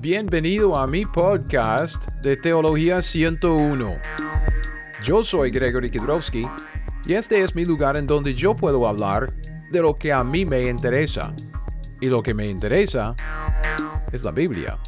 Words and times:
Bienvenido 0.00 0.78
a 0.78 0.86
mi 0.86 1.04
podcast 1.04 2.06
de 2.22 2.36
Teología 2.36 3.02
101. 3.02 3.96
Yo 5.02 5.24
soy 5.24 5.50
Gregory 5.50 5.90
Kidrowski 5.90 6.44
y 7.04 7.14
este 7.14 7.42
es 7.42 7.56
mi 7.56 7.64
lugar 7.64 7.96
en 7.96 8.06
donde 8.06 8.32
yo 8.32 8.54
puedo 8.54 8.86
hablar 8.86 9.34
de 9.72 9.82
lo 9.82 9.96
que 9.96 10.12
a 10.12 10.22
mí 10.22 10.44
me 10.44 10.68
interesa. 10.68 11.34
Y 12.00 12.06
lo 12.06 12.22
que 12.22 12.32
me 12.32 12.44
interesa 12.44 13.16
es 14.12 14.22
la 14.22 14.30
Biblia. 14.30 14.78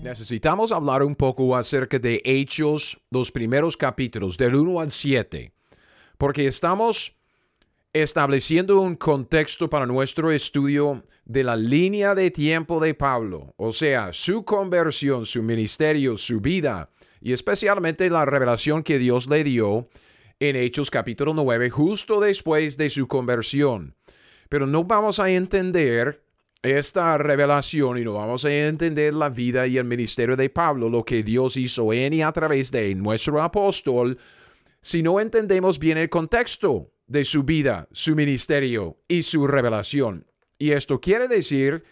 Necesitamos 0.00 0.72
hablar 0.72 1.02
un 1.02 1.16
poco 1.16 1.54
acerca 1.54 1.98
de 1.98 2.22
Hechos, 2.24 2.98
los 3.10 3.30
primeros 3.30 3.76
capítulos, 3.76 4.38
del 4.38 4.54
1 4.54 4.80
al 4.80 4.90
7, 4.90 5.52
porque 6.16 6.46
estamos 6.46 7.17
estableciendo 7.92 8.80
un 8.80 8.96
contexto 8.96 9.70
para 9.70 9.86
nuestro 9.86 10.30
estudio 10.30 11.02
de 11.24 11.42
la 11.42 11.56
línea 11.56 12.14
de 12.14 12.30
tiempo 12.30 12.80
de 12.80 12.94
Pablo, 12.94 13.54
o 13.56 13.72
sea, 13.72 14.12
su 14.12 14.44
conversión, 14.44 15.24
su 15.24 15.42
ministerio, 15.42 16.16
su 16.16 16.40
vida, 16.40 16.90
y 17.20 17.32
especialmente 17.32 18.10
la 18.10 18.24
revelación 18.24 18.82
que 18.82 18.98
Dios 18.98 19.28
le 19.28 19.42
dio 19.42 19.88
en 20.38 20.56
Hechos 20.56 20.90
capítulo 20.90 21.32
9, 21.34 21.70
justo 21.70 22.20
después 22.20 22.76
de 22.76 22.90
su 22.90 23.08
conversión. 23.08 23.96
Pero 24.48 24.66
no 24.66 24.84
vamos 24.84 25.18
a 25.18 25.30
entender 25.30 26.22
esta 26.62 27.16
revelación 27.18 27.98
y 27.98 28.04
no 28.04 28.14
vamos 28.14 28.44
a 28.44 28.52
entender 28.52 29.14
la 29.14 29.30
vida 29.30 29.66
y 29.66 29.78
el 29.78 29.84
ministerio 29.84 30.36
de 30.36 30.50
Pablo, 30.50 30.88
lo 30.88 31.04
que 31.04 31.22
Dios 31.22 31.56
hizo 31.56 31.92
en 31.92 32.12
y 32.12 32.22
a 32.22 32.32
través 32.32 32.70
de 32.70 32.94
nuestro 32.94 33.42
apóstol, 33.42 34.18
si 34.80 35.02
no 35.02 35.20
entendemos 35.20 35.78
bien 35.78 35.98
el 35.98 36.08
contexto 36.08 36.90
de 37.08 37.24
su 37.24 37.42
vida, 37.42 37.88
su 37.90 38.14
ministerio 38.14 38.98
y 39.08 39.22
su 39.22 39.46
revelación. 39.46 40.26
Y 40.58 40.70
esto 40.70 41.00
quiere 41.00 41.26
decir 41.26 41.82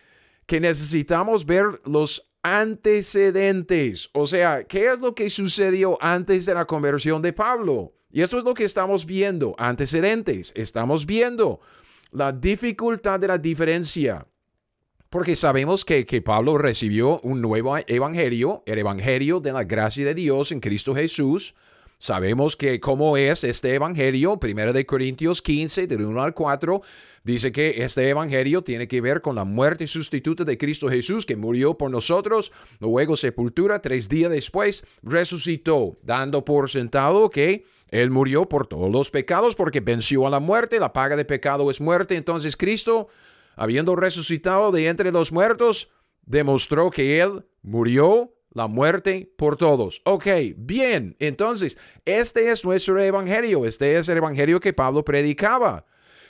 que 0.46 0.60
necesitamos 0.60 1.44
ver 1.46 1.80
los 1.84 2.30
antecedentes, 2.42 4.08
o 4.12 4.26
sea, 4.26 4.62
¿qué 4.64 4.92
es 4.92 5.00
lo 5.00 5.14
que 5.14 5.28
sucedió 5.30 5.98
antes 6.00 6.46
de 6.46 6.54
la 6.54 6.64
conversión 6.64 7.20
de 7.20 7.32
Pablo? 7.32 7.94
Y 8.12 8.22
esto 8.22 8.38
es 8.38 8.44
lo 8.44 8.54
que 8.54 8.64
estamos 8.64 9.04
viendo, 9.04 9.56
antecedentes, 9.58 10.52
estamos 10.54 11.06
viendo 11.06 11.60
la 12.12 12.30
dificultad 12.30 13.18
de 13.18 13.28
la 13.28 13.38
diferencia. 13.38 14.26
Porque 15.10 15.34
sabemos 15.34 15.84
que, 15.84 16.04
que, 16.06 16.22
Pablo 16.22 16.58
recibió 16.58 17.20
un 17.20 17.40
nuevo 17.40 17.76
evangelio, 17.86 18.62
el 18.66 18.78
evangelio 18.78 19.40
de 19.40 19.52
la 19.52 19.64
gracia 19.64 20.04
de 20.04 20.14
Dios 20.14 20.52
en 20.52 20.60
Cristo 20.60 20.94
Jesús, 20.94 21.54
Sabemos 21.98 22.56
que 22.56 22.78
cómo 22.78 23.16
es 23.16 23.42
este 23.42 23.74
evangelio, 23.74 24.38
primero 24.38 24.74
de 24.74 24.84
Corintios 24.84 25.40
15, 25.40 25.86
del 25.86 26.04
1 26.04 26.22
al 26.22 26.34
4, 26.34 26.82
dice 27.24 27.52
que 27.52 27.82
este 27.82 28.10
evangelio 28.10 28.62
tiene 28.62 28.86
que 28.86 29.00
ver 29.00 29.22
con 29.22 29.34
la 29.34 29.44
muerte 29.44 29.86
sustituta 29.86 30.44
de 30.44 30.58
Cristo 30.58 30.90
Jesús, 30.90 31.24
que 31.24 31.36
murió 31.36 31.78
por 31.78 31.90
nosotros, 31.90 32.52
luego 32.80 33.16
sepultura, 33.16 33.80
tres 33.80 34.10
días 34.10 34.30
después 34.30 34.84
resucitó, 35.02 35.96
dando 36.02 36.44
por 36.44 36.68
sentado 36.68 37.30
que 37.30 37.64
él 37.88 38.10
murió 38.10 38.46
por 38.46 38.66
todos 38.66 38.92
los 38.92 39.10
pecados 39.10 39.54
porque 39.54 39.80
venció 39.80 40.26
a 40.26 40.30
la 40.30 40.40
muerte, 40.40 40.78
la 40.78 40.92
paga 40.92 41.16
de 41.16 41.24
pecado 41.24 41.70
es 41.70 41.80
muerte, 41.80 42.16
entonces 42.16 42.58
Cristo, 42.58 43.08
habiendo 43.54 43.96
resucitado 43.96 44.70
de 44.70 44.88
entre 44.88 45.12
los 45.12 45.32
muertos, 45.32 45.88
demostró 46.26 46.90
que 46.90 47.20
él 47.20 47.46
murió 47.62 48.35
la 48.56 48.68
muerte 48.68 49.30
por 49.36 49.58
todos. 49.58 50.00
Ok, 50.04 50.26
bien, 50.56 51.14
entonces, 51.18 51.76
este 52.06 52.50
es 52.50 52.64
nuestro 52.64 52.98
evangelio, 52.98 53.66
este 53.66 53.98
es 53.98 54.08
el 54.08 54.16
evangelio 54.16 54.58
que 54.60 54.72
Pablo 54.72 55.04
predicaba. 55.04 55.84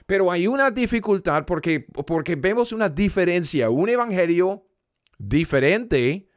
Pero 0.06 0.32
hay 0.32 0.48
una 0.48 0.72
dificultad 0.72 1.44
porque, 1.46 1.80
porque 1.80 2.34
vemos 2.34 2.72
una 2.72 2.88
diferencia, 2.88 3.70
un 3.70 3.88
evangelio 3.88 4.66
diferente 5.18 6.28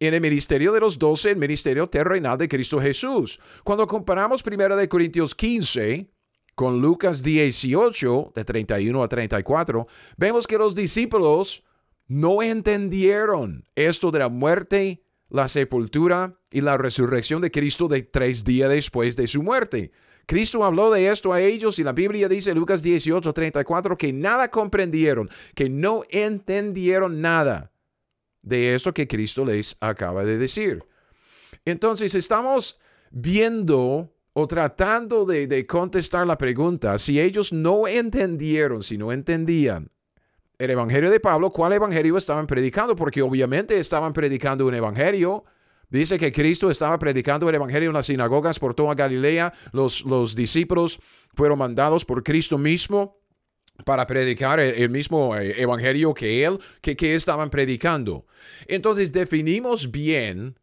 en 0.00 0.14
el 0.14 0.20
ministerio 0.22 0.72
de 0.72 0.80
los 0.80 0.98
doce, 0.98 1.32
el 1.32 1.36
ministerio 1.36 1.88
terrenal 1.88 2.38
de 2.38 2.48
Cristo 2.48 2.80
Jesús. 2.80 3.38
Cuando 3.64 3.86
comparamos 3.86 4.42
1 4.42 4.76
de 4.76 4.88
Corintios 4.88 5.34
15 5.34 6.10
con 6.54 6.80
Lucas 6.80 7.22
18, 7.22 8.32
de 8.34 8.44
31 8.46 9.02
a 9.02 9.08
34, 9.08 9.86
vemos 10.16 10.46
que 10.46 10.56
los 10.56 10.74
discípulos 10.74 11.64
no 12.06 12.42
entendieron 12.42 13.66
esto 13.74 14.10
de 14.10 14.20
la 14.20 14.30
muerte 14.30 15.02
la 15.30 15.48
sepultura 15.48 16.38
y 16.50 16.60
la 16.60 16.78
resurrección 16.78 17.40
de 17.40 17.50
Cristo 17.50 17.88
de 17.88 18.02
tres 18.02 18.44
días 18.44 18.70
después 18.70 19.16
de 19.16 19.26
su 19.26 19.42
muerte. 19.42 19.92
Cristo 20.26 20.64
habló 20.64 20.90
de 20.90 21.08
esto 21.10 21.32
a 21.32 21.40
ellos 21.40 21.78
y 21.78 21.84
la 21.84 21.92
Biblia 21.92 22.28
dice 22.28 22.54
Lucas 22.54 22.82
18, 22.82 23.32
34 23.32 23.96
que 23.96 24.12
nada 24.12 24.50
comprendieron, 24.50 25.28
que 25.54 25.68
no 25.68 26.02
entendieron 26.10 27.20
nada 27.20 27.72
de 28.42 28.74
esto 28.74 28.92
que 28.92 29.08
Cristo 29.08 29.44
les 29.44 29.76
acaba 29.80 30.24
de 30.24 30.38
decir. 30.38 30.84
Entonces 31.64 32.14
estamos 32.14 32.78
viendo 33.10 34.14
o 34.34 34.46
tratando 34.46 35.24
de, 35.24 35.46
de 35.46 35.66
contestar 35.66 36.26
la 36.26 36.38
pregunta, 36.38 36.98
si 36.98 37.18
ellos 37.20 37.52
no 37.52 37.88
entendieron, 37.88 38.82
si 38.82 38.96
no 38.98 39.12
entendían 39.12 39.90
el 40.58 40.70
evangelio 40.70 41.08
de 41.10 41.20
Pablo, 41.20 41.50
¿cuál 41.50 41.72
evangelio 41.72 42.16
estaban 42.16 42.46
predicando? 42.46 42.96
Porque 42.96 43.22
obviamente 43.22 43.78
estaban 43.78 44.12
predicando 44.12 44.66
un 44.66 44.74
evangelio. 44.74 45.44
Dice 45.88 46.18
que 46.18 46.32
Cristo 46.32 46.70
estaba 46.70 46.98
predicando 46.98 47.48
el 47.48 47.54
evangelio 47.54 47.90
en 47.90 47.94
las 47.94 48.06
sinagogas 48.06 48.58
por 48.58 48.74
toda 48.74 48.94
Galilea. 48.94 49.52
Los, 49.72 50.04
los 50.04 50.34
discípulos 50.34 51.00
fueron 51.34 51.58
mandados 51.58 52.04
por 52.04 52.24
Cristo 52.24 52.58
mismo 52.58 53.20
para 53.84 54.06
predicar 54.06 54.58
el, 54.58 54.90
mismo 54.90 55.36
eh, 55.36 55.62
evangelio 55.62 56.12
que 56.12 56.44
él, 56.44 56.58
que, 56.82 56.96
que 56.96 57.14
estaban 57.14 57.48
predicando. 57.48 58.26
Entonces 58.66 59.12
definimos 59.12 59.92
bien 59.92 60.58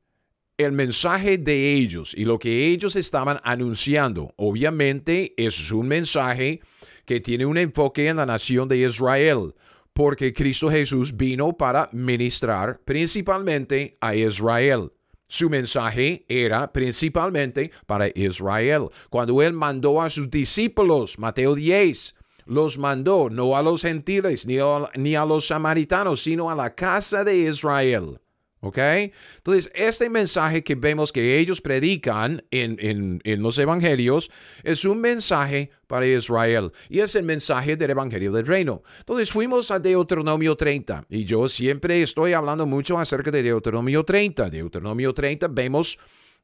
el 0.58 0.74
mensaje 0.74 1.38
de 1.38 1.74
ellos 1.74 2.14
y 2.16 2.26
lo 2.26 2.38
que 2.38 2.68
ellos 2.68 2.98
estaban 2.98 3.40
anunciando. 3.44 4.34
Obviamente 4.36 5.34
es 5.38 5.72
un 5.72 5.88
mensaje 5.88 6.60
que 7.06 7.22
tiene 7.22 7.46
un 7.46 7.58
enfoque 7.58 8.10
en 8.10 8.18
la 8.18 8.26
nación 8.26 8.68
de 8.68 8.78
Israel 8.78 9.54
porque 9.96 10.34
Cristo 10.34 10.70
Jesús 10.70 11.16
vino 11.16 11.54
para 11.54 11.90
ministrar 11.94 12.82
principalmente 12.84 13.98
a 14.02 14.14
Israel. 14.14 14.92
Su 15.30 15.50
mensaje 15.50 16.26
era 16.28 16.72
principalmente 16.72 17.72
para 17.88 18.10
Israel. 18.14 18.90
Cuando 19.10 19.42
él 19.42 19.54
mandó 19.54 20.02
a 20.02 20.10
sus 20.10 20.30
discípulos, 20.30 21.18
Mateo 21.18 21.56
10, 21.56 22.14
los 22.46 22.78
mandó 22.78 23.30
no 23.30 23.56
a 23.56 23.64
los 23.64 23.84
gentiles 23.84 24.46
ni 24.46 24.60
a, 24.60 25.26
los 25.26 25.48
samaritanos, 25.48 26.22
sino 26.22 26.50
a 26.50 26.56
la 26.56 26.76
casa 26.76 27.24
de 27.24 27.38
Israel. 27.38 28.20
¿Ok? 28.66 28.80
Entonces, 28.80 29.72
este 29.76 30.10
mensaje 30.10 30.64
que 30.64 30.74
vemos 30.74 31.12
que 31.12 31.38
ellos 31.38 31.62
predican 31.62 32.44
en, 32.50 33.22
los 33.24 33.60
evangelios 33.60 34.32
es 34.64 34.86
un 34.86 35.00
mensaje 35.00 35.70
para 35.86 36.08
Israel 36.08 36.72
y 36.90 37.00
es 37.00 37.14
el 37.14 37.26
mensaje 37.26 37.76
del 37.76 37.92
evangelio 37.92 38.32
del 38.32 38.48
reino. 38.48 38.82
Entonces, 38.98 39.32
fuimos 39.32 39.70
a 39.70 39.78
Deuteronomio 39.78 40.56
30 40.56 41.06
y 41.10 41.26
yo 41.26 41.48
siempre 41.48 42.02
estoy 42.02 42.34
hablando 42.34 42.66
mucho 42.66 42.98
acerca 42.98 43.30
de 43.30 43.44
Deuteronomio 43.44 44.04
30. 44.04 44.50
Deuteronomio 44.50 45.14
30 45.14 45.48
vemos 45.50 46.00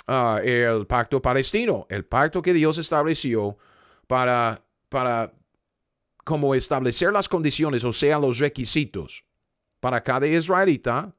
ah, 0.06 0.40
el 0.44 0.86
pacto 0.86 1.24
palestino, 1.24 1.88
el 1.90 2.06
pacto 2.06 2.44
que 2.44 2.54
Dios 2.54 2.78
estableció 2.78 3.58
para, 4.06 4.64
para 4.90 5.34
como 6.24 6.54
establecer 6.54 7.12
las 7.12 7.28
condiciones, 7.28 7.84
o 7.84 7.92
sea, 7.92 8.20
los 8.20 8.38
requisitos 8.38 9.26
para 9.82 10.02
cada 10.04 10.28
israelita, 10.28 11.14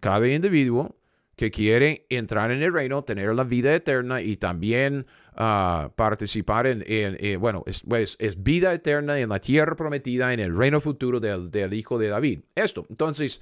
cada 0.00 0.28
individuo 0.28 0.96
que 1.36 1.52
quiere 1.52 2.04
entrar 2.10 2.50
en 2.50 2.62
el 2.64 2.72
reino, 2.72 3.04
tener 3.04 3.32
la 3.32 3.44
vida 3.44 3.72
eterna 3.72 4.20
y 4.20 4.36
también 4.36 5.06
ah, 5.36 5.92
participar 5.94 6.66
en, 6.66 7.40
bueno, 7.40 7.64
pues, 7.86 8.16
es, 8.18 8.42
vida 8.42 8.74
eterna 8.74 9.20
en 9.20 9.28
la 9.28 9.40
tierra 9.40 9.76
prometida, 9.76 10.32
en 10.32 10.40
el 10.40 10.54
reino 10.54 10.80
futuro 10.80 11.20
del, 11.20 11.72
Hijo 11.72 11.96
de 11.96 12.08
David. 12.08 12.40
Esto, 12.56 12.84
entonces, 12.90 13.40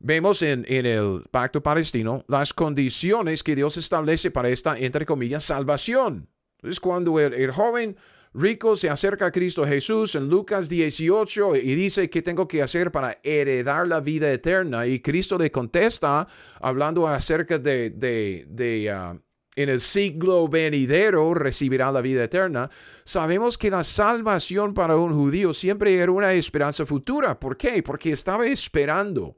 vemos 0.00 0.42
en, 0.42 0.66
el 0.68 1.22
pacto 1.30 1.62
palestino 1.62 2.24
las 2.26 2.52
condiciones 2.52 3.44
que 3.44 3.54
Dios 3.54 3.76
establece 3.76 4.32
para 4.32 4.48
esta, 4.48 4.76
entre 4.76 5.06
comillas, 5.06 5.44
salvación. 5.44 6.26
Es 6.64 6.80
cuando 6.80 7.20
el 7.20 7.52
joven 7.52 7.96
rico 8.34 8.76
se 8.76 8.90
acerca 8.90 9.26
a 9.26 9.32
Cristo 9.32 9.66
Jesús 9.66 10.14
en 10.14 10.28
Lucas 10.28 10.68
18 10.68 11.56
y 11.56 11.74
dice, 11.74 12.10
¿qué 12.10 12.22
tengo 12.22 12.46
que 12.46 12.62
hacer 12.62 12.90
para 12.90 13.18
heredar 13.22 13.86
la 13.86 14.00
vida 14.00 14.30
eterna? 14.30 14.86
Y 14.86 15.00
Cristo 15.00 15.38
le 15.38 15.50
contesta 15.50 16.26
hablando 16.60 17.06
acerca 17.06 17.58
de, 17.58 17.90
de, 17.90 18.92
uh, 18.92 19.18
en 19.56 19.68
el 19.68 19.80
siglo 19.80 20.46
venidero 20.48 21.34
recibirá 21.34 21.90
la 21.90 22.00
vida 22.00 22.24
eterna. 22.24 22.70
Sabemos 23.04 23.58
que 23.58 23.70
la 23.70 23.82
salvación 23.82 24.72
para 24.72 24.96
un 24.96 25.12
judío 25.12 25.52
siempre 25.52 25.96
era 25.96 26.12
una 26.12 26.32
esperanza 26.32 26.86
futura. 26.86 27.38
¿Por 27.40 27.56
qué? 27.56 27.82
Porque 27.82 28.12
estaba 28.12 28.46
esperando 28.46 29.36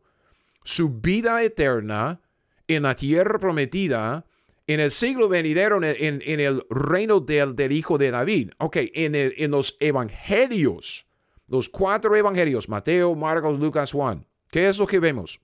su 0.62 0.90
vida 0.90 1.42
eterna 1.42 2.20
en 2.68 2.82
la 2.82 2.94
tierra 2.94 3.38
prometida 3.38 4.26
en 4.74 4.80
el 4.80 4.90
siglo 4.90 5.28
venidero, 5.28 5.80
en, 5.82 6.22
el 6.22 6.64
reino 6.70 7.20
del, 7.20 7.72
Hijo 7.72 7.98
de 7.98 8.10
David. 8.10 8.50
Ok, 8.58 8.76
en, 8.94 9.50
los 9.50 9.76
evangelios 9.80 11.06
los 11.50 11.68
cuatro 11.68 12.14
evangelios, 12.14 12.68
Mateo, 12.68 13.16
Marcos, 13.16 13.58
Lucas, 13.58 13.90
Juan, 13.90 14.24
¿qué 14.52 14.68
es 14.68 14.78
lo 14.78 14.86
que 14.86 15.00
vemos? 15.00 15.40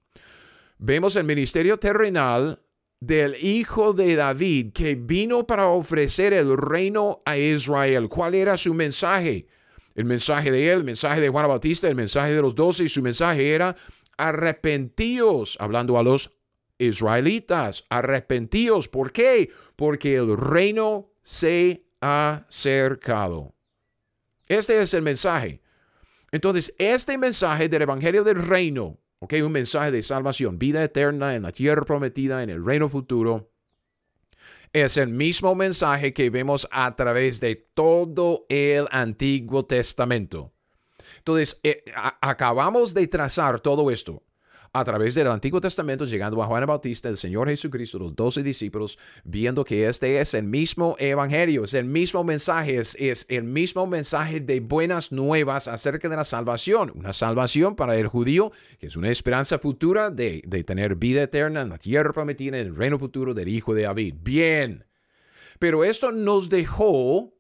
Vemos 0.78 1.16
el 1.16 1.24
ministerio 1.24 1.78
terrenal 1.78 2.62
del 3.00 3.34
hijo 3.44 3.92
de 3.92 4.14
David 4.14 4.72
que 4.72 4.94
vino 4.94 5.46
para 5.48 5.66
ofrecer 5.66 6.32
el 6.32 6.56
reino 6.56 7.22
a 7.24 7.36
Israel. 7.36 8.08
¿Cuál 8.08 8.36
era 8.36 8.56
su 8.56 8.72
mensaje? 8.72 9.48
El 9.96 10.04
mensaje 10.04 10.52
de 10.52 10.70
él, 10.70 10.78
el 10.78 10.84
mensaje 10.84 11.20
de 11.20 11.28
Juan 11.28 11.48
Bautista, 11.48 11.88
el 11.88 11.96
mensaje 11.96 12.34
de 12.34 12.42
los 12.42 12.54
doce 12.54 12.84
y 12.84 12.88
su 12.88 13.02
mensaje 13.02 13.52
era 13.52 13.74
arrepentíos, 14.16 15.56
hablando 15.58 15.98
a 15.98 16.04
los 16.04 16.35
israelitas, 16.78 17.84
arrepentíos. 17.88 18.88
¿Por 18.88 19.12
qué? 19.12 19.50
Porque 19.76 20.16
el 20.16 20.36
reino 20.36 21.10
se 21.22 21.86
ha 22.00 22.46
acercado. 22.48 23.54
Este 24.48 24.80
es 24.80 24.94
el 24.94 25.02
mensaje. 25.02 25.62
Entonces, 26.30 26.74
este 26.78 27.18
mensaje 27.18 27.68
del 27.68 27.82
Evangelio 27.82 28.24
del 28.24 28.42
Reino, 28.42 28.98
ok, 29.20 29.34
un 29.44 29.52
mensaje 29.52 29.90
de 29.90 30.02
salvación, 30.02 30.58
vida 30.58 30.82
eterna 30.82 31.34
en 31.34 31.42
la 31.42 31.52
tierra 31.52 31.84
prometida, 31.84 32.42
en 32.42 32.50
el 32.50 32.64
reino 32.64 32.88
futuro, 32.88 33.50
es 34.72 34.96
el 34.96 35.08
mismo 35.08 35.54
mensaje 35.54 36.12
que 36.12 36.28
vemos 36.30 36.68
a 36.70 36.94
través 36.94 37.40
de 37.40 37.56
todo 37.56 38.44
el 38.48 38.86
Antiguo 38.90 39.64
Testamento. 39.64 40.52
Entonces, 41.18 41.60
eh, 41.62 41.84
acabamos 42.20 42.92
de 42.92 43.06
trazar 43.06 43.60
todo 43.60 43.90
esto 43.90 44.22
a 44.72 44.84
través 44.84 45.14
del 45.14 45.28
Antiguo 45.28 45.60
Testamento, 45.60 46.04
llegando 46.04 46.42
a 46.42 46.46
Juan 46.46 46.66
Bautista, 46.66 47.08
el 47.08 47.16
Señor 47.16 47.48
Jesucristo, 47.48 47.98
los 47.98 48.14
doce 48.14 48.42
discípulos, 48.42 48.98
viendo 49.24 49.64
que 49.64 49.88
este 49.88 50.20
es 50.20 50.34
el 50.34 50.44
mismo 50.44 50.96
evangelio, 50.98 51.64
es 51.64 51.74
el 51.74 51.84
mismo 51.84 52.24
mensaje, 52.24 52.78
es, 52.78 52.96
el 53.28 53.44
mismo 53.44 53.86
mensaje 53.86 54.40
de 54.40 54.60
buenas 54.60 55.12
nuevas 55.12 55.68
acerca 55.68 56.08
de 56.08 56.16
la 56.16 56.24
salvación. 56.24 56.92
Una 56.94 57.12
salvación 57.12 57.76
para 57.76 57.96
el 57.96 58.08
judío, 58.08 58.52
que 58.78 58.86
es 58.86 58.96
una 58.96 59.10
esperanza 59.10 59.58
futura 59.58 60.10
de, 60.10 60.42
de 60.46 60.64
tener 60.64 60.96
vida 60.96 61.22
eterna 61.22 61.62
en 61.62 61.68
la 61.68 61.78
tierra 61.78 62.12
prometida, 62.12 62.58
en 62.58 62.66
el 62.66 62.76
reino 62.76 62.98
futuro 62.98 63.34
del 63.34 63.48
Hijo 63.48 63.74
de 63.74 63.82
David. 63.82 64.14
Bien. 64.22 64.84
Pero 65.58 65.84
esto 65.84 66.12
nos 66.12 66.48
dejó 66.48 67.34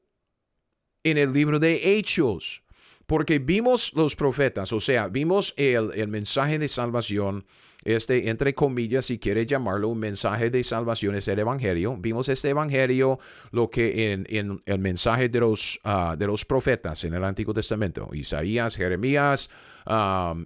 en 1.04 1.18
el 1.18 1.32
libro 1.32 1.58
de 1.58 1.96
Hechos. 1.96 2.65
Porque 3.06 3.38
vimos 3.38 3.92
los 3.94 4.16
profetas, 4.16 4.72
o 4.72 4.80
sea, 4.80 5.06
vimos 5.06 5.54
el, 5.56 6.08
mensaje 6.08 6.58
de 6.58 6.66
salvación, 6.66 7.46
este, 7.84 8.28
entre 8.28 8.52
comillas, 8.52 9.04
si 9.04 9.20
quieres 9.20 9.46
llamarlo, 9.46 9.88
un 9.88 10.00
mensaje 10.00 10.50
de 10.50 10.64
salvación 10.64 11.14
es 11.14 11.28
el 11.28 11.38
Evangelio. 11.38 11.96
Vimos 11.96 12.28
este 12.28 12.48
Evangelio, 12.48 13.20
lo 13.52 13.70
que 13.70 14.12
en, 14.12 14.60
el 14.66 14.78
mensaje 14.80 15.28
de 15.28 15.38
los, 15.38 15.78
ah, 15.84 16.16
de 16.18 16.26
los 16.26 16.44
profetas 16.44 17.04
en 17.04 17.14
el 17.14 17.22
Antiguo 17.22 17.54
Testamento, 17.54 18.10
Isaías, 18.12 18.74
Jeremías, 18.74 19.50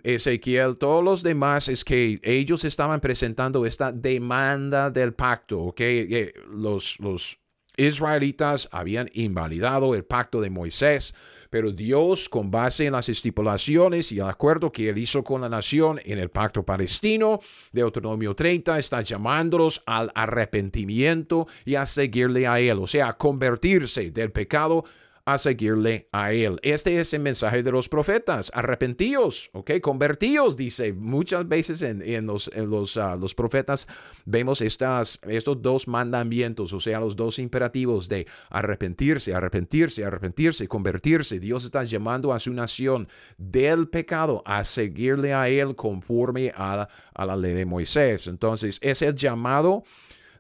Ezequiel, 0.03 0.77
todos 0.77 1.03
los 1.03 1.23
demás, 1.23 1.71
es 1.71 1.83
que 1.83 2.21
ellos 2.23 2.67
estaban 2.67 3.01
presentando 3.01 3.65
esta 3.65 3.91
demanda 3.91 4.91
del 4.91 5.15
pacto, 5.15 5.61
¿ok? 5.61 5.81
Eh, 5.81 6.35
los, 6.51 7.01
los 7.01 7.39
israelitas 7.87 8.69
habían 8.73 9.11
invalidado 9.15 9.95
el 9.95 10.05
pacto 10.05 10.41
de 10.41 10.51
Moisés 10.51 11.15
pero 11.51 11.73
Dios, 11.73 12.29
con 12.29 12.51
base 12.51 12.87
en 12.87 12.93
las 12.93 13.09
estipulaciones 13.09 14.13
y 14.13 14.21
el 14.21 14.27
acuerdo 14.27 14.71
que 14.71 14.89
él 14.89 14.99
hizo 14.99 15.25
con 15.25 15.41
la 15.41 15.49
nación 15.49 16.01
en 16.05 16.19
el 16.19 16.31
pacto 16.31 16.65
palestino, 16.65 17.41
de 17.73 17.83
Deuteronomio 17.83 18.35
30, 18.35 18.79
está 18.79 19.03
llamándolos 19.03 19.83
al 19.85 20.13
arrepentimiento 20.15 21.49
y 21.65 21.75
a 21.75 21.85
seguirle 21.85 22.47
a 22.47 22.61
él, 22.61 22.79
o 22.79 22.87
sea, 22.87 23.09
a 23.09 23.19
convertirse 23.19 24.13
del 24.13 24.31
pecado 24.31 24.85
a 25.33 25.39
seguirle 25.39 26.09
a 26.13 26.33
Él. 26.33 26.59
Este 26.63 26.99
es 26.99 27.15
el 27.15 27.21
mensaje 27.21 27.63
de 27.63 27.71
los 27.71 27.89
profetas. 27.89 28.51
Arrepentíos, 28.55 29.51
¿ok? 29.53 29.73
Convertíos, 29.81 30.57
dice. 30.57 30.93
Muchas 30.93 31.47
veces 31.47 31.83
en, 31.83 32.27
los, 32.27 32.51
los, 32.55 32.97
ah, 32.97 33.17
los, 33.17 33.35
profetas 33.35 33.87
vemos 34.25 34.61
estas, 34.61 35.21
estos 35.29 35.63
dos 35.63 35.87
mandamientos, 35.87 36.73
o 36.73 36.81
sea, 36.81 37.01
los 37.01 37.17
dos 37.17 37.39
imperativos 37.39 38.09
de 38.09 38.27
arrepentirse, 38.51 39.35
arrepentirse, 39.35 40.05
arrepentirse, 40.05 40.67
convertirse. 40.69 41.39
Dios 41.39 41.65
está 41.65 41.85
llamando 41.85 42.33
a 42.33 42.41
su 42.41 42.53
nación 42.53 43.09
del 43.39 43.89
pecado 43.89 44.43
a 44.45 44.65
seguirle 44.65 45.33
a 45.33 45.49
Él 45.49 45.77
conforme 45.77 46.53
a, 46.57 46.89
a 47.15 47.27
la 47.27 47.37
ley 47.37 47.53
de 47.53 47.67
Moisés. 47.67 48.27
Entonces, 48.27 48.79
es 48.83 49.03
el 49.03 49.15
llamado 49.15 49.85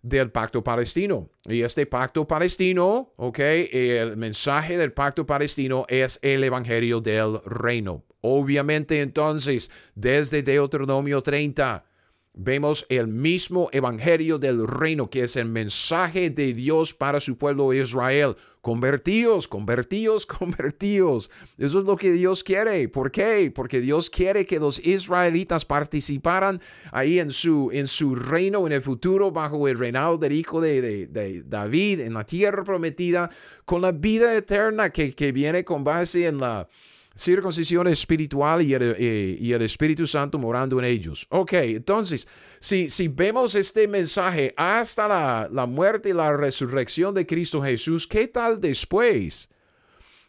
del 0.02 0.30
pacto 0.30 0.62
palestino. 0.64 1.30
Y 1.44 1.62
este 1.62 1.86
pacto 1.86 2.26
palestino, 2.26 3.12
ok, 3.16 3.38
el 3.38 4.16
mensaje 4.16 4.76
del 4.78 4.92
pacto 4.92 5.26
palestino 5.26 5.84
es 5.88 6.18
el 6.22 6.44
evangelio 6.44 7.00
del 7.00 7.40
reino. 7.44 8.04
Obviamente 8.22 9.00
entonces, 9.00 9.70
desde 9.94 10.42
Deuteronomio 10.42 11.22
30, 11.22 11.84
vemos 12.32 12.86
el 12.88 13.08
mismo 13.08 13.68
evangelio 13.72 14.38
del 14.38 14.66
reino, 14.66 15.10
que 15.10 15.22
es 15.22 15.36
el 15.36 15.46
mensaje 15.46 16.30
de 16.30 16.54
Dios 16.54 16.94
para 16.94 17.20
su 17.20 17.36
pueblo 17.36 17.72
Israel. 17.72 18.36
Convertíos, 18.60 19.48
convertíos, 19.48 20.26
convertíos. 20.38 21.30
Eso 21.58 21.78
es 21.78 21.84
lo 21.84 21.96
que 21.96 22.12
Dios 22.12 22.44
quiere. 22.44 22.88
¿Por 22.88 23.10
qué? 23.10 23.50
Porque 23.54 23.80
Dios 23.80 24.10
quiere 24.10 24.46
que 24.46 24.60
los 24.60 24.78
israelitas 24.84 25.64
participaran 25.64 26.60
ahí 26.92 27.18
en 27.18 27.30
su, 27.30 27.70
en 27.72 27.88
su 27.88 28.14
reino 28.14 28.66
en 28.66 28.72
el 28.74 28.82
futuro 28.82 29.30
bajo 29.30 29.66
el 29.66 29.78
reinado 29.78 30.18
del 30.18 30.32
hijo 30.32 30.60
de, 30.60 31.06
de, 31.06 31.42
David 31.42 32.00
en 32.00 32.14
la 32.14 32.24
tierra 32.24 32.62
prometida 32.64 33.30
con 33.64 33.82
la 33.82 33.92
vida 33.92 34.34
eterna 34.34 34.90
que, 34.90 35.14
que 35.14 35.32
viene 35.32 35.64
con 35.64 35.84
base 35.84 36.26
en 36.26 36.38
la 36.38 36.68
circuncisión 37.16 37.86
espiritual 37.88 38.62
y 38.62 38.74
el, 38.74 38.94
eh, 38.98 39.36
y 39.38 39.52
el, 39.52 39.62
Espíritu 39.62 40.06
Santo 40.06 40.38
morando 40.38 40.78
en 40.78 40.84
ellos. 40.84 41.26
Ok, 41.30 41.52
entonces, 41.54 42.26
si, 42.58 42.88
si 42.88 43.08
vemos 43.08 43.54
este 43.54 43.88
mensaje 43.88 44.54
hasta 44.56 45.08
la, 45.08 45.48
la, 45.52 45.66
muerte 45.66 46.10
y 46.10 46.12
la 46.12 46.32
resurrección 46.32 47.14
de 47.14 47.26
Cristo 47.26 47.62
Jesús, 47.62 48.06
¿qué 48.06 48.28
tal 48.28 48.60
después? 48.60 49.48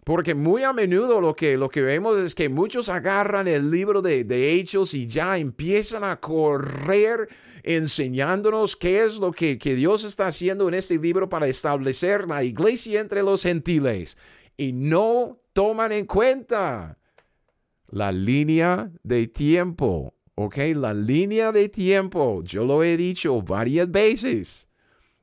Porque 0.04 0.33
muy 0.33 0.63
a 0.63 0.74
menudo 0.74 1.22
lo 1.22 1.36
que, 1.36 1.57
lo 1.57 1.69
que 1.69 1.81
vemos 1.81 2.18
es 2.18 2.33
que 2.33 2.50
muchos 2.50 2.89
agarran 2.89 3.48
el 3.48 3.69
libro 3.69 4.01
de, 4.01 4.24
de 4.24 4.54
Hechos 4.54 4.95
y 4.95 5.06
ya 5.06 5.38
empiezan 5.38 6.04
a 6.04 6.19
correr 6.19 7.30
enseñándonos 7.62 8.75
qué 8.75 9.04
es 9.04 9.18
lo 9.18 9.31
que, 9.31 9.60
que 9.60 9.75
Dios 9.75 10.04
está 10.04 10.25
haciendo 10.25 10.68
en 10.68 10.74
este 10.74 10.98
libro 10.98 11.30
para 11.30 11.48
establecer 11.48 12.28
la 12.28 12.44
iglesia 12.44 13.00
entre 13.00 13.22
los 13.22 13.44
gentiles 13.44 14.18
y 14.57 14.74
no 14.74 15.40
toman 15.53 15.92
en 15.92 16.06
cuenta 16.06 16.98
la 17.88 18.12
línea 18.12 18.92
de 19.03 19.27
tiempo. 19.27 20.14
¿Ok? 20.35 20.57
La 20.75 20.94
línea 20.94 21.52
de 21.52 21.69
tiempo, 21.69 22.42
yo 22.44 22.66
lo 22.66 22.83
he 22.83 22.97
dicho 22.97 23.42
varias 23.42 23.92
veces, 23.92 24.69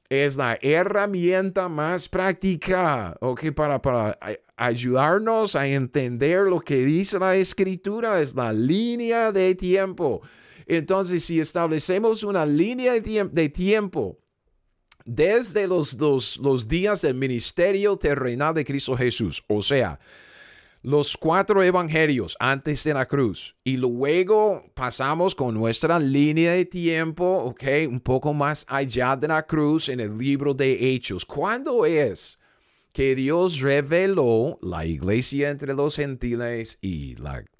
es 0.08 0.36
la 0.36 0.58
herramienta 0.60 1.68
más 1.68 2.08
práctica, 2.08 3.16
¿ok? 3.20 3.50
Para, 3.52 3.82
para 3.82 4.18
ayudarnos 4.56 5.54
a 5.54 5.66
entender 5.66 6.46
lo 6.46 6.60
que 6.60 6.84
dice 6.84 7.18
la 7.18 7.36
escritura, 7.36 8.20
es 8.20 8.34
la 8.34 8.52
línea 8.52 9.32
de 9.32 9.54
tiempo. 9.54 10.22
Entonces, 10.66 11.24
si 11.24 11.40
establecemos 11.40 12.22
una 12.24 12.44
línea 12.44 12.92
de, 12.92 13.48
tiempo, 13.48 14.18
desde 15.04 15.66
los, 15.66 15.96
los 16.38 16.68
días 16.68 17.02
del 17.02 17.14
ministerio 17.14 17.96
terrenal 17.96 18.54
de 18.54 18.64
Cristo 18.64 18.96
Jesús, 18.96 19.42
o 19.48 19.62
sea, 19.62 19.98
los 20.82 21.16
cuatro 21.16 21.62
evangelios 21.62 22.36
antes 22.38 22.84
de 22.84 22.94
la 22.94 23.06
cruz 23.06 23.56
y 23.64 23.76
luego 23.76 24.64
pasamos 24.74 25.34
con 25.34 25.54
nuestra 25.54 25.98
línea 25.98 26.52
de 26.52 26.64
tiempo, 26.64 27.24
ok, 27.24 27.64
un 27.88 28.00
poco 28.00 28.32
más 28.32 28.64
allá 28.68 29.16
de 29.16 29.28
la 29.28 29.44
cruz 29.44 29.88
en 29.88 30.00
el 30.00 30.16
libro 30.16 30.54
de 30.54 30.92
Hechos. 30.92 31.26
¿Cuándo 31.26 31.84
es 31.84 32.38
que 32.92 33.14
Dios 33.14 33.60
reveló 33.60 34.58
la 34.62 34.86
iglesia 34.86 35.50
entre 35.50 35.74
los 35.74 35.96
gentiles 35.96 36.78
y 36.80 37.16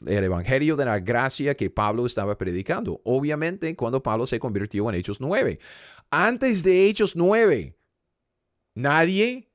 el 0.07 0.25
evangelio 0.25 0.77
de 0.77 0.85
la 0.85 1.01
gracia 1.01 1.55
que 1.55 1.71
Pablo 1.71 2.07
estaba 2.07 2.39
predicando? 2.39 3.01
Obviamente 3.05 3.75
cuando 3.75 4.03
Pablo 4.03 4.27
se 4.27 4.39
convirtió 4.39 4.89
en 4.89 4.95
Hechos 4.95 5.21
9 5.21 5.59
antes 6.11 6.63
de 6.63 6.87
Hechos 6.87 7.17
9, 7.17 7.77
nadie 8.75 9.51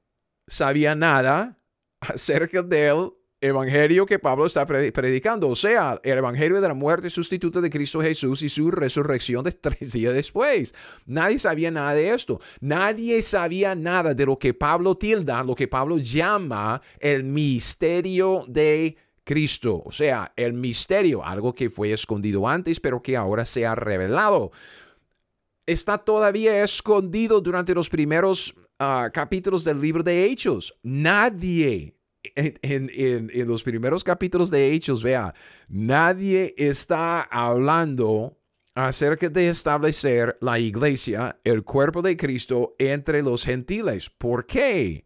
sabía 0.47 0.93
nada 0.93 1.59
acerca 1.99 2.61
del 2.61 3.11
evangelio 3.43 4.05
que 4.05 4.19
Pablo 4.19 4.45
está 4.45 4.65
predicando, 4.65 5.49
o 5.49 5.55
sea, 5.55 5.99
el 6.03 6.17
evangelio 6.17 6.61
de 6.61 6.67
la 6.67 6.73
muerte 6.73 7.09
sustituta 7.09 7.59
de 7.61 7.69
Cristo 7.69 8.01
Jesús 8.01 8.41
y 8.41 8.49
su 8.49 8.71
resurrección 8.71 9.43
de 9.43 9.51
tres 9.51 9.91
días 9.93 10.13
después. 10.13 10.73
Nadie 11.05 11.39
sabía 11.39 11.69
nada 11.69 11.93
de 11.93 12.13
esto. 12.13 12.39
Nadie 12.61 13.21
sabía 13.21 13.75
nada 13.75 14.13
de 14.13 14.25
lo 14.25 14.37
que 14.37 14.53
Pablo 14.53 14.95
tilda, 14.95 15.43
lo 15.43 15.55
que 15.55 15.67
Pablo 15.67 15.97
llama 15.97 16.81
el 16.99 17.23
misterio 17.23 18.45
de 18.47 18.95
Cristo, 19.25 19.81
o 19.85 19.91
sea, 19.91 20.33
el 20.35 20.53
misterio, 20.53 21.23
algo 21.23 21.53
que 21.53 21.69
fue 21.69 21.93
escondido 21.93 22.47
antes, 22.47 22.79
pero 22.79 23.01
que 23.01 23.15
ahora 23.15 23.45
se 23.45 23.65
ha 23.65 23.75
revelado 23.75 24.51
está 25.65 25.97
todavía 25.97 26.61
escondido 26.63 27.39
durante 27.39 27.73
los 27.73 27.89
primeros 27.89 28.53
ah, 28.79 29.09
capítulos 29.13 29.63
del 29.63 29.79
libro 29.79 30.03
de 30.03 30.25
Hechos. 30.25 30.77
Nadie 30.83 31.95
en, 32.35 33.47
los 33.47 33.63
primeros 33.63 34.03
capítulos 34.03 34.49
de 34.49 34.71
Hechos, 34.71 35.03
vea, 35.03 35.33
nadie 35.67 36.53
está 36.57 37.21
hablando 37.21 38.37
acerca 38.75 39.29
de 39.29 39.49
establecer 39.49 40.37
la 40.41 40.57
iglesia, 40.57 41.39
el 41.43 41.63
cuerpo 41.63 42.01
de 42.01 42.17
Cristo, 42.17 42.75
entre 42.79 43.21
los 43.21 43.43
gentiles. 43.43 44.09
¿Por 44.09 44.45
qué? 44.45 45.05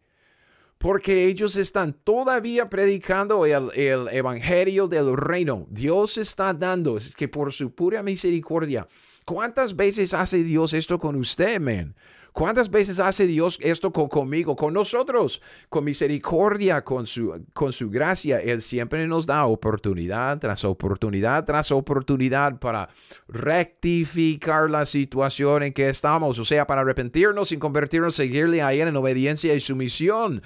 Porque 0.78 1.26
ellos 1.26 1.56
están 1.56 1.94
todavía 1.94 2.70
predicando 2.70 3.46
el, 3.46 3.72
el 3.74 4.08
evangelio 4.10 4.88
del 4.88 5.18
reino. 5.18 5.66
Dios 5.70 6.18
está 6.18 6.54
dando, 6.54 6.98
es 6.98 7.16
que 7.16 7.28
por 7.28 7.52
su 7.52 7.74
pura 7.74 8.04
misericordia, 8.04 8.88
¿cuántas 9.26 9.76
veces 9.76 10.14
hace 10.14 10.44
Dios 10.44 10.74
esto 10.74 11.00
con 11.00 11.16
usted, 11.16 11.60
man? 11.60 11.96
¿Cuántas 12.38 12.70
veces 12.70 13.00
hace 13.00 13.26
Dios 13.26 13.58
esto 13.64 13.92
con, 13.92 14.10
conmigo, 14.10 14.56
con 14.56 14.72
nosotros? 14.72 15.42
Con 15.70 15.84
misericordia, 15.84 16.84
con 16.84 17.08
su, 17.08 17.34
con 17.52 17.74
su 17.74 17.90
gracia. 17.90 18.40
Él 18.40 18.62
siempre 18.62 19.08
nos 19.08 19.26
da 19.26 19.48
oportunidad 19.48 20.38
tras 20.38 20.64
oportunidad 20.64 21.46
tras 21.46 21.72
oportunidad 21.72 22.60
para 22.60 22.90
rectificar 23.28 24.70
la 24.70 24.86
situación 24.86 25.64
en 25.64 25.74
que 25.74 25.90
estamos. 25.90 26.38
O 26.38 26.46
sea, 26.46 26.68
para 26.68 26.82
arrepentirnos 26.82 27.52
y 27.52 27.58
convertirnos, 27.58 28.14
seguirle 28.14 28.62
a 28.62 28.72
Él 28.72 28.88
en 28.88 28.96
obediencia 28.98 29.56
y 29.56 29.60
sumisión. 29.60 30.44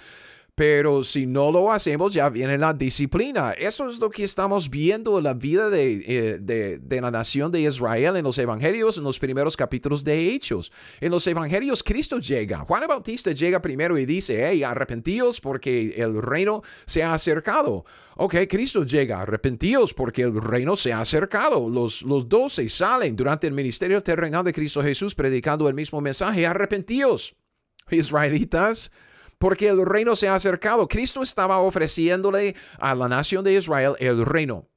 Pero 0.53 1.03
si 1.03 1.25
no 1.25 1.50
lo 1.51 1.72
hacemos, 1.72 2.13
ya 2.13 2.29
viene 2.29 2.58
la 2.58 2.74
disciplina. 2.74 3.53
Eso 3.53 3.88
es 3.88 4.00
lo 4.00 4.10
que 4.10 4.24
estamos 4.24 4.70
viendo 4.70 5.17
en 5.17 5.24
la 5.24 5.34
vida 5.34 5.70
eh, 5.72 6.38
de, 6.39 6.77
de, 6.77 7.01
la 7.01 7.10
nación 7.10 7.51
de 7.51 7.62
Israel 7.62 8.17
en 8.17 8.25
los 8.25 8.38
evangelios, 8.38 8.98
en 8.98 9.05
los 9.05 9.17
primeros 9.17 9.55
capítulos 9.55 10.03
de 10.03 10.34
Hechos. 10.34 10.72
En 11.00 11.12
los 11.12 11.25
evangelios, 11.25 11.81
Cristo 11.84 12.20
llega. 12.20 12.60
Juan 12.60 12.84
Bautista 12.88 13.31
llega 13.31 13.62
primero 13.62 13.98
y 13.98 14.05
dice, 14.05 14.46
hey, 14.46 14.63
arrepentíos 14.63 15.39
porque 15.39 15.93
el 15.98 16.22
reino 16.22 16.62
se 16.86 17.01
ha 17.01 17.13
acercado. 17.13 17.86
Ok, 18.17 18.36
Cristo 18.50 18.84
llega, 18.84 19.22
arrepentíos 19.22 19.93
porque 19.93 20.22
el 20.24 20.39
reino 20.39 20.75
se 20.75 20.91
ha 20.91 21.00
acercado. 21.00 21.70
Los, 21.70 22.01
los 22.01 22.27
doce 22.27 22.67
salen 22.67 23.15
durante 23.15 23.48
el 23.48 23.53
ministerio 23.53 24.03
terrenal 24.03 24.43
de 24.43 24.53
Cristo 24.53 24.84
Jesús 24.84 25.15
predicando 25.15 25.70
el 25.70 25.74
mismo 25.74 26.01
mensaje, 26.01 26.46
arrepentíos. 26.46 27.36
Israelitas, 27.89 28.91
porque 29.41 29.67
el 29.67 29.83
reino 29.83 30.15
se 30.15 30.27
ha 30.27 30.36
acercado. 30.36 30.88
Cristo 30.88 31.24
estaba 31.24 31.57
ofreciéndole 31.57 32.55
a 32.77 32.93
la 32.93 33.10
nación 33.10 33.43
de 33.43 33.55
Israel 33.55 33.95
el 34.00 34.24
reino. 34.24 34.67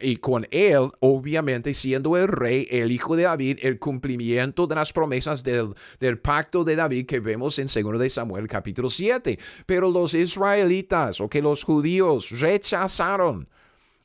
y 0.00 0.16
con 0.18 0.46
él, 0.50 0.92
obviamente, 1.00 1.74
siendo 1.74 2.16
el 2.16 2.28
rey, 2.28 2.68
el 2.70 2.92
hijo 2.92 3.16
de 3.16 3.24
David, 3.24 3.58
el 3.62 3.80
cumplimiento 3.80 4.68
de 4.68 4.74
las 4.76 4.92
promesas 4.92 5.42
del, 5.42 5.74
pacto 6.20 6.62
de 6.62 6.76
David 6.76 7.06
que 7.06 7.18
vemos 7.18 7.58
en 7.58 7.66
2 7.66 7.98
de 7.98 8.08
Samuel 8.08 8.46
capítulo 8.46 8.88
7. 8.88 9.36
Pero 9.66 9.90
los 9.90 10.14
israelitas 10.14 11.20
o 11.20 11.28
que 11.28 11.42
los 11.42 11.64
judíos 11.64 12.38
rechazaron 12.40 13.48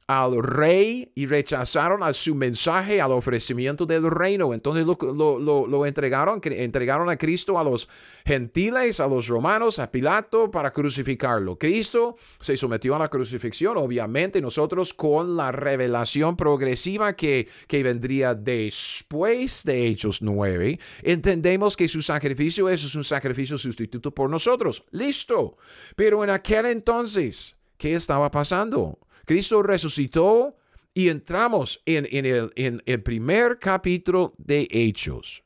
al 0.07 0.41
rey 0.41 1.11
y 1.15 1.25
rechazaron 1.25 2.01
a 2.01 2.13
su 2.13 2.33
mensaje, 2.33 3.01
al 3.01 3.11
ofrecimiento 3.11 3.85
del 3.85 4.09
reino. 4.09 4.53
Entonces 4.53 4.85
lo, 4.85 5.85
entregaron, 5.85 6.39
entregaron 6.43 7.09
a 7.09 7.17
Cristo 7.17 7.59
a 7.59 7.63
los 7.63 7.89
gentiles, 8.25 9.01
a 9.01 9.07
los 9.07 9.27
romanos, 9.27 9.79
a 9.79 9.91
Pilato 9.91 10.49
para 10.49 10.71
crucificarlo. 10.71 11.57
Cristo 11.57 12.15
se 12.39 12.55
sometió 12.55 12.95
a 12.95 12.99
la 12.99 13.09
crucifixión, 13.09 13.75
obviamente 13.75 14.41
nosotros 14.41 14.93
con 14.93 15.35
la 15.35 15.51
revelación 15.51 16.37
progresiva 16.37 17.13
que, 17.13 17.49
que 17.67 17.83
vendría 17.83 18.33
después 18.33 19.65
de 19.65 19.87
Hechos 19.87 20.21
9, 20.21 20.79
entendemos 21.03 21.75
que 21.75 21.89
su 21.89 22.01
sacrificio 22.01 22.69
es 22.69 22.95
un 22.95 23.03
sacrificio 23.03 23.57
sustituto 23.57 24.11
por 24.11 24.29
nosotros. 24.29 24.85
Listo. 24.91 25.57
Pero 25.97 26.23
en 26.23 26.29
aquel 26.29 26.67
entonces, 26.67 27.57
¿qué 27.77 27.95
estaba 27.95 28.31
pasando? 28.31 28.99
Cristo 29.27 29.62
resucitó 29.62 30.55
y 30.93 31.10
entramos 31.10 31.81
en, 31.86 32.07
el, 32.25 33.03
primer 33.03 33.60
capítulo 33.60 34.34
de 34.38 34.69
Hechos. 34.72 35.43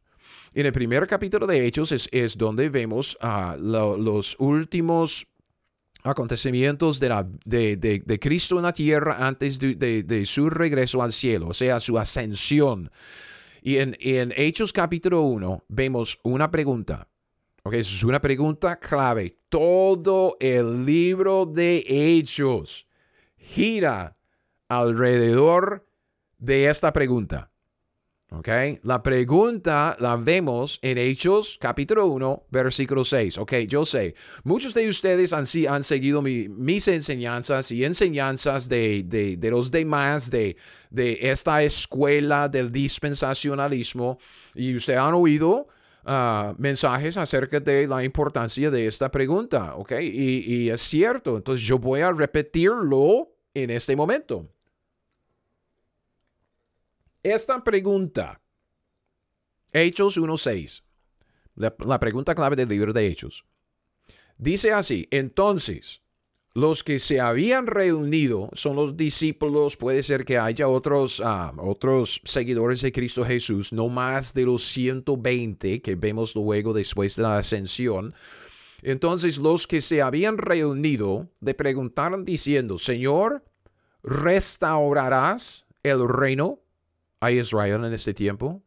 En 0.53 0.67
el 0.67 0.71
primer 0.71 1.07
capítulo 1.07 1.47
de 1.47 1.65
Hechos 1.65 1.91
es, 2.11 2.37
donde 2.37 2.69
vemos 2.69 3.17
uh, 3.23 3.57
los 3.59 4.35
últimos 4.37 5.25
acontecimientos 6.03 6.99
de, 6.99 7.09
la, 7.09 7.27
de, 7.43 8.19
Cristo 8.21 8.57
en 8.57 8.63
la 8.63 8.73
tierra 8.73 9.17
antes 9.27 9.57
de, 9.57 10.23
su 10.27 10.51
regreso 10.51 11.01
al 11.01 11.11
cielo, 11.11 11.47
o 11.47 11.53
sea, 11.55 11.79
su 11.79 11.97
ascensión. 11.97 12.91
Y 13.63 13.77
en, 13.77 13.97
Hechos 14.37 14.71
capítulo 14.71 15.23
1 15.23 15.65
vemos 15.69 16.19
una 16.21 16.51
pregunta. 16.51 17.07
Okay, 17.63 17.79
es 17.79 18.03
una 18.03 18.21
pregunta 18.21 18.77
clave. 18.77 19.37
Todo 19.49 20.37
el 20.39 20.85
libro 20.85 21.47
de 21.47 21.83
Hechos 21.87 22.85
gira 23.41 24.17
alrededor 24.69 25.87
de 26.37 26.69
esta 26.69 26.93
pregunta. 26.93 27.51
¿Ok? 28.33 28.47
La 28.83 29.03
pregunta 29.03 29.97
la 29.99 30.15
vemos 30.15 30.79
en 30.81 30.97
Hechos 30.97 31.57
capítulo 31.59 32.05
1, 32.05 32.45
versículo 32.49 33.03
6. 33.03 33.37
Ok, 33.39 33.53
yo 33.67 33.83
sé, 33.83 34.15
muchos 34.45 34.73
de 34.73 34.87
ustedes 34.87 35.33
han, 35.33 35.43
han 35.67 35.83
seguido 35.83 36.21
mis 36.21 36.87
enseñanzas 36.87 37.71
y 37.71 37.83
enseñanzas 37.83 38.69
de, 38.69 39.03
de, 39.03 39.49
los 39.49 39.69
demás 39.69 40.31
de, 40.31 40.55
de 40.89 41.19
esta 41.29 41.61
escuela 41.61 42.47
del 42.47 42.71
dispensacionalismo 42.71 44.17
y 44.55 44.75
ustedes 44.75 44.99
han 44.99 45.13
oído 45.13 45.67
Ah, 46.03 46.55
mensajes 46.57 47.15
acerca 47.17 47.59
de 47.59 47.87
la 47.87 48.03
importancia 48.03 48.71
de 48.71 48.87
esta 48.87 49.11
pregunta, 49.11 49.75
¿ok? 49.75 49.93
Y, 50.01 50.69
es 50.69 50.81
cierto, 50.81 51.37
entonces 51.37 51.65
yo 51.65 51.77
voy 51.77 52.01
a 52.01 52.11
repetirlo 52.11 53.35
en 53.53 53.69
este 53.69 53.95
momento. 53.95 54.49
Esta 57.21 57.63
pregunta, 57.63 58.41
Hechos 59.71 60.17
1.6, 60.17 60.83
la, 61.55 61.75
la 61.85 61.99
pregunta 61.99 62.33
clave 62.33 62.55
del 62.55 62.69
libro 62.69 62.93
de 62.93 63.05
Hechos, 63.05 63.45
dice 64.39 64.73
así, 64.73 65.07
entonces, 65.11 66.01
los 66.53 66.83
que 66.83 66.99
se 66.99 67.21
habían 67.21 67.65
reunido 67.65 68.49
son 68.53 68.75
los 68.75 68.97
discípulos, 68.97 69.77
puede 69.77 70.03
ser 70.03 70.25
que 70.25 70.37
haya 70.37 70.67
otros, 70.67 71.21
ah, 71.23 71.53
otros 71.57 72.19
seguidores 72.25 72.81
de 72.81 72.91
Cristo 72.91 73.23
Jesús, 73.23 73.71
no 73.71 73.87
más 73.87 74.33
de 74.33 74.45
los 74.45 74.63
120 74.63 75.81
que 75.81 75.95
vemos 75.95 76.35
luego 76.35 76.73
después 76.73 77.15
de 77.15 77.23
la 77.23 77.37
ascensión. 77.37 78.13
Entonces 78.81 79.37
los 79.37 79.65
que 79.65 79.79
se 79.79 80.01
habían 80.01 80.37
reunido 80.37 81.29
le 81.39 81.53
preguntaron 81.53 82.25
diciendo, 82.25 82.77
Señor, 82.77 83.45
¿restaurarás 84.03 85.65
el 85.83 86.05
reino 86.07 86.59
a 87.21 87.31
Israel 87.31 87.85
en 87.85 87.93
este 87.93 88.13
tiempo? 88.13 88.61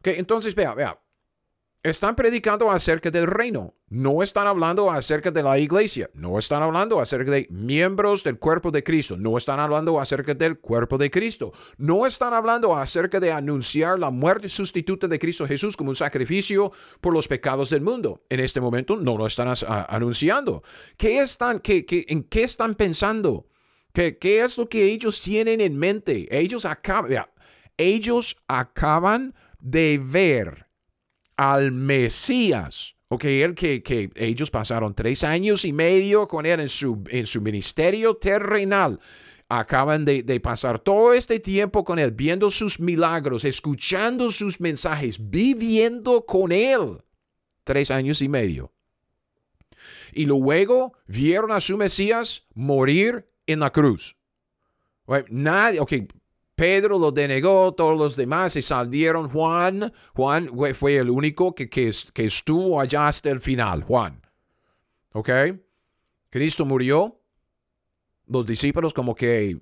Que 0.00 0.18
entonces 0.18 0.54
vea, 0.54 0.74
vea, 0.74 0.98
están 1.82 2.16
predicando 2.16 2.70
acerca 2.70 3.10
del 3.10 3.26
reino. 3.26 3.74
No 3.88 4.22
están 4.22 4.46
hablando 4.46 4.90
acerca 4.90 5.30
de 5.30 5.42
la 5.42 5.58
iglesia. 5.58 6.10
No 6.12 6.38
están 6.38 6.62
hablando 6.62 7.00
acerca 7.00 7.30
de 7.30 7.46
miembros 7.50 8.24
del 8.24 8.38
cuerpo 8.38 8.70
de 8.70 8.82
Cristo. 8.82 9.16
No 9.16 9.36
están 9.36 9.60
hablando 9.60 10.00
acerca 10.00 10.34
del 10.34 10.58
cuerpo 10.58 10.98
de 10.98 11.10
Cristo. 11.10 11.52
No 11.78 12.04
están 12.04 12.34
hablando 12.34 12.76
acerca 12.76 13.20
de 13.20 13.32
anunciar 13.32 13.98
la 13.98 14.10
muerte 14.10 14.48
sustituta 14.48 15.06
de 15.06 15.18
Cristo 15.18 15.46
Jesús 15.46 15.76
como 15.76 15.90
un 15.90 15.96
sacrificio 15.96 16.72
por 17.00 17.14
los 17.14 17.28
pecados 17.28 17.70
del 17.70 17.80
mundo. 17.80 18.24
En 18.28 18.40
este 18.40 18.60
momento 18.60 18.96
no 18.96 19.16
lo 19.16 19.26
están 19.26 19.52
anunciando. 19.88 20.62
¿Qué 20.96 21.20
están, 21.20 21.60
qué, 21.60 21.86
¿En 22.08 22.24
qué 22.24 22.42
están 22.42 22.74
pensando? 22.74 23.46
¿Qué, 23.92 24.18
¿Qué 24.18 24.42
es 24.42 24.58
lo 24.58 24.68
que 24.68 24.84
ellos 24.84 25.20
tienen 25.22 25.60
en 25.60 25.76
mente? 25.76 26.28
Ellos 26.30 26.66
acaban, 26.66 27.26
ellos 27.78 28.36
acaban 28.46 29.34
de 29.60 29.98
ver 30.02 30.67
al 31.38 31.70
Mesías. 31.72 32.96
Ok, 33.08 33.22
que, 33.22 33.82
que, 33.82 34.10
ellos 34.16 34.50
pasaron 34.50 34.94
tres 34.94 35.24
años 35.24 35.64
y 35.64 35.72
medio 35.72 36.28
con 36.28 36.44
él 36.44 36.60
en 36.60 36.68
su, 36.68 37.02
en 37.08 37.24
su 37.24 37.40
ministerio 37.40 38.16
terrenal. 38.16 39.00
Acaban 39.48 40.04
de, 40.04 40.22
de, 40.22 40.40
pasar 40.40 40.78
todo 40.78 41.14
este 41.14 41.40
tiempo 41.40 41.84
con 41.84 41.98
él, 41.98 42.10
viendo 42.10 42.50
sus 42.50 42.78
milagros, 42.78 43.46
escuchando 43.46 44.30
sus 44.30 44.60
mensajes, 44.60 45.30
viviendo 45.30 46.26
con 46.26 46.52
él. 46.52 46.98
Tres 47.64 47.90
años 47.90 48.20
y 48.20 48.28
medio. 48.28 48.72
Y 50.12 50.26
luego 50.26 50.92
vieron 51.06 51.52
a 51.52 51.60
su 51.60 51.78
Mesías 51.78 52.46
morir 52.52 53.26
en 53.46 53.60
la 53.60 53.70
cruz. 53.70 54.16
Nadie, 55.30 55.80
ok, 55.80 55.92
Pedro 56.58 56.98
lo 56.98 57.12
denegó, 57.12 57.72
todos 57.72 57.96
los 57.96 58.16
demás 58.16 58.54
se 58.54 58.62
salieron. 58.62 59.28
Juan, 59.30 59.92
Juan 60.12 60.50
fue 60.74 60.96
el 60.96 61.08
único 61.08 61.54
que, 61.54 61.70
que, 61.70 61.92
estuvo 62.16 62.80
allá 62.80 63.06
hasta 63.06 63.30
el 63.30 63.38
final, 63.38 63.84
Juan. 63.84 64.20
¿Ok? 65.12 65.30
Cristo 66.30 66.64
murió. 66.64 67.20
Los 68.26 68.44
discípulos 68.44 68.92
como 68.92 69.14
que 69.14 69.60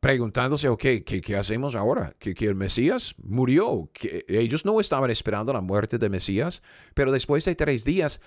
preguntándose, 0.00 0.68
ok, 0.68 0.80
¿qué, 1.06 1.20
qué 1.24 1.36
hacemos 1.36 1.76
ahora? 1.76 2.16
¿Que, 2.18 2.34
el 2.40 2.56
Mesías 2.56 3.14
murió. 3.22 3.90
Que 3.92 4.24
ellos 4.26 4.64
no 4.64 4.80
estaban 4.80 5.12
esperando 5.12 5.52
la 5.52 5.60
muerte 5.60 5.98
de 5.98 6.10
Mesías, 6.10 6.64
pero 6.94 7.12
después 7.12 7.44
de 7.44 7.54
tres 7.54 7.84
días 7.84 8.20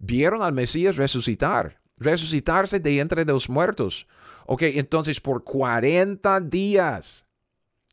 vieron 0.00 0.42
al 0.42 0.52
Mesías 0.52 0.96
resucitar. 0.96 1.80
Resucitarse 1.98 2.80
de 2.80 3.00
entre 3.00 3.24
los 3.24 3.48
muertos. 3.48 4.06
Ok, 4.46 4.62
entonces 4.62 5.20
por 5.20 5.44
40 5.44 6.40
días 6.40 7.26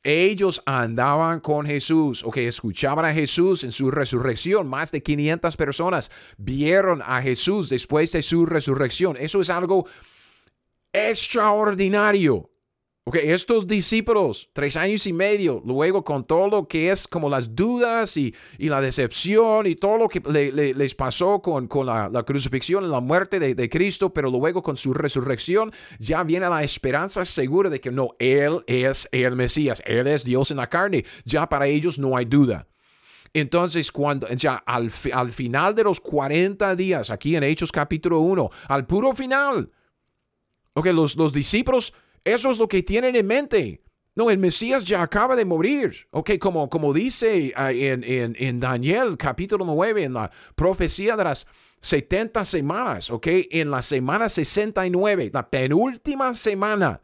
ellos 0.06 0.62
andaban 0.68 1.40
con 1.40 1.66
Jesús, 1.66 2.24
ok, 2.24 2.38
escuchaban 2.38 3.06
a 3.06 3.14
Jesús 3.14 3.64
en 3.64 3.72
su 3.72 3.90
resurrección. 3.90 4.68
Más 4.68 4.92
de 4.92 5.02
500 5.02 5.58
personas 5.58 6.12
vieron 6.38 7.02
a 7.04 7.24
Jesús 7.24 7.70
después 7.70 8.12
de 8.12 8.22
su 8.22 8.46
resurrección. 8.46 9.18
Eso 9.20 9.42
es 9.42 9.50
algo 9.50 9.88
extraordinario. 10.94 12.52
Ok, 13.08 13.18
estos 13.22 13.68
discípulos, 13.68 14.50
tres 14.52 14.76
años 14.76 15.06
y 15.06 15.14
medio, 15.14 15.62
luego 15.64 16.04
con 16.04 16.26
todo 16.26 16.48
lo 16.48 16.68
que 16.68 16.90
es 16.90 17.08
como 17.08 17.30
las 17.30 17.56
dudas 17.56 18.18
y, 18.18 18.34
la 18.58 18.82
decepción 18.82 19.68
y 19.68 19.76
todo 19.76 20.00
lo 20.00 20.10
que 20.10 20.22
les 20.22 20.96
pasó 20.96 21.40
con, 21.40 21.68
con 21.68 21.86
la, 21.86 22.24
crucifixión 22.26 22.84
y 22.84 22.88
la 22.88 23.02
muerte 23.02 23.40
de, 23.40 23.54
de, 23.54 23.70
Cristo, 23.70 24.12
pero 24.12 24.32
luego 24.32 24.64
con 24.64 24.76
su 24.76 24.92
resurrección, 24.92 25.72
ya 26.00 26.24
viene 26.24 26.50
la 26.50 26.64
esperanza 26.64 27.26
segura 27.26 27.70
de 27.70 27.80
que 27.80 27.92
no, 27.92 28.16
Él 28.18 28.64
es 28.66 29.08
el 29.12 29.36
Mesías, 29.36 29.84
Él 29.86 30.08
es 30.08 30.24
Dios 30.24 30.50
en 30.50 30.58
la 30.58 30.68
carne. 30.68 31.06
Ya 31.26 31.48
para 31.48 31.68
ellos 31.68 32.00
no 32.00 32.18
hay 32.18 32.26
duda. 32.26 32.68
Entonces, 33.34 33.92
cuando 33.92 34.28
ya 34.30 34.56
al, 34.56 34.92
al 35.14 35.32
final 35.32 35.76
de 35.76 35.84
los 35.84 36.00
40 36.00 36.76
días, 36.76 37.12
aquí 37.12 37.36
en 37.36 37.44
Hechos 37.44 37.72
capítulo 37.72 38.22
1, 38.22 38.50
al 38.68 38.88
puro 38.88 39.14
final, 39.14 39.72
ok, 40.74 40.88
los, 40.88 41.16
los 41.16 41.32
discípulos 41.32 41.94
eso 42.26 42.52
es 42.52 42.60
lo 42.60 42.68
que 42.68 42.84
tienen 42.84 43.16
en 43.16 43.26
mente. 43.26 43.82
No, 44.16 44.30
el 44.30 44.38
Mesías 44.38 44.84
ya 44.84 45.02
acaba 45.02 45.36
de 45.36 45.46
morir. 45.46 46.08
Ok, 46.12 46.32
como, 46.40 46.70
como 46.70 46.94
dice 46.94 47.54
ah, 47.56 47.72
en, 47.72 48.04
en, 48.04 48.36
en, 48.40 48.60
Daniel 48.60 49.18
capítulo 49.18 49.66
9, 49.66 50.04
en 50.04 50.14
la 50.14 50.32
profecía 50.56 51.16
de 51.16 51.26
las 51.26 51.48
70 51.82 52.46
semanas, 52.46 53.12
ok, 53.12 53.28
en 53.52 53.70
la 53.70 53.82
semana 53.82 54.28
69, 54.28 55.32
la 55.34 55.50
penúltima 55.50 56.34
semana 56.34 57.02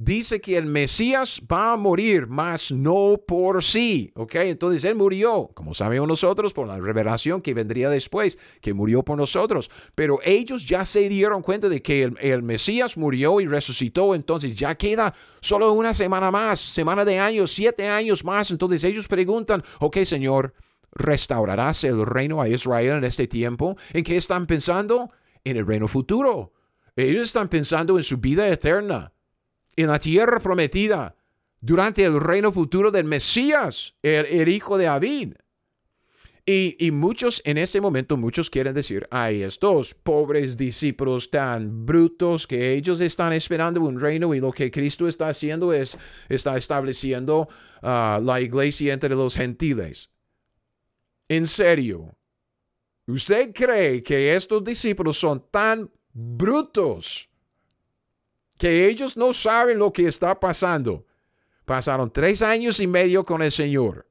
dice 0.00 0.40
que 0.40 0.56
el 0.56 0.64
Mesías 0.64 1.42
va 1.50 1.74
a 1.74 1.76
morir, 1.76 2.26
mas 2.26 2.72
no 2.72 3.20
por 3.26 3.62
sí. 3.62 4.12
¿Ok? 4.16 4.36
Entonces 4.36 4.84
Él 4.84 4.94
murió, 4.94 5.50
como 5.54 5.74
sabemos 5.74 6.08
nosotros, 6.08 6.54
por 6.54 6.66
la 6.66 6.80
revelación 6.80 7.42
que 7.42 7.52
vendría 7.52 7.90
después, 7.90 8.38
que 8.62 8.72
murió 8.72 9.02
por 9.02 9.18
nosotros. 9.18 9.70
Pero 9.94 10.18
ellos 10.24 10.66
ya 10.66 10.86
se 10.86 11.08
dieron 11.08 11.42
cuenta 11.42 11.68
de 11.68 11.82
que 11.82 12.04
el, 12.04 12.16
el 12.20 12.42
Mesías 12.42 12.96
murió 12.96 13.40
y 13.40 13.46
resucitó. 13.46 14.14
Entonces 14.14 14.56
ya 14.56 14.74
queda 14.74 15.14
solo 15.40 15.72
una 15.74 15.92
semana 15.92 16.30
más, 16.30 16.60
semana 16.60 17.04
de 17.04 17.18
años, 17.18 17.50
siete 17.50 17.86
años 17.86 18.24
más. 18.24 18.50
Entonces 18.50 18.82
ellos 18.84 19.06
preguntan, 19.06 19.62
ok, 19.80 19.98
Señor, 20.04 20.54
¿restaurarás 20.92 21.84
el 21.84 22.06
reino 22.06 22.40
a 22.40 22.48
Israel 22.48 22.96
en 22.96 23.04
este 23.04 23.26
tiempo? 23.26 23.76
¿En 23.92 24.02
qué 24.02 24.16
están 24.16 24.46
pensando? 24.46 25.10
En 25.44 25.58
el 25.58 25.66
reino 25.66 25.88
futuro. 25.88 26.54
Ellos 26.96 27.24
están 27.24 27.48
pensando 27.48 27.98
en 27.98 28.02
su 28.02 28.16
vida 28.16 28.48
eterna 28.48 29.12
en 29.82 29.88
la 29.88 29.98
tierra 29.98 30.40
prometida 30.40 31.16
durante 31.60 32.04
el 32.04 32.20
reino 32.20 32.52
futuro 32.52 32.90
del 32.90 33.04
Mesías, 33.04 33.94
el, 34.02 34.48
hijo 34.48 34.78
de 34.78 34.84
David. 34.86 35.34
Y, 36.46 36.90
muchos 36.90 37.40
en 37.44 37.58
ese 37.58 37.80
momento, 37.80 38.16
muchos 38.16 38.50
quieren 38.50 38.74
decir, 38.74 39.06
ay, 39.12 39.42
estos 39.42 39.94
pobres 39.94 40.56
discípulos 40.56 41.30
tan 41.30 41.86
brutos 41.86 42.46
que 42.46 42.72
ellos 42.72 43.00
están 43.00 43.32
esperando 43.32 43.80
un 43.82 44.00
reino 44.00 44.34
y 44.34 44.40
lo 44.40 44.50
que 44.50 44.70
Cristo 44.70 45.06
está 45.06 45.28
haciendo 45.28 45.72
es, 45.72 45.96
está 46.28 46.56
estableciendo 46.56 47.48
ah, 47.82 48.20
la 48.20 48.40
iglesia 48.40 48.92
entre 48.92 49.14
los 49.14 49.36
gentiles. 49.36 50.10
En 51.28 51.46
serio, 51.46 52.16
¿usted 53.06 53.52
cree 53.54 54.02
que 54.02 54.34
estos 54.34 54.64
discípulos 54.64 55.18
son 55.18 55.46
tan 55.52 55.88
brutos 56.12 57.29
que 58.60 58.86
ellos 58.88 59.16
no 59.16 59.32
saben 59.32 59.78
lo 59.78 59.90
que 59.90 60.06
está 60.06 60.38
pasando. 60.38 61.06
Pasaron 61.64 62.12
tres 62.12 62.42
años 62.42 62.78
y 62.78 62.86
medio 62.86 63.24
con 63.24 63.40
el 63.40 63.50
Señor. 63.50 64.06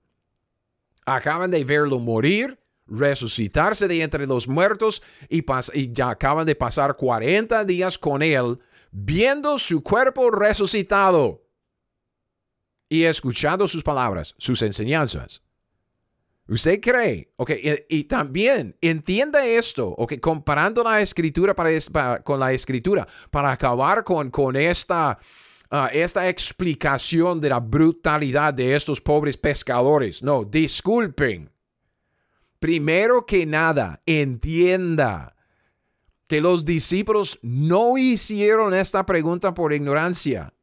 Acaban 1.06 1.52
de 1.52 1.64
verlo 1.64 2.00
morir, 2.00 2.60
resucitarse 2.88 3.88
de 3.88 4.02
entre 4.02 4.26
los 4.26 4.48
muertos 4.48 5.04
y, 5.30 5.46
ya 5.94 6.10
acaban 6.10 6.48
de 6.48 6.56
pasar 6.56 6.96
40 6.96 7.64
días 7.66 8.00
con 8.00 8.24
Él, 8.24 8.58
viendo 8.92 9.60
su 9.60 9.84
cuerpo 9.84 10.32
resucitado 10.32 11.44
y 12.90 13.04
escuchando 13.04 13.68
sus 13.68 13.84
palabras, 13.84 14.34
sus 14.40 14.64
enseñanzas. 14.64 15.44
¿Usted 16.50 16.82
cree? 16.82 17.32
Ok, 17.36 17.52
y, 17.90 18.04
también 18.06 18.76
entienda 18.82 19.46
esto, 19.46 19.90
ok, 19.90 20.20
comparando 20.20 20.84
la 20.84 21.00
escritura 21.00 21.56
para, 21.56 22.24
con 22.24 22.40
la 22.40 22.52
escritura, 22.52 23.08
para 23.30 23.52
acabar 23.52 24.04
con, 24.04 24.32
con 24.32 24.56
esta, 24.56 25.20
ah, 25.70 25.92
esta 25.94 26.28
explicación 26.28 27.40
de 27.40 27.50
la 27.50 27.60
brutalidad 27.60 28.52
de 28.52 28.76
estos 28.76 29.00
pobres 29.00 29.38
pescadores. 29.38 30.24
No, 30.24 30.44
disculpen. 30.44 31.52
Primero 32.60 33.28
que 33.28 33.46
nada, 33.46 34.02
entienda 34.08 35.36
que 36.26 36.42
los 36.42 36.66
discípulos 36.66 37.38
no 37.44 37.96
hicieron 37.96 38.74
esta 38.74 39.06
pregunta 39.06 39.54
por 39.54 39.72
ignorancia. 39.72 40.54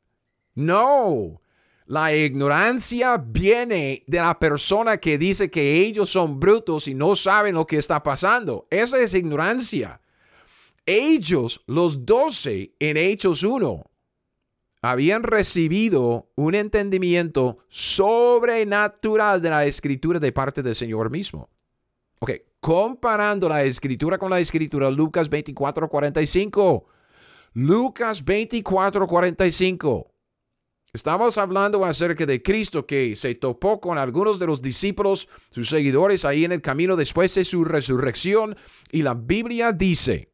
No, 0.54 1.40
la 1.86 2.14
ignorancia 2.14 3.16
viene 3.16 4.02
de 4.06 4.18
la 4.18 4.38
persona 4.38 4.98
que 4.98 5.18
dice 5.18 5.50
que 5.50 5.80
ellos 5.82 6.10
son 6.10 6.40
brutos 6.40 6.88
y 6.88 6.94
no 6.94 7.14
saben 7.14 7.54
lo 7.54 7.66
que 7.66 7.78
está 7.78 8.02
pasando. 8.02 8.66
Esa 8.70 8.98
es 8.98 9.14
ignorancia. 9.14 10.00
Ellos, 10.84 11.62
los 11.66 12.04
doce 12.04 12.74
en 12.80 12.96
Hechos 12.96 13.44
1, 13.44 13.84
habían 14.82 15.22
recibido 15.22 16.30
un 16.34 16.54
entendimiento 16.54 17.58
sobrenatural 17.68 19.40
de 19.40 19.50
la 19.50 19.64
escritura 19.64 20.18
de 20.18 20.32
parte 20.32 20.62
del 20.62 20.74
Señor 20.74 21.10
mismo. 21.10 21.50
Ok, 22.18 22.32
comparando 22.60 23.48
la 23.48 23.62
escritura 23.62 24.18
con 24.18 24.30
la 24.30 24.40
escritura, 24.40 24.90
Lucas 24.90 25.28
24, 25.28 25.88
45. 25.88 26.84
Lucas 27.54 28.24
24, 28.24 29.06
45. 29.06 30.15
Estamos 30.96 31.36
hablando 31.36 31.84
acerca 31.84 32.24
de 32.24 32.42
Cristo 32.42 32.86
que 32.86 33.14
se 33.16 33.34
topó 33.34 33.82
con 33.82 33.98
algunos 33.98 34.38
de 34.38 34.46
los 34.46 34.62
discípulos, 34.62 35.28
sus 35.50 35.68
seguidores, 35.68 36.24
ahí 36.24 36.46
en 36.46 36.52
el 36.52 36.62
camino 36.62 36.96
después 36.96 37.34
de 37.34 37.44
su 37.44 37.64
resurrección. 37.64 38.56
Y 38.90 39.02
la 39.02 39.12
Biblia 39.12 39.72
dice, 39.72 40.32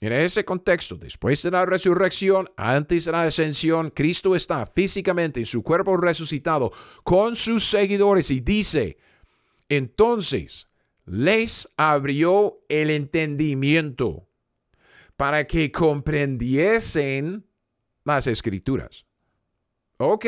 en 0.00 0.12
ese 0.12 0.44
contexto, 0.44 0.96
después 0.96 1.42
de 1.42 1.52
la 1.52 1.64
resurrección, 1.64 2.50
antes 2.58 3.06
de 3.06 3.12
la 3.12 3.22
ascensión, 3.22 3.88
Cristo 3.88 4.36
está 4.36 4.66
físicamente 4.66 5.40
en 5.40 5.46
su 5.46 5.62
cuerpo 5.62 5.96
resucitado 5.96 6.72
con 7.04 7.34
sus 7.34 7.64
seguidores 7.64 8.30
y 8.30 8.40
dice, 8.40 8.98
entonces 9.70 10.68
les 11.06 11.66
abrió 11.78 12.60
el 12.68 12.90
entendimiento 12.90 14.28
para 15.16 15.46
que 15.46 15.72
comprendiesen 15.72 17.46
las 18.04 18.26
escrituras. 18.26 19.06
Ok. 20.04 20.26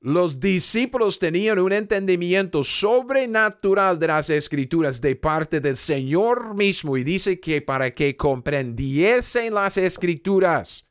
Los 0.00 0.40
discípulos 0.40 1.18
tenían 1.18 1.58
un 1.58 1.72
entendimiento 1.72 2.64
sobrenatural 2.64 3.98
de 3.98 4.06
las 4.06 4.30
escrituras 4.30 5.02
de 5.02 5.14
parte 5.14 5.60
del 5.60 5.76
Señor 5.76 6.54
mismo 6.54 6.96
y 6.96 7.04
dice 7.04 7.38
que 7.38 7.60
para 7.60 7.94
que 7.94 8.16
comprendiesen 8.16 9.52
las 9.52 9.76
escrituras, 9.76 10.86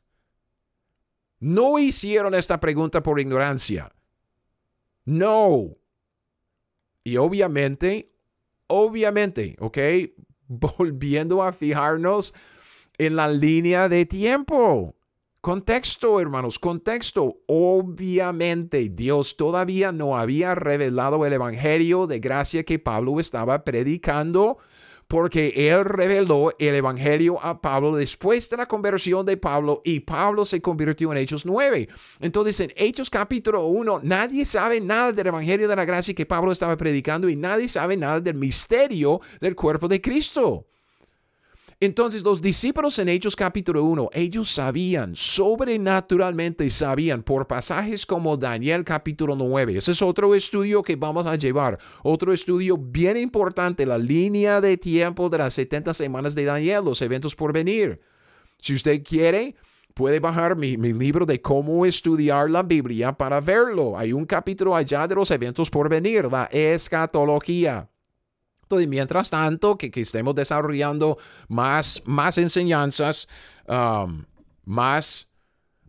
no 1.40 1.80
hicieron 1.80 2.34
esta 2.34 2.60
pregunta 2.60 3.02
por 3.02 3.18
ignorancia. 3.18 3.92
No. 5.04 5.76
Y 7.02 7.16
obviamente, 7.16 8.12
obviamente, 8.68 9.56
ok, 9.58 9.78
volviendo 10.46 11.42
a 11.42 11.52
fijarnos 11.52 12.32
en 12.96 13.16
la 13.16 13.26
línea 13.26 13.88
de 13.88 14.06
tiempo. 14.06 14.94
Contexto, 15.40 16.20
hermanos, 16.20 16.58
contexto. 16.58 17.38
Obviamente 17.46 18.90
Dios 18.90 19.38
todavía 19.38 19.90
no 19.90 20.18
había 20.18 20.54
revelado 20.54 21.24
el 21.24 21.32
Evangelio 21.32 22.06
de 22.06 22.20
gracia 22.20 22.64
que 22.64 22.78
Pablo 22.78 23.18
estaba 23.18 23.64
predicando 23.64 24.58
porque 25.08 25.54
él 25.56 25.86
reveló 25.86 26.54
el 26.58 26.74
Evangelio 26.74 27.42
a 27.42 27.58
Pablo 27.62 27.96
después 27.96 28.50
de 28.50 28.58
la 28.58 28.66
conversión 28.66 29.24
de 29.24 29.38
Pablo 29.38 29.80
y 29.82 30.00
Pablo 30.00 30.44
se 30.44 30.60
convirtió 30.60 31.10
en 31.10 31.16
Hechos 31.16 31.46
9. 31.46 31.88
Entonces 32.20 32.60
en 32.60 32.74
Hechos 32.76 33.08
capítulo 33.08 33.64
1 33.64 34.02
nadie 34.02 34.44
sabe 34.44 34.78
nada 34.78 35.10
del 35.10 35.28
Evangelio 35.28 35.68
de 35.68 35.76
la 35.76 35.86
gracia 35.86 36.14
que 36.14 36.26
Pablo 36.26 36.52
estaba 36.52 36.76
predicando 36.76 37.30
y 37.30 37.36
nadie 37.36 37.66
sabe 37.66 37.96
nada 37.96 38.20
del 38.20 38.34
misterio 38.34 39.22
del 39.40 39.56
cuerpo 39.56 39.88
de 39.88 40.02
Cristo. 40.02 40.66
Entonces 41.82 42.22
los 42.22 42.42
discípulos 42.42 42.98
en 42.98 43.08
Hechos 43.08 43.34
capítulo 43.34 43.82
1, 43.84 44.10
ellos 44.12 44.50
sabían, 44.50 45.16
sobrenaturalmente 45.16 46.68
sabían 46.68 47.22
por 47.22 47.46
pasajes 47.46 48.04
como 48.04 48.36
Daniel 48.36 48.84
capítulo 48.84 49.34
9. 49.34 49.78
Ese 49.78 49.92
es 49.92 50.02
otro 50.02 50.34
estudio 50.34 50.82
que 50.82 50.96
vamos 50.96 51.26
a 51.26 51.36
llevar, 51.36 51.78
otro 52.02 52.34
estudio 52.34 52.76
bien 52.76 53.16
importante, 53.16 53.86
la 53.86 53.96
línea 53.96 54.60
de 54.60 54.76
tiempo 54.76 55.30
de 55.30 55.38
las 55.38 55.54
70 55.54 55.94
semanas 55.94 56.34
de 56.34 56.44
Daniel, 56.44 56.84
los 56.84 57.00
eventos 57.00 57.34
por 57.34 57.50
venir. 57.50 57.98
Si 58.58 58.74
usted 58.74 59.02
quiere, 59.02 59.54
puede 59.94 60.20
bajar 60.20 60.56
mi, 60.56 60.76
mi, 60.76 60.92
libro 60.92 61.24
de 61.24 61.40
cómo 61.40 61.86
estudiar 61.86 62.50
la 62.50 62.62
Biblia 62.62 63.12
para 63.12 63.40
verlo. 63.40 63.96
Hay 63.96 64.12
un 64.12 64.26
capítulo 64.26 64.76
allá 64.76 65.08
de 65.08 65.14
los 65.14 65.30
eventos 65.30 65.70
por 65.70 65.88
venir, 65.88 66.26
la 66.30 66.44
escatología. 66.52 67.89
Entonces, 68.70 68.88
mientras 68.88 69.30
tanto, 69.30 69.76
que, 69.76 69.90
estemos 69.92 70.36
desarrollando 70.36 71.18
más, 71.48 72.04
más 72.06 72.38
enseñanzas, 72.38 73.26
um, 73.66 74.24
más 74.64 75.26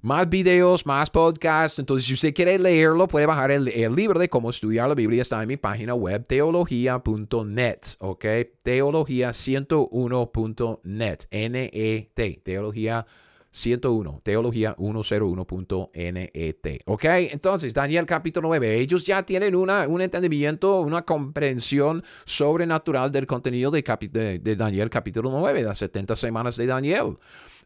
más 0.01 0.27
videos, 0.27 0.87
más 0.87 1.11
podcasts. 1.11 1.77
Entonces, 1.77 2.07
si 2.07 2.15
usted 2.15 2.33
quiere 2.33 2.57
leerlo, 2.57 3.07
puede 3.07 3.27
bajar 3.27 3.51
el, 3.51 3.65
libro 3.95 4.19
de 4.19 4.29
cómo 4.29 4.49
estudiar 4.49 4.89
la 4.89 4.95
Biblia. 4.95 5.21
Está 5.21 5.43
en 5.43 5.47
mi 5.47 5.57
página 5.57 5.93
web, 5.93 6.25
teología.net, 6.27 7.79
¿ok? 7.99 8.25
Teología101.net, 8.65 11.19
N-E-T, 11.29 12.41
teología 12.43 13.05
101, 13.51 14.21
teología 14.23 14.75
101.net. 14.77 16.81
¿Ok? 16.85 17.05
Entonces, 17.05 17.73
Daniel 17.73 18.05
capítulo 18.05 18.47
9, 18.47 18.79
ellos 18.79 19.05
ya 19.05 19.23
tienen 19.23 19.55
una, 19.55 19.87
un 19.87 20.01
entendimiento, 20.01 20.81
una 20.81 21.03
comprensión 21.03 22.03
sobrenatural 22.25 23.11
del 23.11 23.27
contenido 23.27 23.71
de, 23.71 23.83
de, 24.11 24.39
de 24.39 24.55
Daniel 24.55 24.89
capítulo 24.89 25.29
9, 25.31 25.63
las 25.63 25.77
70 25.79 26.15
semanas 26.15 26.55
de 26.55 26.65
Daniel. 26.65 27.17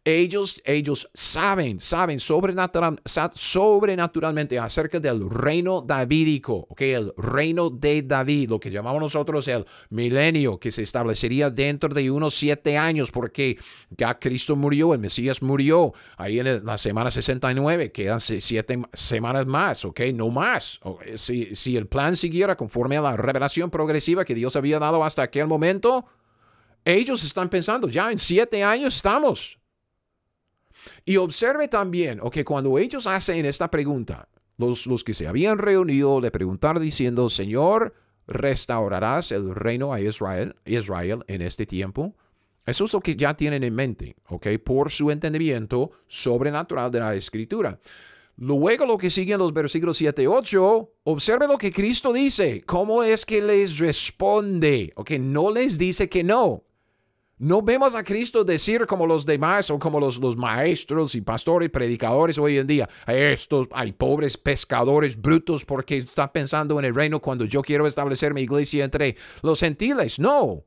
Ellos, 0.08 0.62
ellos 0.66 1.10
saben, 1.16 1.80
saben 1.80 2.20
sobrenatural, 2.20 3.02
sobrenaturalmente 3.34 4.60
acerca 4.60 5.00
del 5.00 5.28
reino 5.28 5.82
davídico, 5.82 6.68
okay, 6.70 6.92
el 6.92 7.12
reino 7.18 7.72
de 7.72 8.04
David, 8.04 8.50
lo 8.50 8.60
que 8.60 8.70
llamamos 8.70 9.02
nosotros 9.02 9.48
el 9.48 9.66
milenio, 9.90 10.60
que 10.60 10.70
se 10.70 10.84
establecería 10.84 11.50
dentro 11.50 11.90
de 11.90 12.12
unos 12.12 12.36
siete 12.36 12.78
años, 12.78 13.12
porque 13.12 13.58
ya 13.98 14.20
Cristo 14.20 14.56
murió, 14.56 14.94
el 14.94 15.00
Mesías 15.00 15.42
murió, 15.42 15.94
ahí 16.18 16.40
en 16.40 16.64
la 16.64 16.78
semana 16.78 17.10
69, 17.10 17.92
quedan 17.92 18.20
siete 18.20 18.80
semanas 18.94 19.48
más, 19.48 19.86
ok, 19.86 20.02
no 20.14 20.30
más. 20.30 20.80
Si, 21.16 21.56
si 21.56 21.78
el 21.78 21.88
plan 21.88 22.16
siguiera 22.16 22.56
conforme 22.56 22.98
a 22.98 23.02
la 23.02 23.18
revelación 23.18 23.72
progresiva 23.72 24.24
que 24.24 24.36
Dios 24.36 24.56
había 24.56 24.78
dado 24.78 25.04
hasta 25.04 25.24
aquel 25.24 25.48
momento, 25.48 26.06
ellos 26.84 27.24
están 27.24 27.50
pensando, 27.50 27.90
ya 27.90 28.12
en 28.12 28.20
siete 28.20 28.64
años 28.64 28.96
estamos. 28.98 29.58
Y 31.06 31.18
observe 31.18 31.68
también, 31.68 32.20
que 32.32 32.46
cuando 32.46 32.78
ellos 32.78 33.08
hacen 33.08 33.46
esta 33.46 33.70
pregunta, 33.70 34.28
los, 34.58 34.88
los 34.88 35.04
que 35.04 35.14
se 35.14 35.28
habían 35.28 35.58
reunido 35.58 36.20
le 36.22 36.32
preguntaron 36.32 36.82
diciendo, 36.82 37.30
Señor, 37.30 37.94
¿restaurarás 38.28 39.32
el 39.32 39.54
reino 39.54 39.94
a 39.94 40.02
Israel, 40.02 40.56
Israel 40.66 41.24
en 41.28 41.42
este 41.42 41.66
tiempo? 41.66 42.16
Eso 42.66 42.86
es 42.86 42.94
lo 42.94 43.00
que 43.00 43.16
ya 43.16 43.36
tienen 43.36 43.64
en 43.64 43.76
mente, 43.76 44.16
¿ok? 44.30 44.48
Por 44.64 44.92
su 44.92 45.12
entendimiento 45.12 45.92
sobrenatural 46.08 46.90
de 46.90 47.00
la 47.00 47.16
escritura. 47.16 47.80
Luego 48.38 48.86
lo 48.86 48.98
que 48.98 49.10
sigue 49.10 49.34
en 49.34 49.40
los 49.40 49.54
versículos 49.54 49.98
7 49.98 50.24
y 50.24 50.26
8, 50.26 50.90
observe 51.04 51.48
lo 51.48 51.58
que 51.58 51.72
Cristo 51.72 52.12
dice, 52.12 52.64
cómo 52.66 53.04
es 53.04 53.26
que 53.26 53.42
les 53.42 53.78
responde, 53.78 54.92
¿ok? 54.96 55.12
No 55.12 55.52
les 55.52 55.78
dice 55.78 56.10
que 56.10 56.24
no. 56.24 56.64
No 57.38 57.62
vemos 57.62 57.96
a 57.96 58.04
Cristo 58.04 58.46
decir 58.46 58.86
como 58.88 59.06
los 59.06 59.26
demás 59.26 59.70
o 59.70 59.78
como 59.78 60.00
los, 60.00 60.38
maestros 60.38 61.16
y 61.16 61.22
pastores, 61.22 61.70
predicadores 61.70 62.38
hoy 62.38 62.58
en 62.58 62.66
día, 62.66 62.88
estos 63.08 63.68
hay 63.74 63.92
pobres 63.92 64.38
pescadores 64.38 65.22
brutos 65.22 65.66
porque 65.66 65.98
están 65.98 66.32
pensando 66.32 66.80
en 66.80 66.86
el 66.86 66.96
reino 66.96 67.20
cuando 67.20 67.44
yo 67.44 67.62
quiero 67.62 67.88
establecer 67.88 68.34
mi 68.34 68.44
iglesia 68.44 68.86
entre 68.86 69.18
los 69.42 69.60
gentiles. 69.60 70.18
No. 70.18 70.64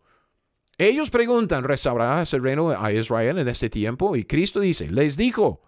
Ellos 0.76 1.08
preguntan, 1.08 1.64
¿restaurarás 1.64 2.34
el 2.34 2.42
reino 2.42 2.70
a 2.70 2.92
Israel 2.92 3.38
en 3.38 3.48
este 3.48 3.70
tiempo? 3.70 4.14
Y 4.14 4.24
Cristo 4.24 4.60
dice, 4.60 4.90
les 4.90 5.16
dijo, 5.16 5.62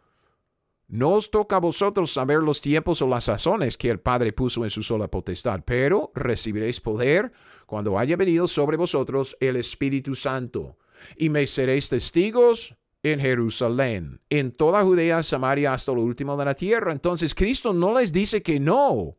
no 0.86 1.12
os 1.12 1.30
toca 1.30 1.56
a 1.56 1.60
vosotros 1.60 2.12
saber 2.12 2.40
los 2.40 2.60
tiempos 2.60 3.00
o 3.00 3.08
las 3.08 3.24
sazones 3.24 3.78
que 3.78 3.88
el 3.88 4.00
Padre 4.00 4.34
puso 4.34 4.64
en 4.64 4.70
su 4.70 4.82
sola 4.82 5.08
potestad, 5.08 5.62
pero 5.64 6.12
recibiréis 6.14 6.78
poder 6.82 7.32
cuando 7.64 7.98
haya 7.98 8.16
venido 8.16 8.46
sobre 8.46 8.76
vosotros 8.76 9.34
el 9.40 9.56
Espíritu 9.56 10.14
Santo 10.14 10.76
y 11.16 11.28
me 11.28 11.46
seréis 11.46 11.88
testigos 11.88 12.74
en 13.02 13.20
Jerusalén, 13.20 14.20
en 14.28 14.52
toda 14.52 14.82
Judea, 14.82 15.22
Samaria, 15.22 15.72
hasta 15.72 15.92
lo 15.92 16.02
último 16.02 16.36
de 16.36 16.44
la 16.44 16.54
tierra. 16.54 16.92
Entonces 16.92 17.34
Cristo 17.34 17.72
no 17.72 17.98
les 17.98 18.12
dice 18.12 18.42
que 18.42 18.60
no. 18.60 19.16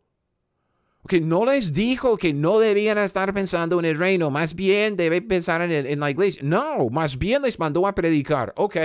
Que 1.07 1.19
no 1.19 1.45
les 1.45 1.73
dijo 1.73 2.15
que 2.15 2.31
no 2.31 2.59
debían 2.59 2.99
estar 2.99 3.33
pensando 3.33 3.79
en 3.79 3.85
el 3.85 3.97
reino, 3.97 4.29
más 4.29 4.53
bien 4.53 4.95
deben 4.95 5.27
pensar 5.27 5.61
en, 5.63 5.71
en 5.71 5.99
la 5.99 6.11
iglesia. 6.11 6.43
No, 6.45 6.89
más 6.89 7.17
bien 7.17 7.41
les 7.41 7.57
mandó 7.57 7.87
a 7.87 7.95
predicar. 7.95 8.53
Ok, 8.55 8.77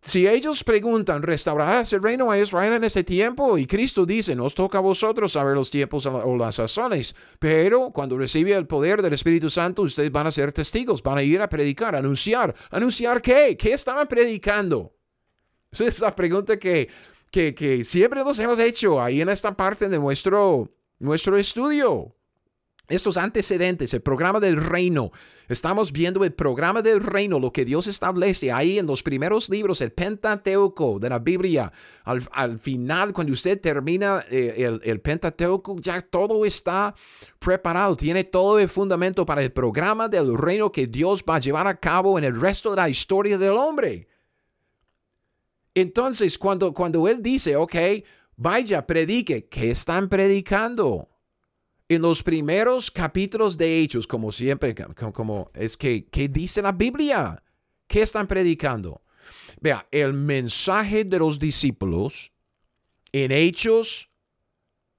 si 0.00 0.26
ellos 0.26 0.62
preguntan, 0.64 1.22
¿restaurarás 1.22 1.92
el 1.92 2.02
reino 2.02 2.30
a 2.30 2.38
Israel 2.38 2.72
en 2.74 2.84
este 2.84 3.04
tiempo? 3.04 3.58
Y 3.58 3.66
Cristo 3.66 4.06
dice, 4.06 4.34
nos 4.36 4.54
toca 4.54 4.78
a 4.78 4.80
vosotros 4.80 5.32
saber 5.32 5.54
los 5.54 5.70
tiempos 5.70 6.06
o 6.06 6.36
las 6.36 6.54
sazones, 6.54 7.14
pero 7.38 7.90
cuando 7.90 8.16
recibe 8.16 8.52
el 8.52 8.66
poder 8.66 9.02
del 9.02 9.12
Espíritu 9.12 9.50
Santo, 9.50 9.82
ustedes 9.82 10.12
van 10.12 10.26
a 10.26 10.30
ser 10.30 10.52
testigos, 10.52 11.02
van 11.02 11.18
a 11.18 11.22
ir 11.22 11.42
a 11.42 11.48
predicar, 11.48 11.96
anunciar. 11.96 12.54
¿Anunciar 12.70 13.20
qué? 13.20 13.56
¿Qué 13.56 13.72
estaban 13.72 14.06
predicando? 14.06 14.94
Esa 15.70 15.86
es 15.86 16.00
la 16.00 16.14
pregunta 16.14 16.58
que, 16.58 16.88
que, 17.30 17.54
que 17.54 17.84
siempre 17.84 18.24
nos 18.24 18.38
hemos 18.38 18.58
hecho 18.58 19.02
ahí 19.02 19.20
en 19.20 19.28
esta 19.28 19.56
parte 19.56 19.88
de 19.88 19.98
nuestro, 19.98 20.70
nuestro 21.00 21.36
estudio 21.36 22.14
estos 22.88 23.18
antecedentes, 23.18 23.92
el 23.92 24.00
programa 24.00 24.40
del 24.40 24.56
reino. 24.56 25.12
Estamos 25.48 25.92
viendo 25.92 26.24
el 26.24 26.32
programa 26.32 26.80
del 26.80 27.00
reino, 27.00 27.38
lo 27.38 27.52
que 27.52 27.64
Dios 27.64 27.86
establece 27.86 28.50
ahí 28.50 28.78
en 28.78 28.86
los 28.86 29.02
primeros 29.02 29.50
libros, 29.50 29.82
el 29.82 29.92
Pentateuco 29.92 30.98
de 30.98 31.10
la 31.10 31.18
Biblia. 31.18 31.70
Al, 32.04 32.58
final, 32.58 33.12
cuando 33.12 33.34
usted 33.34 33.60
termina 33.60 34.24
eh, 34.30 34.80
el, 34.82 35.00
Pentateuco, 35.00 35.76
ya 35.80 36.00
todo 36.00 36.46
está 36.46 36.94
preparado, 37.38 37.94
tiene 37.94 38.24
todo 38.24 38.58
el 38.58 38.68
fundamento 38.68 39.26
para 39.26 39.42
el 39.42 39.52
programa 39.52 40.08
del 40.08 40.36
reino 40.36 40.72
que 40.72 40.86
Dios 40.86 41.22
va 41.28 41.36
a 41.36 41.40
llevar 41.40 41.66
a 41.66 41.78
cabo 41.78 42.18
en 42.18 42.24
el 42.24 42.40
resto 42.40 42.70
de 42.70 42.76
la 42.76 42.88
historia 42.88 43.36
del 43.36 43.52
hombre. 43.52 44.08
Entonces, 45.74 46.38
cuando, 46.38 46.72
cuando 46.72 47.06
Él 47.06 47.22
dice, 47.22 47.54
ok, 47.54 47.76
vaya, 48.36 48.86
predique, 48.86 49.46
¿qué 49.46 49.70
están 49.70 50.08
predicando? 50.08 51.08
En 51.88 52.02
los 52.02 52.22
primeros 52.22 52.90
capítulos 52.90 53.56
de 53.56 53.80
Hechos, 53.80 54.06
como 54.06 54.30
siempre, 54.30 54.74
como, 55.12 55.50
es 55.54 55.76
que, 55.76 56.06
¿qué 56.06 56.28
dice 56.28 56.60
la 56.60 56.72
Biblia? 56.72 57.42
¿Qué 57.86 58.02
están 58.02 58.26
predicando? 58.26 59.02
Vea, 59.60 59.86
el 59.90 60.12
mensaje 60.12 61.04
de 61.04 61.18
los 61.18 61.38
discípulos 61.38 62.32
en 63.12 63.32
Hechos 63.32 64.10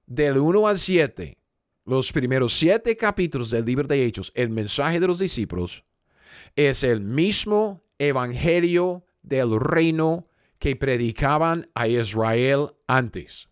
del 0.06 0.38
1 0.38 0.66
al 0.66 0.78
7, 0.78 1.38
los 1.84 2.12
primeros 2.12 2.52
siete 2.52 2.96
capítulos 2.96 3.50
del 3.50 3.64
libro 3.64 3.86
de 3.86 4.04
Hechos, 4.04 4.32
el 4.34 4.50
mensaje 4.50 4.98
de 4.98 5.06
los 5.06 5.18
discípulos 5.18 5.84
es 6.56 6.82
el 6.82 7.00
mismo 7.00 7.82
evangelio 7.98 9.04
del 9.22 9.58
reino 9.60 10.28
que 10.58 10.76
predicaban 10.76 11.70
a 11.74 11.88
Israel 11.88 12.72
antes. 12.86 13.49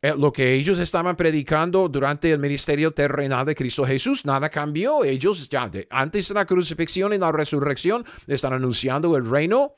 Eh, 0.00 0.14
lo 0.16 0.32
que 0.32 0.54
ellos 0.54 0.78
estaban 0.78 1.16
predicando 1.16 1.88
durante 1.88 2.30
el 2.30 2.38
ministerio 2.38 2.92
terrenal 2.92 3.44
de 3.44 3.54
Cristo 3.54 3.84
Jesús, 3.84 4.24
nada 4.24 4.48
cambió. 4.48 5.02
Ellos 5.04 5.48
ya 5.48 5.68
antes 5.90 6.28
de 6.28 6.34
la 6.34 6.46
crucifixión 6.46 7.12
y 7.12 7.18
la 7.18 7.32
resurrección 7.32 8.04
están 8.28 8.52
anunciando 8.52 9.16
el 9.16 9.28
reino 9.28 9.74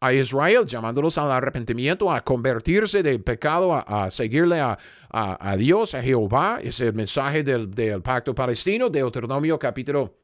a 0.00 0.12
Israel, 0.12 0.66
llamándolos 0.66 1.16
al 1.16 1.30
arrepentimiento, 1.30 2.12
a 2.12 2.20
convertirse 2.20 3.02
del 3.02 3.22
pecado, 3.22 3.72
a, 3.72 4.10
seguirle 4.10 4.60
a, 4.60 4.76
a, 5.10 5.56
Dios, 5.56 5.94
a 5.94 6.02
Jehová. 6.02 6.58
Es 6.60 6.80
el 6.80 6.92
mensaje 6.92 7.42
del, 7.42 8.02
pacto 8.02 8.34
palestino, 8.34 8.90
Deuteronomio 8.90 9.58
capítulo 9.58 10.18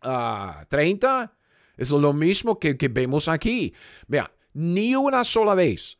30. 0.00 1.20
Ah, 1.20 1.32
es 1.76 1.90
lo 1.90 2.12
mismo 2.12 2.58
que, 2.58 2.78
que 2.78 2.88
vemos 2.88 3.28
aquí. 3.28 3.74
Vea, 4.06 4.30
ni 4.54 4.94
una 4.94 5.24
sola 5.24 5.54
vez 5.54 5.99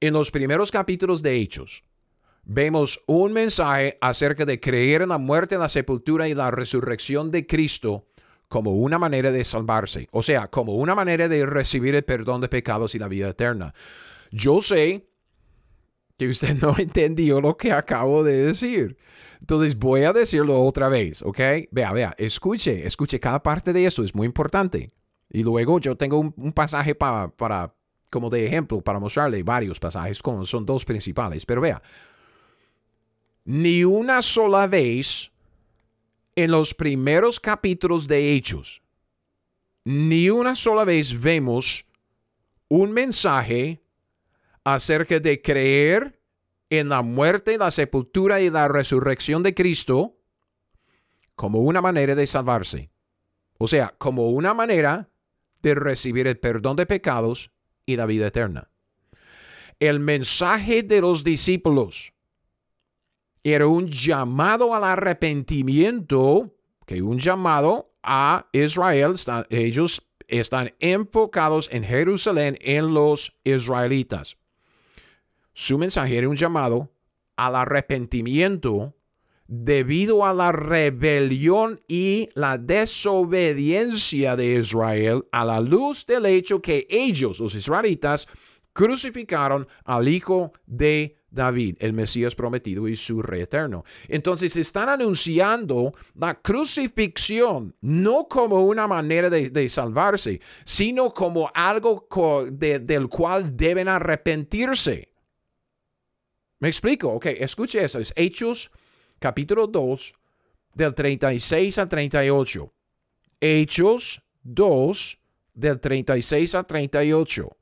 en 0.00 0.12
los 0.12 0.30
primeros 0.30 0.70
capítulos 0.70 1.22
de 1.22 1.36
Hechos, 1.36 1.84
vemos 2.44 3.02
un 3.06 3.32
mensaje 3.32 3.96
acerca 4.00 4.44
de 4.44 4.60
creer 4.60 5.02
en 5.02 5.08
la 5.10 5.18
muerte, 5.18 5.58
la 5.58 5.68
sepultura 5.68 6.28
y 6.28 6.34
la 6.34 6.50
resurrección 6.50 7.30
de 7.30 7.46
Cristo 7.46 8.06
como 8.48 8.72
una 8.76 8.98
manera 8.98 9.32
de 9.32 9.44
salvarse, 9.44 10.08
o 10.12 10.22
sea, 10.22 10.48
como 10.48 10.76
una 10.76 10.94
manera 10.94 11.28
de 11.28 11.44
recibir 11.44 11.94
el 11.94 12.04
perdón 12.04 12.40
de 12.40 12.48
pecados 12.48 12.94
y 12.94 12.98
la 12.98 13.08
vida 13.08 13.28
eterna. 13.28 13.74
Yo 14.30 14.62
sé 14.62 15.08
que 16.16 16.28
usted 16.28 16.56
no 16.62 16.76
entendió 16.78 17.40
lo 17.40 17.56
que 17.56 17.72
acabo 17.72 18.22
de 18.22 18.44
decir. 18.44 18.96
Entonces 19.40 19.76
voy 19.78 20.04
a 20.04 20.12
decirlo 20.12 20.60
otra 20.62 20.88
vez, 20.88 21.22
¿ok? 21.22 21.40
Vea, 21.70 21.92
vea, 21.92 22.14
escuche, 22.18 22.86
escuche 22.86 23.20
cada 23.20 23.42
parte 23.42 23.72
de 23.72 23.86
esto, 23.86 24.04
es 24.04 24.14
muy 24.14 24.26
importante. 24.26 24.92
Y 25.28 25.42
luego 25.42 25.80
yo 25.80 25.96
tengo 25.96 26.20
un, 26.20 26.52
pasaje 26.52 26.94
para 26.94 27.74
como 28.16 28.30
de 28.30 28.46
ejemplo 28.46 28.80
para 28.80 28.98
mostrarle 28.98 29.42
varios 29.42 29.78
pasajes, 29.78 30.22
como 30.22 30.46
son 30.46 30.64
dos 30.64 30.86
principales. 30.86 31.44
Pero 31.44 31.60
vea, 31.60 31.82
ni 33.44 33.84
una 33.84 34.22
sola 34.22 34.66
vez 34.66 35.30
en 36.34 36.50
los 36.50 36.72
primeros 36.72 37.38
capítulos 37.38 38.08
de 38.08 38.32
Hechos, 38.32 38.80
ni 39.84 40.30
una 40.30 40.56
sola 40.56 40.84
vez 40.84 41.20
vemos 41.20 41.84
un 42.68 42.90
mensaje 42.92 43.82
acerca 44.64 45.20
de 45.20 45.42
creer 45.42 46.18
en 46.70 46.88
la 46.88 47.02
muerte, 47.02 47.58
la 47.58 47.70
sepultura 47.70 48.40
y 48.40 48.48
la 48.48 48.66
resurrección 48.66 49.42
de 49.42 49.52
Cristo 49.52 50.16
como 51.34 51.60
una 51.60 51.82
manera 51.82 52.14
de 52.14 52.26
salvarse. 52.26 52.88
O 53.58 53.68
sea, 53.68 53.94
como 53.98 54.30
una 54.30 54.54
manera 54.54 55.10
de 55.60 55.74
recibir 55.74 56.26
el 56.26 56.38
perdón 56.38 56.76
de 56.76 56.86
pecados 56.86 57.50
y 57.86 57.96
la 57.96 58.04
vida 58.06 58.26
eterna. 58.26 58.68
El 59.78 60.00
mensaje 60.00 60.82
de 60.82 61.00
los 61.00 61.22
discípulos 61.22 62.12
era 63.44 63.68
un 63.68 63.88
llamado 63.88 64.74
al 64.74 64.82
arrepentimiento, 64.82 66.52
que 66.84 67.00
un 67.00 67.18
llamado 67.18 67.92
a 68.02 68.48
Israel, 68.52 69.14
ellos 69.50 70.02
están 70.26 70.74
enfocados 70.80 71.68
en 71.70 71.84
Jerusalén, 71.84 72.58
en 72.60 72.92
los 72.92 73.36
israelitas. 73.44 74.36
Su 75.52 75.78
mensaje 75.78 76.18
era 76.18 76.28
un 76.28 76.36
llamado 76.36 76.92
al 77.36 77.54
arrepentimiento 77.54 78.95
debido 79.48 80.24
a 80.26 80.34
la 80.34 80.52
rebelión 80.52 81.80
y 81.88 82.28
la 82.34 82.58
desobediencia 82.58 84.36
de 84.36 84.56
Israel 84.56 85.26
a 85.32 85.44
la 85.44 85.60
luz 85.60 86.06
del 86.06 86.26
hecho 86.26 86.60
que 86.60 86.86
ellos, 86.90 87.40
los 87.40 87.54
israelitas, 87.54 88.28
crucificaron 88.72 89.66
al 89.84 90.08
hijo 90.08 90.52
de 90.66 91.16
David, 91.30 91.76
el 91.80 91.92
Mesías 91.92 92.34
prometido 92.34 92.88
y 92.88 92.96
su 92.96 93.22
rey 93.22 93.42
eterno. 93.42 93.84
Entonces 94.08 94.56
están 94.56 94.88
anunciando 94.88 95.92
la 96.14 96.40
crucifixión 96.40 97.74
no 97.80 98.26
como 98.28 98.64
una 98.64 98.86
manera 98.86 99.30
de, 99.30 99.68
salvarse, 99.68 100.40
sino 100.64 101.12
como 101.12 101.50
algo 101.54 102.08
del 102.50 103.08
cual 103.08 103.56
deben 103.56 103.88
arrepentirse. 103.88 105.12
¿Me 106.58 106.68
explico? 106.68 107.10
Ok, 107.10 107.26
escuche 107.26 107.84
eso. 107.84 107.98
Es 107.98 108.14
Hechos 108.16 108.70
capítulo 109.18 109.66
2 109.66 110.14
del 110.74 110.94
36 110.94 111.78
al 111.78 111.88
38. 111.88 112.72
Hechos 113.40 114.22
2 114.42 115.18
del 115.54 115.80
36 115.80 116.54
al 116.54 116.66
38. 116.66 117.56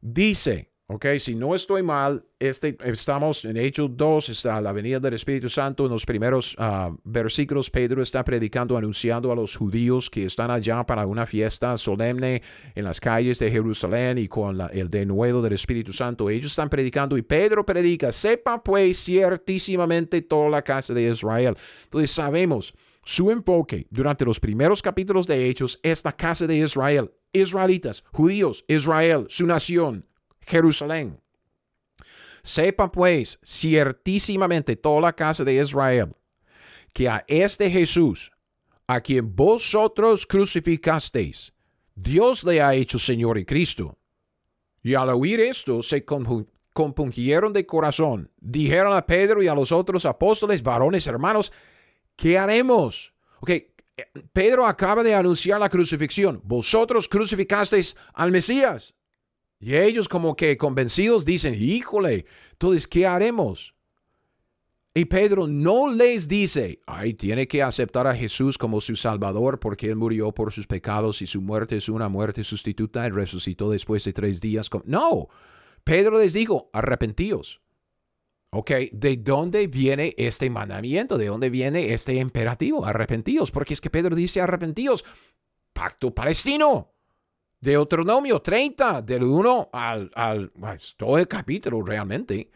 Dice, 0.00 0.70
Ok, 0.90 1.04
si 1.18 1.34
no 1.34 1.54
estoy 1.54 1.82
mal, 1.82 2.24
este, 2.38 2.74
estamos 2.82 3.44
en 3.44 3.58
Hechos 3.58 3.90
2, 3.94 4.30
está 4.30 4.58
la 4.58 4.72
venida 4.72 4.98
del 4.98 5.12
Espíritu 5.12 5.50
Santo. 5.50 5.84
En 5.84 5.90
los 5.90 6.06
primeros 6.06 6.56
ah, 6.58 6.90
versículos, 7.04 7.68
Pedro 7.68 8.00
está 8.00 8.24
predicando, 8.24 8.74
anunciando 8.74 9.30
a 9.30 9.34
los 9.34 9.54
judíos 9.54 10.08
que 10.08 10.24
están 10.24 10.50
allá 10.50 10.86
para 10.86 11.04
una 11.04 11.26
fiesta 11.26 11.76
solemne 11.76 12.40
en 12.74 12.84
las 12.84 13.00
calles 13.00 13.38
de 13.38 13.50
Jerusalén 13.50 14.16
y 14.16 14.28
con 14.28 14.58
el 14.72 14.88
denuedo 14.88 15.42
del 15.42 15.52
Espíritu 15.52 15.92
Santo. 15.92 16.30
Ellos 16.30 16.52
están 16.52 16.70
predicando 16.70 17.18
y 17.18 17.22
Pedro 17.22 17.66
predica, 17.66 18.10
sepa 18.10 18.64
pues 18.64 18.96
ciertísimamente 18.96 20.22
toda 20.22 20.48
la 20.48 20.62
casa 20.62 20.94
de 20.94 21.10
Israel. 21.10 21.54
Entonces 21.84 22.12
sabemos, 22.12 22.72
su 23.04 23.30
enfoque 23.30 23.86
durante 23.90 24.24
los 24.24 24.40
primeros 24.40 24.80
capítulos 24.80 25.26
de 25.26 25.50
Hechos 25.50 25.80
es 25.82 26.02
la 26.02 26.12
casa 26.12 26.46
de 26.46 26.56
Israel, 26.56 27.12
israelitas, 27.34 28.04
judíos, 28.10 28.64
Israel, 28.68 29.26
su 29.28 29.46
nación, 29.46 30.06
Jerusalén. 30.48 31.20
Sepa 32.42 32.90
pues 32.90 33.38
ciertísimamente 33.44 34.76
toda 34.76 35.00
la 35.00 35.12
casa 35.12 35.44
de 35.44 35.60
Israel 35.60 36.14
que 36.92 37.08
a 37.08 37.24
este 37.28 37.70
Jesús, 37.70 38.32
a 38.86 39.00
quien 39.00 39.36
vosotros 39.36 40.26
crucificasteis, 40.26 41.52
Dios 41.94 42.44
le 42.44 42.62
ha 42.62 42.74
hecho 42.74 42.98
Señor 42.98 43.38
y 43.38 43.44
Cristo. 43.44 43.98
Y 44.82 44.94
al 44.94 45.10
oír 45.10 45.40
esto 45.40 45.82
se 45.82 46.04
compungieron 46.72 47.52
de 47.52 47.66
corazón. 47.66 48.30
Dijeron 48.40 48.96
a 48.96 49.04
Pedro 49.04 49.42
y 49.42 49.48
a 49.48 49.54
los 49.54 49.72
otros 49.72 50.06
apóstoles, 50.06 50.62
varones, 50.62 51.06
hermanos, 51.06 51.52
¿qué 52.16 52.38
haremos? 52.38 53.12
Ok, 53.40 53.50
Pedro 54.32 54.66
acaba 54.66 55.02
de 55.02 55.14
anunciar 55.14 55.60
la 55.60 55.68
crucifixión. 55.68 56.40
Vosotros 56.44 57.08
crucificasteis 57.08 57.96
al 58.14 58.30
Mesías. 58.30 58.94
Y 59.60 59.74
ellos 59.74 60.08
como 60.08 60.36
que 60.36 60.56
convencidos 60.56 61.24
dicen, 61.24 61.54
híjole, 61.54 62.26
entonces, 62.52 62.86
¿qué 62.86 63.06
haremos? 63.06 63.74
Y 64.94 65.04
Pedro 65.04 65.46
no 65.46 65.92
les 65.92 66.26
dice, 66.26 66.80
ay, 66.86 67.14
tiene 67.14 67.46
que 67.46 67.62
aceptar 67.62 68.06
a 68.06 68.14
Jesús 68.14 68.58
como 68.58 68.80
su 68.80 68.96
Salvador 68.96 69.60
porque 69.60 69.86
Él 69.86 69.96
murió 69.96 70.32
por 70.32 70.52
sus 70.52 70.66
pecados 70.66 71.22
y 71.22 71.26
su 71.26 71.40
muerte 71.40 71.76
es 71.76 71.88
una 71.88 72.08
muerte 72.08 72.42
sustituta 72.42 73.06
y 73.06 73.10
resucitó 73.10 73.70
después 73.70 74.04
de 74.04 74.12
tres 74.12 74.40
días. 74.40 74.70
No, 74.84 75.28
Pedro 75.84 76.18
les 76.18 76.32
dijo, 76.32 76.70
arrepentíos. 76.72 77.60
¿Ok? 78.50 78.70
¿De 78.92 79.16
dónde 79.18 79.66
viene 79.66 80.14
este 80.16 80.48
mandamiento? 80.48 81.18
¿De 81.18 81.26
dónde 81.26 81.50
viene 81.50 81.92
este 81.92 82.14
imperativo? 82.14 82.84
Arrepentíos. 82.84 83.50
Porque 83.50 83.74
es 83.74 83.80
que 83.80 83.90
Pedro 83.90 84.16
dice 84.16 84.40
arrepentíos. 84.40 85.04
Pacto 85.72 86.14
palestino. 86.14 86.94
Deuteronomio 87.60 88.40
30, 88.40 89.02
del 89.02 89.24
1 89.24 89.70
al, 89.72 90.10
al 90.14 90.52
todo 90.96 91.18
el 91.18 91.26
capítulo 91.26 91.82
realmente. 91.82 92.50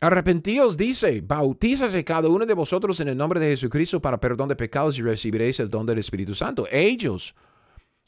Arrepentíos, 0.00 0.76
dice, 0.76 1.22
bautízase 1.22 2.04
cada 2.04 2.28
uno 2.28 2.44
de 2.44 2.54
vosotros 2.54 3.00
en 3.00 3.08
el 3.08 3.16
nombre 3.16 3.40
de 3.40 3.48
Jesucristo 3.48 4.00
para 4.00 4.20
perdón 4.20 4.48
de 4.48 4.56
pecados 4.56 4.98
y 4.98 5.02
recibiréis 5.02 5.58
el 5.58 5.70
don 5.70 5.86
del 5.86 5.98
Espíritu 5.98 6.34
Santo. 6.34 6.66
Ellos, 6.70 7.34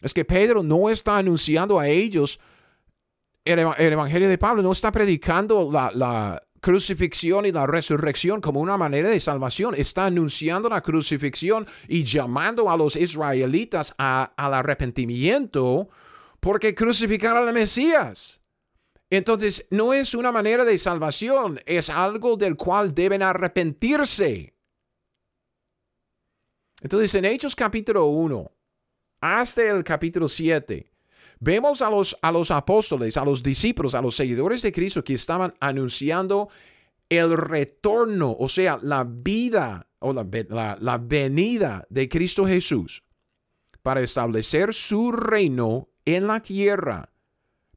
es 0.01 0.13
que 0.13 0.25
Pedro 0.25 0.63
no 0.63 0.91
está 0.91 1.17
anunciando 1.17 1.79
a 1.79 1.89
ellos 1.89 2.39
el, 3.45 3.59
Evangelio 3.59 4.29
de 4.29 4.37
Pablo, 4.37 4.63
no 4.63 4.73
está 4.73 4.93
predicando 4.93 5.71
la, 5.73 5.91
la, 5.95 6.43
crucifixión 6.61 7.47
y 7.47 7.53
la 7.53 7.67
resurrección 7.67 8.41
como 8.41 8.61
una 8.61 8.77
manera 8.77 9.09
de 9.09 9.21
salvación. 9.21 9.75
Está 9.77 10.07
anunciando 10.07 10.69
la 10.69 10.81
crucifixión 10.81 11.67
y 11.87 12.05
llamando 12.05 12.71
a 12.71 12.77
los 12.77 12.97
israelitas 12.97 13.95
al 13.99 14.55
arrepentimiento 14.55 15.89
porque 16.41 16.75
crucificaron 16.75 17.49
al 17.49 17.55
Mesías. 17.55 18.41
Entonces, 19.11 19.67
no 19.71 19.95
es 19.95 20.15
una 20.15 20.31
manera 20.31 20.65
de 20.65 20.77
salvación, 20.77 21.61
es 21.65 21.89
algo 21.89 22.37
del 22.37 22.57
cual 22.57 22.95
deben 22.95 23.23
arrepentirse. 23.23 24.55
Entonces, 26.83 27.15
en 27.15 27.25
Hechos 27.25 27.57
capítulo 27.57 28.07
1 28.07 28.53
hasta 29.21 29.69
el 29.69 29.83
capítulo 29.83 30.29
7, 30.29 30.88
Vemos 31.41 31.83
a 31.83 31.91
los, 31.91 32.17
a 32.21 32.33
los 32.33 32.51
apóstoles, 32.51 33.17
a 33.17 33.25
los 33.25 33.43
discípulos, 33.43 33.95
a 33.95 34.03
los 34.03 34.17
seguidores 34.17 34.63
de 34.63 34.73
Cristo 34.73 35.05
que 35.05 35.15
estaban 35.15 35.55
anunciando 35.61 36.49
el 37.09 37.37
retorno, 37.37 38.37
o 38.39 38.49
sea, 38.49 38.79
la 38.83 39.05
vida 39.05 39.87
o 40.01 40.13
la, 40.13 40.77
la, 40.81 40.99
venida 40.99 41.87
de 41.89 42.09
Cristo 42.09 42.47
Jesús 42.47 43.03
para 43.83 44.01
establecer 44.01 44.75
su 44.75 45.13
reino 45.13 45.89
en 46.05 46.27
la 46.27 46.41
tierra. 46.43 47.11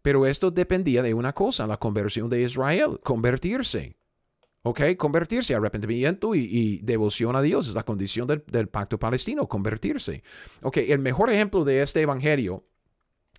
Pero 0.01 0.25
esto 0.25 0.51
dependía 0.51 1.03
de 1.03 1.13
una 1.13 1.33
cosa, 1.33 1.67
la 1.67 1.77
conversión 1.77 2.29
de 2.29 2.41
Israel, 2.41 2.99
convertirse. 3.03 3.95
¿Ok? 4.63 4.81
Convertirse, 4.97 5.55
arrepentimiento 5.55 6.35
y, 6.35 6.79
devoción 6.83 7.35
a 7.35 7.41
Dios 7.41 7.67
es 7.67 7.73
la 7.73 7.83
condición 7.83 8.27
del, 8.27 8.43
del, 8.45 8.67
pacto 8.67 8.99
palestino, 8.99 9.47
convertirse. 9.47 10.21
Ok, 10.61 10.77
el 10.77 10.99
mejor 10.99 11.31
ejemplo 11.31 11.63
de 11.63 11.81
este 11.81 12.01
evangelio 12.01 12.63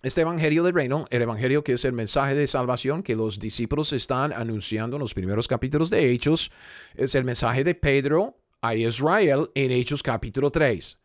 este 0.03 0.19
evangelio 0.21 0.63
del 0.63 0.73
reino, 0.73 1.05
el 1.09 1.21
evangelio 1.21 1.63
que 1.63 1.73
es 1.73 1.85
el 1.85 1.93
mensaje 1.93 2.35
de 2.35 2.45
salvación 2.45 3.03
que 3.03 3.15
los 3.15 3.39
discípulos 3.39 3.93
están 3.93 4.33
anunciando 4.33 4.97
en 4.97 4.99
los 4.99 5.13
primeros 5.13 5.47
capítulos 5.47 5.89
de 5.89 6.11
Hechos, 6.11 6.51
es 6.93 7.15
el 7.15 7.23
mensaje 7.23 7.63
de 7.63 7.73
Pedro 7.73 8.37
a 8.61 8.75
Israel 8.75 9.49
en 9.55 9.71
Hechos 9.71 10.03
capítulo 10.03 10.51
3. 10.51 10.99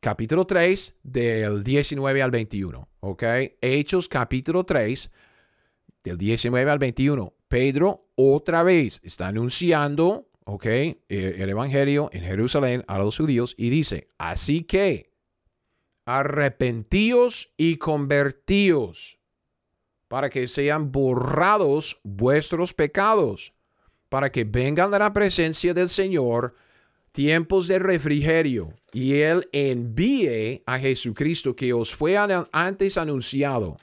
Capítulo 0.00 0.46
3 0.46 0.94
del 1.02 1.62
19 1.62 2.22
al 2.22 2.30
21, 2.30 2.88
¿ok? 3.00 3.22
Hechos 3.60 4.08
capítulo 4.08 4.64
3 4.64 5.10
del 6.02 6.16
19 6.16 6.70
al 6.70 6.78
21. 6.78 7.34
Pedro 7.48 8.08
otra 8.14 8.62
vez 8.62 8.98
está 9.04 9.28
anunciando, 9.28 10.30
¿ok? 10.44 10.64
Eh, 10.64 10.96
el 11.08 11.50
evangelio 11.50 12.08
en 12.12 12.22
Jerusalén 12.22 12.82
a 12.88 12.96
los 12.96 13.18
judíos 13.18 13.54
y 13.58 13.68
dice, 13.68 14.08
así 14.16 14.62
que 14.62 15.15
arrepentíos 16.06 17.52
y 17.56 17.76
convertíos, 17.76 19.18
para 20.08 20.30
que 20.30 20.46
sean 20.46 20.92
borrados 20.92 22.00
vuestros 22.04 22.72
pecados, 22.72 23.52
para 24.08 24.30
que 24.30 24.44
vengan 24.44 24.94
a 24.94 25.00
la 25.00 25.12
presencia 25.12 25.74
del 25.74 25.88
Señor 25.88 26.54
tiempos 27.10 27.66
de 27.66 27.80
refrigerio, 27.80 28.72
y 28.92 29.14
Él 29.14 29.48
envíe 29.52 30.62
a 30.64 30.78
Jesucristo 30.78 31.56
que 31.56 31.72
os 31.72 31.94
fue 31.94 32.16
antes 32.52 32.96
anunciado, 32.98 33.78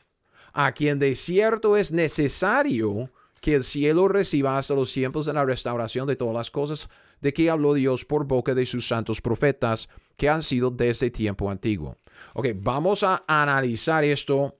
a 0.54 0.72
quien 0.72 1.00
de 1.00 1.16
cierto 1.16 1.76
es 1.76 1.92
necesario 1.92 3.12
que 3.42 3.56
el 3.56 3.64
cielo 3.66 4.08
reciba 4.08 4.58
hasta 4.58 4.76
los 4.76 4.94
tiempos 4.94 5.26
de 5.26 5.34
la 5.34 5.44
restauración 5.44 6.08
de 6.08 6.16
todas 6.16 6.34
las 6.34 6.52
cosas 6.52 6.90
de 7.24 7.34
que 7.34 7.50
habló 7.50 7.74
Dios 7.74 8.04
por 8.04 8.28
boca 8.28 8.54
de 8.54 8.66
sus 8.66 8.88
santos 8.88 9.22
profetas 9.22 9.90
que 10.18 10.30
han 10.30 10.44
sido 10.44 10.70
desde 10.70 11.10
tiempo 11.10 11.50
antiguo. 11.50 11.98
Ok, 12.34 12.50
vamos 12.56 13.04
a 13.04 13.24
analizar 13.26 14.04
esto 14.04 14.60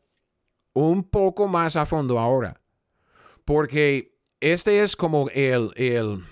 un 0.74 1.04
poco 1.04 1.48
más 1.48 1.76
a 1.76 1.86
fondo 1.86 2.18
ahora, 2.18 2.60
porque 3.46 4.16
este 4.40 4.82
es 4.82 4.96
como 4.96 5.30
el, 5.30 5.72
el 5.76 6.24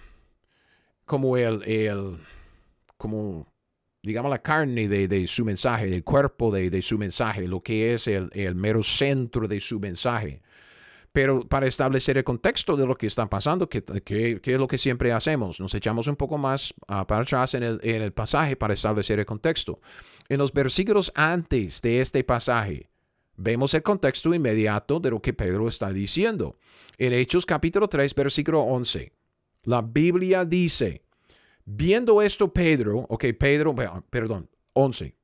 como 1.05 1.35
el, 1.35 1.61
el, 1.63 2.17
como 2.97 3.51
digamos, 4.01 4.31
la 4.31 4.41
carne 4.41 4.87
de, 4.87 5.27
su 5.27 5.43
mensaje, 5.43 5.93
el 5.93 6.03
cuerpo 6.03 6.49
de, 6.49 6.81
su 6.81 6.97
mensaje, 6.97 7.47
lo 7.47 7.61
que 7.61 7.93
es 7.93 8.07
el, 8.07 8.55
mero 8.55 8.81
centro 8.81 9.47
de 9.47 9.59
su 9.59 9.79
mensaje. 9.79 10.41
Pero 11.11 11.41
para 11.47 11.67
establecer 11.67 12.17
el 12.17 12.23
contexto 12.23 12.77
de 12.77 12.85
lo 12.85 12.95
que 12.95 13.07
está 13.07 13.29
pasando, 13.29 13.67
que, 13.67 13.83
es 14.41 14.59
lo 14.59 14.67
que 14.67 14.77
siempre 14.77 15.11
hacemos, 15.11 15.59
nos 15.59 15.75
echamos 15.75 16.07
un 16.07 16.15
poco 16.15 16.37
más 16.37 16.73
uh, 16.83 17.05
para 17.05 17.21
atrás 17.21 17.53
en 17.53 17.63
el, 17.63 17.79
en 17.83 18.01
el 18.01 18.13
pasaje 18.13 18.55
para 18.55 18.73
establecer 18.73 19.19
el 19.19 19.25
contexto. 19.25 19.81
En 20.29 20.37
los 20.37 20.53
versículos 20.53 21.11
antes 21.13 21.81
de 21.81 21.99
este 21.99 22.23
pasaje, 22.23 22.89
vemos 23.35 23.73
el 23.73 23.83
contexto 23.83 24.33
inmediato 24.33 24.99
de 25.01 25.09
lo 25.09 25.21
que 25.21 25.33
Pedro 25.33 25.67
está 25.67 25.91
diciendo. 25.91 26.57
En 26.97 27.11
Hechos 27.11 27.45
capítulo 27.45 27.89
3, 27.89 28.15
versículo 28.15 28.61
11, 28.61 29.11
la 29.63 29.81
Biblia 29.81 30.45
dice, 30.45 31.03
Viendo 31.65 32.21
esto, 32.21 32.51
Pedro, 32.51 33.05
ok, 33.09 33.25
Pedro, 33.39 33.75
perdón, 34.09 34.49
11. 34.73 35.15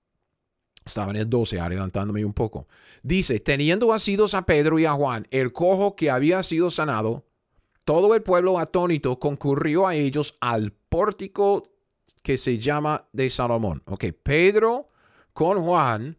Estaba 0.87 1.11
en 1.11 1.17
el 1.17 1.29
12, 1.29 1.59
adelantándome 1.59 2.25
un 2.25 2.33
poco. 2.33 2.67
Dice, 3.03 3.39
teniendo 3.39 3.93
asidos 3.93 4.33
a 4.33 4.45
Pedro 4.45 4.79
y 4.79 4.85
a 4.85 4.93
Juan, 4.93 5.27
el 5.29 5.53
cojo 5.53 5.95
que 5.95 6.09
había 6.09 6.41
sido 6.43 6.71
sanado, 6.71 7.25
todo 7.85 8.15
el 8.15 8.23
pueblo 8.23 8.59
atónito 8.59 9.19
concurrió 9.19 9.87
a 9.87 9.95
ellos 9.95 10.37
al 10.41 10.73
pórtico 10.73 11.63
que 12.21 12.37
se 12.37 12.57
llama 12.57 13.07
de 13.13 13.29
Salomón. 13.29 13.81
Ok, 13.85 14.05
Pedro 14.23 14.89
con 15.31 15.63
Juan 15.63 16.17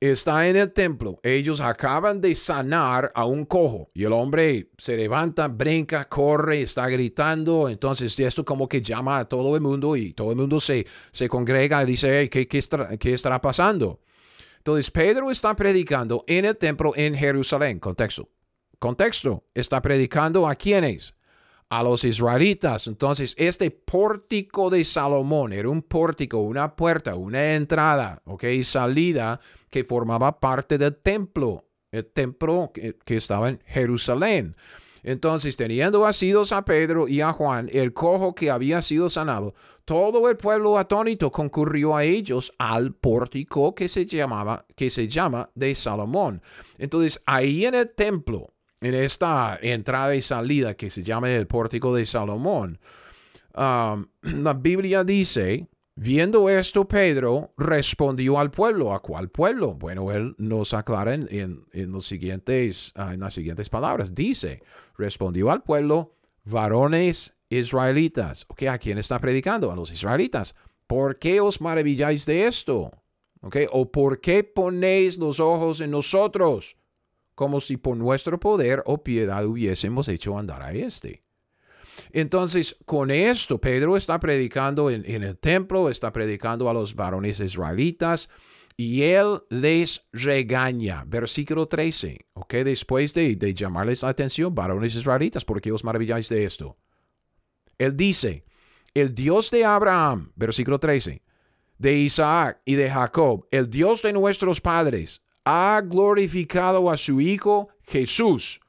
está 0.00 0.48
en 0.48 0.56
el 0.56 0.72
templo. 0.72 1.18
Ellos 1.22 1.60
acaban 1.60 2.20
de 2.20 2.34
sanar 2.34 3.10
a 3.14 3.24
un 3.24 3.44
cojo 3.44 3.90
y 3.94 4.04
el 4.04 4.12
hombre 4.12 4.70
se 4.78 4.96
levanta, 4.96 5.48
brinca, 5.48 6.08
corre, 6.08 6.62
está 6.62 6.88
gritando. 6.88 7.68
Entonces 7.68 8.18
esto 8.20 8.44
como 8.44 8.68
que 8.68 8.80
llama 8.80 9.18
a 9.18 9.28
todo 9.28 9.56
el 9.56 9.60
mundo 9.60 9.96
y 9.96 10.12
todo 10.12 10.30
el 10.30 10.36
mundo 10.36 10.60
se, 10.60 10.86
se 11.10 11.28
congrega 11.28 11.82
y 11.82 11.86
dice, 11.86 12.28
¿qué, 12.30 12.46
qué, 12.46 12.60
¿qué 12.98 13.14
estará 13.14 13.40
pasando? 13.40 14.00
Entonces 14.58 14.90
Pedro 14.90 15.30
está 15.30 15.56
predicando 15.56 16.24
en 16.26 16.44
el 16.44 16.56
templo 16.56 16.92
en 16.94 17.14
Jerusalén. 17.14 17.80
Contexto. 17.80 18.28
Contexto. 18.78 19.44
Está 19.54 19.80
predicando 19.82 20.46
a 20.46 20.54
quienes? 20.54 21.14
a 21.70 21.82
los 21.82 22.04
israelitas. 22.04 22.86
Entonces, 22.86 23.34
este 23.36 23.70
pórtico 23.70 24.70
de 24.70 24.84
Salomón 24.84 25.52
era 25.52 25.68
un 25.68 25.82
pórtico, 25.82 26.38
una 26.38 26.74
puerta, 26.74 27.14
una 27.14 27.54
entrada, 27.54 28.22
¿ok? 28.24 28.44
Salida 28.62 29.40
que 29.70 29.84
formaba 29.84 30.40
parte 30.40 30.78
del 30.78 30.96
templo, 30.96 31.66
el 31.90 32.06
templo 32.06 32.72
que, 32.72 33.16
estaba 33.16 33.50
en 33.50 33.60
Jerusalén. 33.66 34.56
Entonces, 35.08 35.56
teniendo 35.56 36.04
asidos 36.04 36.52
a 36.52 36.66
Pedro 36.66 37.08
y 37.08 37.22
a 37.22 37.32
Juan, 37.32 37.70
el 37.72 37.94
cojo 37.94 38.34
que 38.34 38.50
había 38.50 38.82
sido 38.82 39.08
sanado, 39.08 39.54
todo 39.86 40.28
el 40.28 40.36
pueblo 40.36 40.76
atónito 40.76 41.32
concurrió 41.32 41.96
a 41.96 42.04
ellos 42.04 42.52
al 42.58 42.92
pórtico 42.92 43.74
que 43.74 43.88
se 43.88 44.04
llamaba, 44.04 44.66
que 44.76 44.90
se 44.90 45.08
llama 45.08 45.48
de 45.54 45.74
Salomón. 45.74 46.42
Entonces, 46.76 47.22
ahí 47.24 47.64
en 47.64 47.74
el 47.74 47.88
templo, 47.94 48.52
en 48.82 48.92
esta 48.92 49.58
entrada 49.62 50.14
y 50.14 50.20
salida 50.20 50.74
que 50.74 50.90
se 50.90 51.02
llama 51.02 51.30
el 51.30 51.46
pórtico 51.46 51.94
de 51.94 52.04
Salomón, 52.04 52.78
la 53.54 54.54
Biblia 54.58 55.04
dice, 55.04 55.68
viendo 55.98 56.48
esto, 56.48 56.86
Pedro 56.86 57.52
respondió 57.56 58.38
al 58.38 58.50
pueblo. 58.50 58.94
¿A 58.94 59.00
cuál 59.00 59.28
pueblo? 59.28 59.74
Bueno, 59.74 60.10
él 60.12 60.34
nos 60.38 60.74
aclara 60.74 61.14
en, 61.14 61.64
siguientes, 62.00 62.92
ah, 62.96 63.14
en 63.14 63.20
las 63.20 63.34
siguientes 63.34 63.68
palabras. 63.68 64.14
Dice, 64.14 64.62
respondió 64.96 65.50
al 65.50 65.62
pueblo, 65.62 66.14
varones 66.44 67.34
israelitas. 67.50 68.46
¿A 68.70 68.78
quién 68.78 68.98
está 68.98 69.18
predicando? 69.18 69.70
A 69.70 69.76
los 69.76 69.90
israelitas. 69.90 70.54
¿Por 70.86 71.18
qué 71.18 71.40
os 71.40 71.60
maravilláis 71.60 72.24
de 72.26 72.46
esto? 72.46 72.92
¿O 73.72 73.92
por 73.92 74.20
qué 74.20 74.42
ponéis 74.44 75.18
los 75.18 75.38
ojos 75.40 75.80
en 75.80 75.90
nosotros? 75.90 76.76
como 77.38 77.60
si 77.60 77.76
por 77.76 77.96
nuestro 77.96 78.40
poder 78.40 78.82
o 78.84 79.04
piedad 79.04 79.46
hubiésemos 79.46 80.08
hecho 80.08 80.36
andar 80.36 80.60
a 80.60 80.72
este. 80.72 81.22
Entonces, 82.12 82.76
con 82.84 83.10
esto, 83.10 83.60
Pedro 83.60 83.96
está 83.96 84.18
predicando 84.20 84.90
en, 84.90 85.04
el 85.06 85.38
templo, 85.38 85.88
está 85.88 86.12
predicando 86.12 86.68
a 86.68 86.74
los 86.74 86.94
varones 86.94 87.40
israelitas 87.40 88.28
y 88.76 89.02
él 89.02 89.42
les 89.50 90.06
regaña. 90.12 91.04
Versículo 91.06 91.66
13, 91.66 92.26
¿ok? 92.34 92.54
Después 92.54 93.14
de, 93.14 93.36
llamarles 93.54 94.02
la 94.02 94.10
atención, 94.10 94.54
varones 94.54 94.94
israelitas, 94.94 95.44
¿por 95.44 95.60
qué 95.60 95.72
os 95.72 95.84
maravilláis 95.84 96.28
de 96.28 96.44
esto? 96.44 96.76
Él 97.76 97.96
dice, 97.96 98.44
el 98.94 99.14
Dios 99.14 99.50
de 99.50 99.64
Abraham, 99.64 100.32
versículo 100.36 100.78
13, 100.78 101.22
de 101.78 101.94
Isaac 101.94 102.60
y 102.64 102.74
de 102.74 102.90
Jacob, 102.90 103.46
el 103.50 103.70
Dios 103.70 104.02
de 104.02 104.12
nuestros 104.12 104.60
padres, 104.60 105.22
ha 105.44 105.80
glorificado 105.84 106.90
a 106.90 106.96
su 106.96 107.20
Hijo 107.20 107.68
Jesús, 107.82 108.60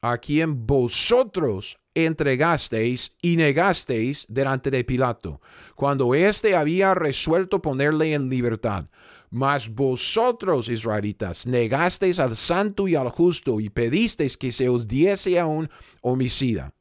a 0.00 0.18
quien 0.18 0.66
vosotros 0.66 1.81
entregasteis 1.94 3.16
y 3.20 3.36
negasteis 3.36 4.26
delante 4.28 4.70
de 4.70 4.84
Pilato, 4.84 5.40
cuando 5.74 6.14
éste 6.14 6.56
había 6.56 6.94
resuelto 6.94 7.60
ponerle 7.60 8.14
en 8.14 8.28
libertad. 8.28 8.86
Mas 9.30 9.68
vosotros, 9.68 10.68
israelitas, 10.68 11.46
negasteis 11.46 12.20
al 12.20 12.36
santo 12.36 12.86
y 12.86 12.94
al 12.94 13.08
justo 13.08 13.60
y 13.60 13.70
pedisteis 13.70 14.36
que 14.36 14.50
se 14.50 14.68
os 14.68 14.86
diese 14.86 15.38
a 15.38 15.46
un 15.46 15.70
homicida. 16.02 16.74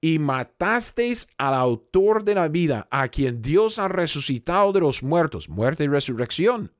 Y 0.00 0.18
matasteis 0.18 1.28
al 1.38 1.54
autor 1.54 2.24
de 2.24 2.34
la 2.34 2.48
vida, 2.48 2.86
a 2.90 3.08
quien 3.08 3.42
Dios 3.42 3.78
ha 3.78 3.88
resucitado 3.88 4.72
de 4.72 4.80
los 4.80 5.02
muertos, 5.02 5.48
muerte 5.48 5.84
y 5.84 5.88
resurrección 5.88 6.72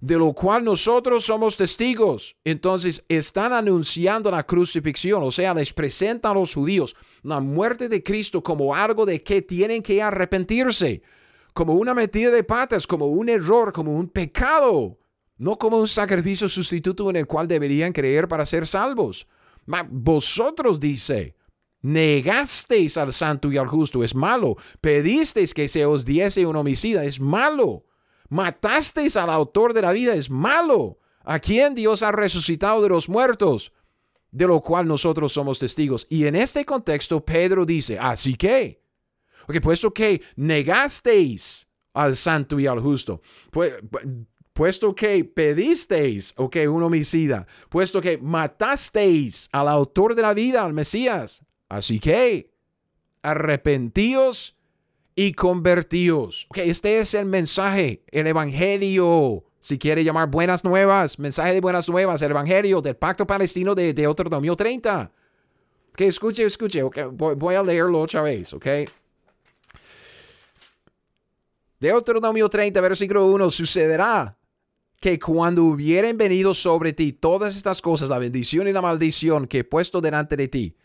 de 0.00 0.18
lo 0.18 0.32
cual 0.32 0.64
nosotros 0.64 1.24
somos 1.24 1.56
testigos. 1.56 2.36
Entonces 2.44 3.04
están 3.08 3.52
anunciando 3.52 4.30
la 4.30 4.42
crucifixión, 4.42 5.22
o 5.22 5.30
sea, 5.30 5.54
les 5.54 5.72
presentan 5.72 6.32
a 6.32 6.34
los 6.34 6.54
judíos 6.54 6.96
la 7.22 7.40
muerte 7.40 7.88
de 7.88 8.02
Cristo 8.02 8.42
como 8.42 8.74
algo 8.74 9.06
de 9.06 9.22
que 9.22 9.42
tienen 9.42 9.82
que 9.82 10.02
arrepentirse, 10.02 11.02
como 11.54 11.74
una 11.74 11.94
metida 11.94 12.30
de 12.30 12.42
patas, 12.42 12.86
como 12.86 13.06
un 13.06 13.28
error, 13.28 13.72
como 13.72 13.96
un 13.96 14.08
pecado, 14.08 14.98
no 15.38 15.56
como 15.56 15.78
un 15.78 15.88
sacrificio 15.88 16.48
sustituto 16.48 17.08
en 17.10 17.16
el 17.16 17.26
cual 17.26 17.46
deberían 17.46 17.92
creer 17.92 18.26
para 18.26 18.44
ser 18.44 18.66
salvos. 18.66 19.28
vosotros 19.90 20.80
dice, 20.80 21.36
negasteis 21.82 22.96
al 22.96 23.12
santo 23.12 23.52
y 23.52 23.56
al 23.56 23.68
justo, 23.68 24.02
es 24.02 24.16
malo. 24.16 24.56
Pedisteis 24.80 25.54
que 25.54 25.68
se 25.68 25.86
os 25.86 26.04
diese 26.04 26.44
un 26.44 26.56
homicida, 26.56 27.04
es 27.04 27.20
malo. 27.20 27.84
Matasteis 28.32 29.18
al 29.18 29.28
autor 29.28 29.74
de 29.74 29.82
la 29.82 29.92
vida, 29.92 30.14
es 30.14 30.30
malo. 30.30 30.98
A 31.22 31.38
quien 31.38 31.74
Dios 31.74 32.02
ha 32.02 32.12
resucitado 32.12 32.80
de 32.80 32.88
los 32.88 33.10
muertos, 33.10 33.74
de 34.30 34.46
lo 34.46 34.62
cual 34.62 34.88
nosotros 34.88 35.34
somos 35.34 35.58
testigos. 35.58 36.06
Y 36.08 36.24
en 36.26 36.36
este 36.36 36.64
contexto, 36.64 37.22
Pedro 37.22 37.66
dice, 37.66 37.98
así 37.98 38.34
que, 38.34 38.80
porque 39.44 39.60
puesto 39.60 39.92
que 39.92 40.22
negasteis 40.36 41.68
al 41.92 42.16
santo 42.16 42.58
y 42.58 42.66
al 42.66 42.80
justo, 42.80 43.20
puesto 44.54 44.94
que 44.94 45.26
pedisteis, 45.26 46.32
ok, 46.38 46.56
un 46.70 46.84
homicida, 46.84 47.46
puesto 47.68 48.00
que 48.00 48.16
matasteis 48.16 49.50
al 49.52 49.68
autor 49.68 50.14
de 50.14 50.22
la 50.22 50.32
vida, 50.32 50.64
al 50.64 50.72
Mesías, 50.72 51.44
así 51.68 52.00
que 52.00 52.50
arrepentíos 53.20 54.56
y 55.14 55.32
convertíos. 55.32 56.46
Okay, 56.50 56.70
este 56.70 56.98
es 56.98 57.14
el 57.14 57.26
mensaje, 57.26 58.02
el 58.08 58.26
evangelio. 58.26 59.44
Si 59.60 59.78
quiere 59.78 60.02
llamar 60.02 60.28
buenas 60.28 60.64
nuevas, 60.64 61.18
mensaje 61.18 61.54
de 61.54 61.60
buenas 61.60 61.88
nuevas, 61.88 62.20
el 62.22 62.32
evangelio 62.32 62.80
del 62.80 62.96
pacto 62.96 63.26
palestino 63.26 63.74
de 63.74 63.94
Deuteronomio 63.94 64.56
30. 64.56 65.12
Que 65.94 66.06
escuche, 66.06 66.44
escuche. 66.44 66.82
Okay, 66.82 67.04
voy, 67.12 67.54
a 67.54 67.62
leerlo 67.62 68.00
otra 68.00 68.22
vez, 68.22 68.52
¿ok? 68.54 68.66
Deuteronomio 71.78 72.48
30, 72.48 72.80
versículo 72.80 73.26
1, 73.26 73.50
sucederá 73.50 74.36
que 75.00 75.18
cuando 75.18 75.64
hubieren 75.64 76.16
venido 76.16 76.54
sobre 76.54 76.92
ti 76.92 77.12
todas 77.12 77.56
estas 77.56 77.82
cosas, 77.82 78.08
la 78.08 78.18
bendición 78.18 78.68
y 78.68 78.72
la 78.72 78.80
maldición 78.80 79.48
que 79.48 79.58
he 79.58 79.64
puesto 79.64 80.00
delante 80.00 80.36
de 80.36 80.46
ti, 80.46 80.76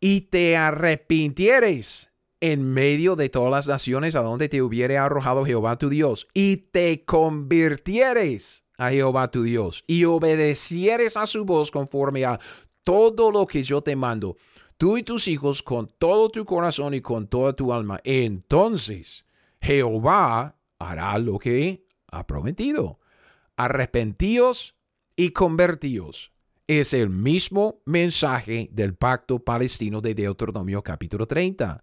y 0.00 0.22
te 0.22 0.56
arrepintieres 0.56 2.13
en 2.52 2.62
medio 2.74 3.16
de 3.16 3.30
todas 3.30 3.50
las 3.50 3.68
naciones 3.68 4.14
a 4.16 4.20
donde 4.20 4.50
te 4.50 4.60
hubiere 4.60 4.98
arrojado 4.98 5.46
Jehová 5.46 5.78
tu 5.78 5.88
Dios, 5.88 6.28
y 6.34 6.58
te 6.58 7.02
convirtieres 7.06 8.66
a 8.76 8.90
Jehová 8.90 9.30
tu 9.30 9.44
Dios, 9.44 9.82
y 9.86 10.04
obedecieres 10.04 11.16
a 11.16 11.24
su 11.24 11.46
voz 11.46 11.70
conforme 11.70 12.26
a 12.26 12.38
todo 12.82 13.30
lo 13.30 13.46
que 13.46 13.62
yo 13.62 13.80
te 13.80 13.96
mando, 13.96 14.36
tú 14.76 14.98
y 14.98 15.02
tus 15.02 15.26
hijos 15.26 15.62
con 15.62 15.88
todo 15.98 16.28
tu 16.28 16.44
corazón 16.44 16.92
y 16.92 17.00
con 17.00 17.28
toda 17.28 17.54
tu 17.54 17.72
alma. 17.72 17.98
Entonces 18.04 19.24
Jehová 19.62 20.54
hará 20.78 21.16
lo 21.16 21.38
que 21.38 21.86
ha 22.08 22.26
prometido. 22.26 23.00
Arrepentíos 23.56 24.74
y 25.16 25.30
convertíos. 25.30 26.30
Es 26.66 26.92
el 26.92 27.08
mismo 27.08 27.80
mensaje 27.86 28.68
del 28.70 28.96
pacto 28.96 29.38
palestino 29.38 30.02
de 30.02 30.14
Deuteronomio 30.14 30.82
capítulo 30.82 31.26
30. 31.26 31.82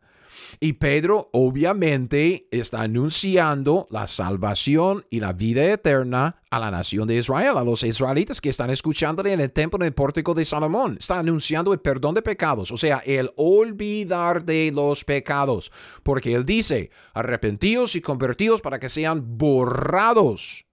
Y 0.60 0.74
Pedro 0.74 1.30
obviamente 1.34 2.48
está 2.52 2.82
anunciando 2.82 3.88
la 3.90 4.08
salvación 4.08 5.06
y 5.10 5.20
la 5.20 5.34
vida 5.34 5.64
eterna 5.66 6.42
a 6.50 6.60
la 6.60 6.72
nación 6.72 7.08
de 7.08 7.16
Israel, 7.16 7.58
a 7.58 7.64
los 7.64 7.84
israelitas 7.84 8.42
que 8.42 8.50
están 8.50 8.70
escuchándole 8.70 9.34
en 9.34 9.42
el 9.42 9.52
templo 9.52 9.80
del 9.80 9.94
pórtico 9.94 10.34
de 10.34 10.46
Salomón. 10.46 10.98
Está 11.00 11.20
anunciando 11.20 11.74
el 11.74 11.80
perdón 11.80 12.16
de 12.16 12.22
pecados, 12.22 12.72
o 12.72 12.78
sea, 12.78 13.02
el 13.06 13.32
olvidar 13.36 14.44
de 14.44 14.72
los 14.74 15.06
pecados. 15.06 15.72
Porque 16.04 16.34
él 16.34 16.46
dice, 16.46 16.92
arrepentíos 17.14 17.96
y 17.96 18.02
convertidos 18.02 18.62
para 18.62 18.80
que 18.80 18.90
sean 18.90 19.38
borrados 19.38 20.66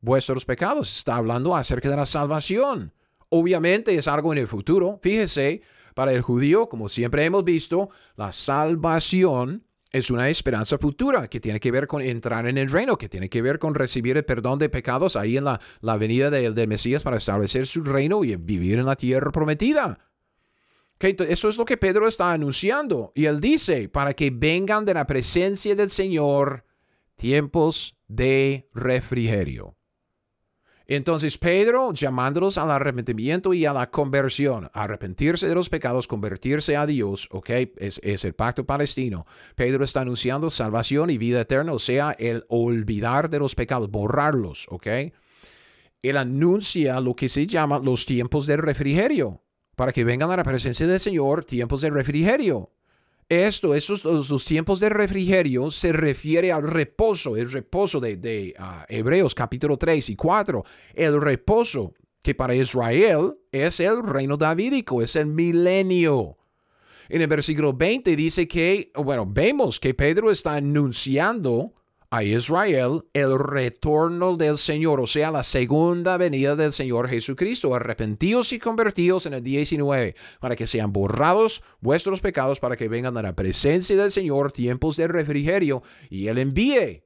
vuestros 0.00 0.44
pecados. 0.44 0.96
Está 0.96 1.16
hablando 1.16 1.56
acerca 1.56 1.88
de 1.88 1.96
la 1.96 2.06
salvación. 2.06 2.92
Obviamente 3.30 3.94
es 3.94 4.08
algo 4.08 4.32
en 4.32 4.38
el 4.38 4.46
futuro. 4.46 4.98
Fíjese, 5.00 5.62
para 5.94 6.12
el 6.12 6.22
judío, 6.22 6.68
como 6.68 6.88
siempre 6.88 7.24
hemos 7.24 7.44
visto, 7.44 7.90
la 8.16 8.32
salvación 8.32 9.64
es 9.92 10.10
una 10.10 10.30
esperanza 10.30 10.78
futura 10.78 11.28
que 11.28 11.40
tiene 11.40 11.60
que 11.60 11.70
ver 11.70 11.86
con 11.86 12.00
entrar 12.00 12.46
en 12.46 12.56
el 12.56 12.70
reino, 12.70 12.96
que 12.96 13.10
tiene 13.10 13.28
que 13.28 13.42
ver 13.42 13.58
con 13.58 13.74
recibir 13.74 14.16
el 14.16 14.24
perdón 14.24 14.58
de 14.58 14.70
pecados 14.70 15.16
ahí 15.16 15.36
en 15.36 15.44
la, 15.44 15.60
la 15.80 15.96
venida 15.98 16.30
del 16.30 16.68
Mesías 16.68 17.02
para 17.02 17.18
establecer 17.18 17.66
su 17.66 17.84
reino 17.84 18.24
y 18.24 18.34
vivir 18.36 18.78
en 18.78 18.86
la 18.86 18.96
tierra 18.96 19.30
prometida. 19.30 19.98
Eso 20.98 21.48
es 21.48 21.58
lo 21.58 21.64
que 21.64 21.76
Pedro 21.76 22.06
está 22.06 22.32
anunciando. 22.32 23.12
Y 23.14 23.26
él 23.26 23.40
dice, 23.40 23.88
para 23.88 24.14
que 24.14 24.30
vengan 24.30 24.84
de 24.84 24.94
la 24.94 25.06
presencia 25.06 25.74
del 25.74 25.90
Señor 25.90 26.64
tiempos 27.16 27.96
de 28.08 28.68
refrigerio. 28.72 29.76
Entonces 30.94 31.38
Pedro 31.38 31.94
llamándolos 31.94 32.58
al 32.58 32.70
arrepentimiento 32.70 33.54
y 33.54 33.64
a 33.64 33.72
la 33.72 33.90
conversión, 33.90 34.70
arrepentirse 34.74 35.48
de 35.48 35.54
los 35.54 35.70
pecados, 35.70 36.06
convertirse 36.06 36.76
a 36.76 36.84
Dios, 36.84 37.28
¿ok? 37.30 37.50
Es, 37.78 38.00
el 38.02 38.34
pacto 38.34 38.66
palestino. 38.66 39.24
Pedro 39.54 39.84
está 39.84 40.02
anunciando 40.02 40.50
salvación 40.50 41.08
y 41.08 41.16
vida 41.16 41.40
eterna, 41.40 41.72
o 41.72 41.78
sea, 41.78 42.14
el 42.18 42.44
olvidar 42.48 43.30
de 43.30 43.38
los 43.38 43.54
pecados, 43.54 43.90
borrarlos, 43.90 44.66
¿ok? 44.68 44.86
Él 46.02 46.16
anuncia 46.18 47.00
lo 47.00 47.16
que 47.16 47.30
se 47.30 47.46
llama 47.46 47.78
los 47.78 48.04
tiempos 48.04 48.46
del 48.46 48.58
refrigerio, 48.58 49.40
para 49.76 49.92
que 49.92 50.04
vengan 50.04 50.30
a 50.30 50.36
la 50.36 50.42
presencia 50.42 50.86
del 50.86 51.00
Señor, 51.00 51.46
tiempos 51.46 51.80
de 51.80 51.88
refrigerio. 51.88 52.70
Esto, 53.32 53.74
estos 53.74 54.04
los, 54.04 54.44
tiempos 54.44 54.78
de 54.78 54.90
refrigerio 54.90 55.70
se 55.70 55.90
refiere 55.90 56.52
al 56.52 56.68
reposo, 56.68 57.34
el 57.34 57.50
reposo 57.50 57.98
de, 57.98 58.54
ah, 58.58 58.84
Hebreos 58.90 59.34
capítulo 59.34 59.78
3 59.78 60.10
y 60.10 60.16
4, 60.16 60.62
el 60.92 61.18
reposo 61.18 61.94
que 62.22 62.34
para 62.34 62.54
Israel 62.54 63.38
es 63.50 63.80
el 63.80 64.02
reino 64.02 64.36
davídico, 64.36 65.00
es 65.00 65.16
el 65.16 65.28
milenio. 65.28 66.36
En 67.08 67.22
el 67.22 67.26
versículo 67.26 67.72
20 67.72 68.14
dice 68.16 68.46
que, 68.46 68.92
bueno, 68.96 69.24
vemos 69.26 69.80
que 69.80 69.94
Pedro 69.94 70.30
está 70.30 70.56
anunciando 70.56 71.72
a 72.12 72.22
Israel 72.24 73.06
el 73.14 73.38
retorno 73.38 74.36
del 74.36 74.58
Señor, 74.58 75.00
o 75.00 75.06
sea, 75.06 75.30
la 75.30 75.42
segunda 75.42 76.18
venida 76.18 76.54
del 76.54 76.74
Señor 76.74 77.08
Jesucristo. 77.08 77.74
Arrepentidos 77.74 78.52
y 78.52 78.58
convertidos 78.58 79.24
en 79.24 79.32
el 79.32 79.42
19, 79.42 80.14
para 80.38 80.54
que 80.54 80.66
sean 80.66 80.92
borrados 80.92 81.62
vuestros 81.80 82.20
pecados, 82.20 82.60
para 82.60 82.76
que 82.76 82.88
vengan 82.88 83.16
a 83.16 83.22
la 83.22 83.34
presencia 83.34 83.96
del 83.96 84.10
Señor 84.10 84.52
tiempos 84.52 84.98
de 84.98 85.08
refrigerio, 85.08 85.82
y 86.10 86.26
Él 86.26 86.36
envíe 86.36 87.02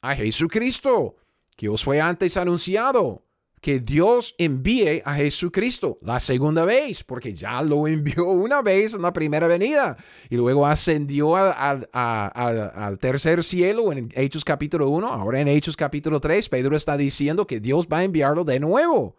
a 0.00 0.16
Jesucristo, 0.16 1.16
que 1.54 1.68
os 1.68 1.84
fue 1.84 2.00
antes 2.00 2.38
anunciado 2.38 3.27
que 3.60 3.80
Dios 3.80 4.34
envíe 4.38 5.02
a 5.04 5.14
Jesucristo 5.14 5.98
la 6.02 6.20
segunda 6.20 6.64
vez, 6.64 7.04
porque 7.04 7.34
ya 7.34 7.62
lo 7.62 7.86
envió 7.88 8.24
una 8.26 8.62
vez 8.62 8.94
en 8.94 9.02
la 9.02 9.12
primera 9.12 9.46
venida 9.46 9.96
y 10.30 10.36
luego 10.36 10.66
ascendió 10.66 11.36
al 11.36 12.98
tercer 12.98 13.42
cielo 13.44 13.92
en 13.92 14.08
Hechos 14.14 14.44
capítulo 14.44 14.88
1, 14.90 15.06
ahora 15.06 15.40
en 15.40 15.48
Hechos 15.48 15.76
capítulo 15.76 16.20
3, 16.20 16.48
Pedro 16.48 16.76
está 16.76 16.96
diciendo 16.96 17.46
que 17.46 17.60
Dios 17.60 17.86
va 17.86 17.98
a 17.98 18.04
enviarlo 18.04 18.44
de 18.44 18.60
nuevo. 18.60 19.16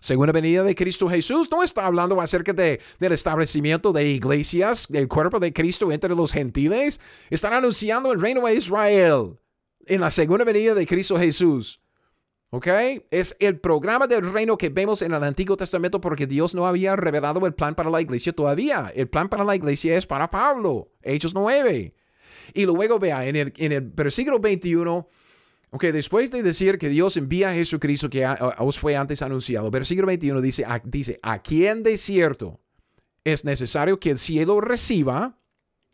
Segunda 0.00 0.32
venida 0.32 0.62
de 0.62 0.76
Cristo 0.76 1.08
Jesús 1.08 1.50
no 1.50 1.64
está 1.64 1.84
hablando 1.84 2.20
acerca 2.20 2.52
de, 2.52 2.80
del 3.00 3.12
establecimiento 3.12 3.92
de 3.92 4.06
iglesias, 4.06 4.86
del 4.88 5.08
cuerpo 5.08 5.40
de 5.40 5.52
Cristo 5.52 5.90
entre 5.90 6.14
los 6.14 6.32
gentiles. 6.32 7.00
Están 7.30 7.52
anunciando 7.52 8.12
el 8.12 8.20
reino 8.20 8.46
de 8.46 8.54
Israel 8.54 9.40
en 9.86 10.00
la 10.00 10.12
segunda 10.12 10.44
venida 10.44 10.74
de 10.74 10.86
Cristo 10.86 11.18
Jesús. 11.18 11.80
¿Ok? 12.50 12.66
Es 13.10 13.36
el 13.40 13.60
programa 13.60 14.06
del 14.06 14.32
reino 14.32 14.56
que 14.56 14.70
vemos 14.70 15.02
en 15.02 15.12
el 15.12 15.22
Antiguo 15.22 15.56
Testamento 15.56 16.00
porque 16.00 16.26
Dios 16.26 16.54
no 16.54 16.66
había 16.66 16.96
revelado 16.96 17.46
el 17.46 17.52
plan 17.52 17.74
para 17.74 17.90
la 17.90 18.00
iglesia 18.00 18.32
todavía. 18.32 18.90
El 18.94 19.08
plan 19.08 19.28
para 19.28 19.44
la 19.44 19.54
iglesia 19.54 19.96
es 19.96 20.06
para 20.06 20.30
Pablo, 20.30 20.90
Hechos 21.02 21.34
9. 21.34 21.94
Y 22.54 22.64
luego 22.64 22.98
vea, 22.98 23.26
en 23.26 23.36
el, 23.36 23.52
en 23.58 23.72
el 23.72 23.82
versículo 23.82 24.38
21, 24.38 25.08
ok, 25.70 25.84
después 25.84 26.30
de 26.30 26.42
decir 26.42 26.78
que 26.78 26.88
Dios 26.88 27.18
envía 27.18 27.50
a 27.50 27.54
Jesucristo 27.54 28.08
que 28.08 28.26
os 28.58 28.78
fue 28.78 28.96
antes 28.96 29.20
anunciado, 29.20 29.70
versículo 29.70 30.06
21 30.06 30.40
dice, 30.40 30.64
dice, 30.84 31.20
aquí 31.22 31.66
en 31.66 31.82
desierto 31.82 32.60
es 33.24 33.44
necesario 33.44 34.00
que 34.00 34.10
el 34.10 34.18
cielo 34.18 34.62
reciba 34.62 35.38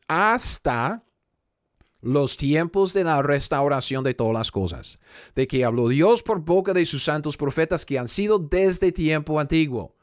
hasta 0.07 1.04
los 2.05 2.37
tiempos 2.37 2.93
de 2.93 3.03
la 3.03 3.23
restauración 3.23 4.05
de 4.05 4.15
todas 4.15 4.35
las 4.35 4.53
cosas, 4.53 4.99
de 5.35 5.47
que 5.47 5.65
habló 5.65 5.89
Dios 5.89 6.23
por 6.23 6.41
boca 6.41 6.75
de 6.75 6.85
sus 6.85 7.03
santos 7.03 7.37
profetas 7.37 7.87
que 7.87 7.99
han 7.99 8.09
sido 8.09 8.39
desde 8.39 8.93
tiempo 8.93 9.41
antiguo. 9.41 9.97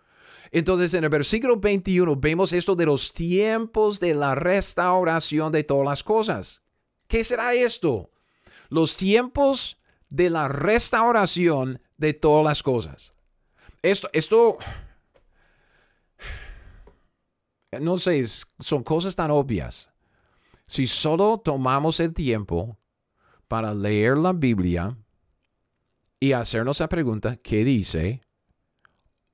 Entonces 0.51 0.93
en 0.95 1.03
el 1.03 1.09
versículo 1.09 1.57
21 1.57 2.15
vemos 2.15 2.53
esto 2.53 2.75
de 2.75 2.87
los 2.87 3.13
tiempos 3.13 3.99
de 3.99 4.15
la 4.15 4.35
restauración 4.35 5.51
de 5.51 5.63
todas 5.63 5.85
las 5.85 6.03
cosas. 6.03 6.61
¿Qué 7.07 7.23
será 7.23 7.53
esto? 7.53 8.09
Los 8.69 8.95
tiempos 8.95 9.77
de 10.09 10.29
la 10.29 10.47
restauración 10.47 11.81
de 11.97 12.13
todas 12.13 12.43
las 12.43 12.63
cosas. 12.63 13.13
Esto, 13.83 14.09
esto, 14.11 14.57
no 17.79 17.97
sé, 17.97 18.25
son 18.59 18.83
cosas 18.83 19.15
tan 19.15 19.29
obvias. 19.29 19.90
Si 20.71 20.87
solo 20.87 21.41
tomamos 21.43 21.99
el 21.99 22.13
tiempo 22.13 22.79
para 23.49 23.73
leer 23.73 24.15
la 24.15 24.31
Biblia 24.31 24.97
y 26.17 26.31
hacernos 26.31 26.79
la 26.79 26.87
pregunta, 26.87 27.35
¿qué 27.35 27.65
dice? 27.65 28.21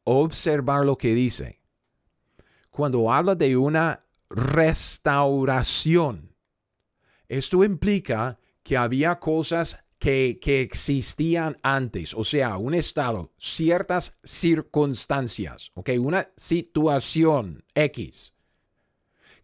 Observar 0.04 0.84
lo 0.84 0.98
que 0.98 1.14
dice. 1.14 1.62
Cuando 2.72 3.14
habla 3.14 3.36
de 3.36 3.56
una 3.56 4.04
restauración, 4.32 6.36
esto 7.28 7.64
implica 7.64 8.40
que 8.64 8.76
había 8.76 9.20
cosas 9.20 9.78
que, 10.00 10.40
que, 10.42 10.62
existían 10.62 11.60
antes, 11.62 12.16
o 12.16 12.24
sea, 12.24 12.58
un 12.58 12.74
estado, 12.74 13.32
ciertas 13.38 14.18
circunstancias, 14.24 15.70
¿ok? 15.76 15.92
Una 16.00 16.32
situación 16.36 17.64
X 17.76 18.34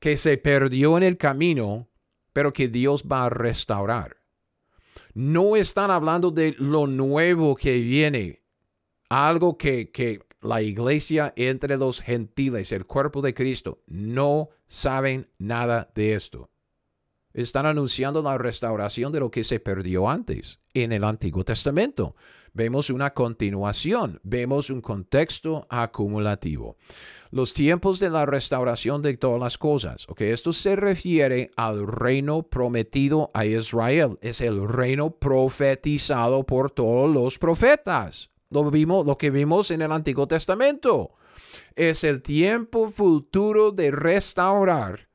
que 0.04 0.18
se 0.18 0.38
perdió 0.38 0.98
en 0.98 1.04
el 1.04 1.18
camino, 1.18 1.88
pero 2.34 2.52
que 2.52 2.68
Dios 2.68 3.06
va 3.10 3.24
a 3.24 3.30
restaurar. 3.30 4.18
No 5.14 5.56
están 5.56 5.92
hablando 5.92 6.30
de 6.30 6.54
lo 6.60 6.88
nuevo 6.88 7.56
que 7.56 7.80
viene, 7.80 8.44
algo 9.08 9.58
que, 9.58 9.92
que 9.92 10.20
la 10.42 10.62
iglesia 10.62 11.32
entre 11.38 11.78
los 11.78 12.02
gentiles, 12.02 12.74
el 12.74 12.86
cuerpo 12.86 13.22
de 13.22 13.34
Cristo, 13.34 13.82
no 13.88 14.50
saben 14.68 15.30
nada 15.38 15.90
de 15.96 16.16
esto. 16.16 16.50
Están 17.34 17.66
anunciando 17.66 18.22
la 18.22 18.38
restauración 18.38 19.14
de 19.14 19.22
lo 19.22 19.32
que 19.32 19.46
se 19.46 19.62
perdió 19.62 20.10
antes 20.10 20.60
en 20.74 20.92
el 20.92 21.06
Antiguo 21.06 21.46
Testamento. 21.46 22.18
Vemos 22.56 22.92
una 22.92 23.16
continuación, 23.16 24.20
vemos 24.22 24.70
un 24.70 24.80
contexto 24.80 25.66
acumulativo. 25.70 26.78
Los 27.32 27.52
tiempos 27.52 28.00
de 28.00 28.12
la 28.12 28.28
restauración 28.28 29.02
de 29.02 29.18
todas 29.18 29.40
las 29.40 29.58
cosas. 29.58 30.08
Okay, 30.08 30.30
esto 30.30 30.54
se 30.54 30.76
refiere 30.76 31.50
al 31.56 31.88
reino 31.88 32.44
prometido 32.44 33.32
a 33.34 33.48
Israel. 33.48 34.20
Es 34.22 34.40
el 34.40 34.68
reino 34.68 35.10
profetizado 35.10 36.46
por 36.46 36.70
todos 36.70 37.12
los 37.12 37.40
profetas. 37.40 38.30
Lo, 38.52 38.70
vimos, 38.70 39.04
lo 39.08 39.18
que 39.18 39.32
vimos 39.32 39.72
en 39.72 39.82
el 39.82 39.92
Antiguo 39.92 40.28
Testamento. 40.28 41.16
Es 41.76 42.04
el 42.04 42.22
tiempo 42.22 42.92
futuro 42.92 43.72
de 43.72 43.90
restaurar 43.90 45.10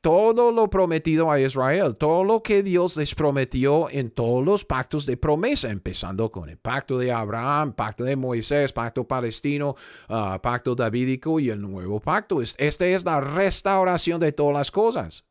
todo 0.00 0.52
lo 0.52 0.70
prometido 0.70 1.30
a 1.30 1.40
Israel, 1.40 1.96
todo 1.96 2.22
lo 2.22 2.42
que 2.42 2.62
Dios 2.62 2.96
les 2.96 3.14
prometió 3.14 3.90
en 3.90 4.10
todos 4.10 4.44
los 4.44 4.64
pactos 4.64 5.06
de 5.06 5.16
promesa, 5.16 5.70
empezando 5.70 6.30
con 6.30 6.48
el 6.48 6.56
pacto 6.56 6.98
de 6.98 7.10
Abraham, 7.10 7.72
pacto 7.72 8.04
de 8.04 8.14
Moisés, 8.14 8.72
pacto 8.72 9.06
palestino, 9.06 9.74
ah, 10.08 10.38
pacto 10.40 10.74
davídico 10.74 11.40
y 11.40 11.50
el 11.50 11.60
nuevo 11.60 12.00
pacto. 12.00 12.40
Esta 12.40 12.86
es 12.86 13.04
la 13.04 13.20
restauración 13.20 14.20
de 14.20 14.32
todas 14.32 14.54
las 14.54 14.70
cosas, 14.70 15.24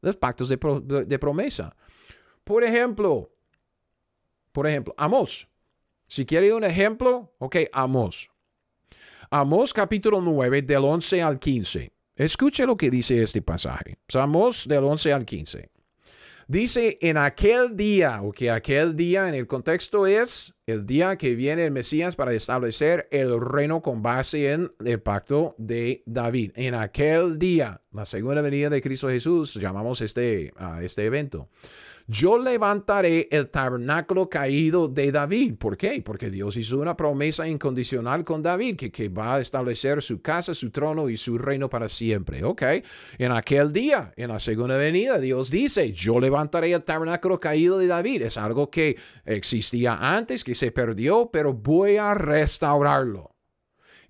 los 0.00 0.16
pactos 0.16 0.48
de, 0.48 0.56
de 1.06 1.18
promesa. 1.18 1.74
Por 2.44 2.62
ejemplo, 2.62 3.32
por 4.52 4.66
ejemplo, 4.66 4.94
Amos. 4.96 5.48
Si 6.06 6.26
quiere 6.26 6.52
un 6.52 6.62
ejemplo, 6.62 7.34
ok, 7.38 7.56
Amos. 7.72 8.30
Amos 9.30 9.72
capítulo 9.72 10.20
9 10.20 10.62
del 10.62 10.84
11 10.84 11.22
al 11.22 11.38
15. 11.38 11.92
Escuche 12.14 12.66
lo 12.66 12.76
que 12.76 12.90
dice 12.90 13.22
este 13.22 13.40
pasaje. 13.40 13.96
Amos 14.14 14.68
del 14.68 14.84
11 14.84 15.12
al 15.12 15.24
15. 15.24 15.70
Dice, 16.46 16.98
en 17.00 17.16
aquel 17.16 17.76
día, 17.76 18.20
o 18.20 18.32
que 18.32 18.50
aquel 18.50 18.94
día 18.94 19.28
en 19.28 19.34
el 19.34 19.46
contexto 19.46 20.06
es 20.06 20.54
el 20.66 20.84
día 20.84 21.16
que 21.16 21.34
viene 21.34 21.64
el 21.64 21.70
Mesías 21.70 22.14
para 22.14 22.34
establecer 22.34 23.08
el 23.10 23.40
reino 23.40 23.80
con 23.80 24.02
base 24.02 24.52
en 24.52 24.70
el 24.84 25.00
pacto 25.00 25.54
de 25.56 26.02
David. 26.04 26.52
En 26.56 26.74
aquel 26.74 27.38
día, 27.38 27.80
la 27.92 28.04
segunda 28.04 28.42
venida 28.42 28.68
de 28.68 28.82
Cristo 28.82 29.08
Jesús, 29.08 29.54
llamamos 29.54 30.02
este, 30.02 30.52
a 30.56 30.82
este 30.82 31.06
evento 31.06 31.48
yo 32.06 32.38
levantaré 32.38 33.28
el 33.30 33.48
tabernáculo 33.50 34.28
caído 34.28 34.88
de 34.88 35.12
David. 35.12 35.56
¿Por 35.56 35.76
qué? 35.76 36.02
Porque 36.04 36.30
Dios 36.30 36.56
hizo 36.56 36.78
una 36.78 36.96
promesa 36.96 37.46
incondicional 37.46 38.24
con 38.24 38.42
David, 38.42 38.76
que, 38.76 39.08
va 39.08 39.36
a 39.36 39.40
establecer 39.40 40.02
su 40.02 40.20
casa, 40.20 40.54
su 40.54 40.70
trono 40.70 41.08
y 41.08 41.16
su 41.16 41.38
reino 41.38 41.68
para 41.68 41.88
siempre. 41.88 42.42
¿Ok? 42.44 42.62
En 43.18 43.32
aquel 43.32 43.72
día, 43.72 44.12
en 44.16 44.28
la 44.28 44.38
segunda 44.38 44.76
venida, 44.76 45.18
Dios 45.18 45.50
dice, 45.50 45.92
yo 45.92 46.18
levantaré 46.18 46.72
el 46.72 46.82
tabernáculo 46.82 47.38
caído 47.38 47.78
de 47.78 47.86
David. 47.86 48.22
Es 48.22 48.36
algo 48.36 48.70
que 48.70 48.96
existía 49.24 49.94
antes, 49.94 50.44
que 50.44 50.54
se 50.54 50.72
perdió, 50.72 51.30
pero 51.32 51.52
voy 51.52 51.96
a 51.96 52.14
restaurarlo. 52.14 53.30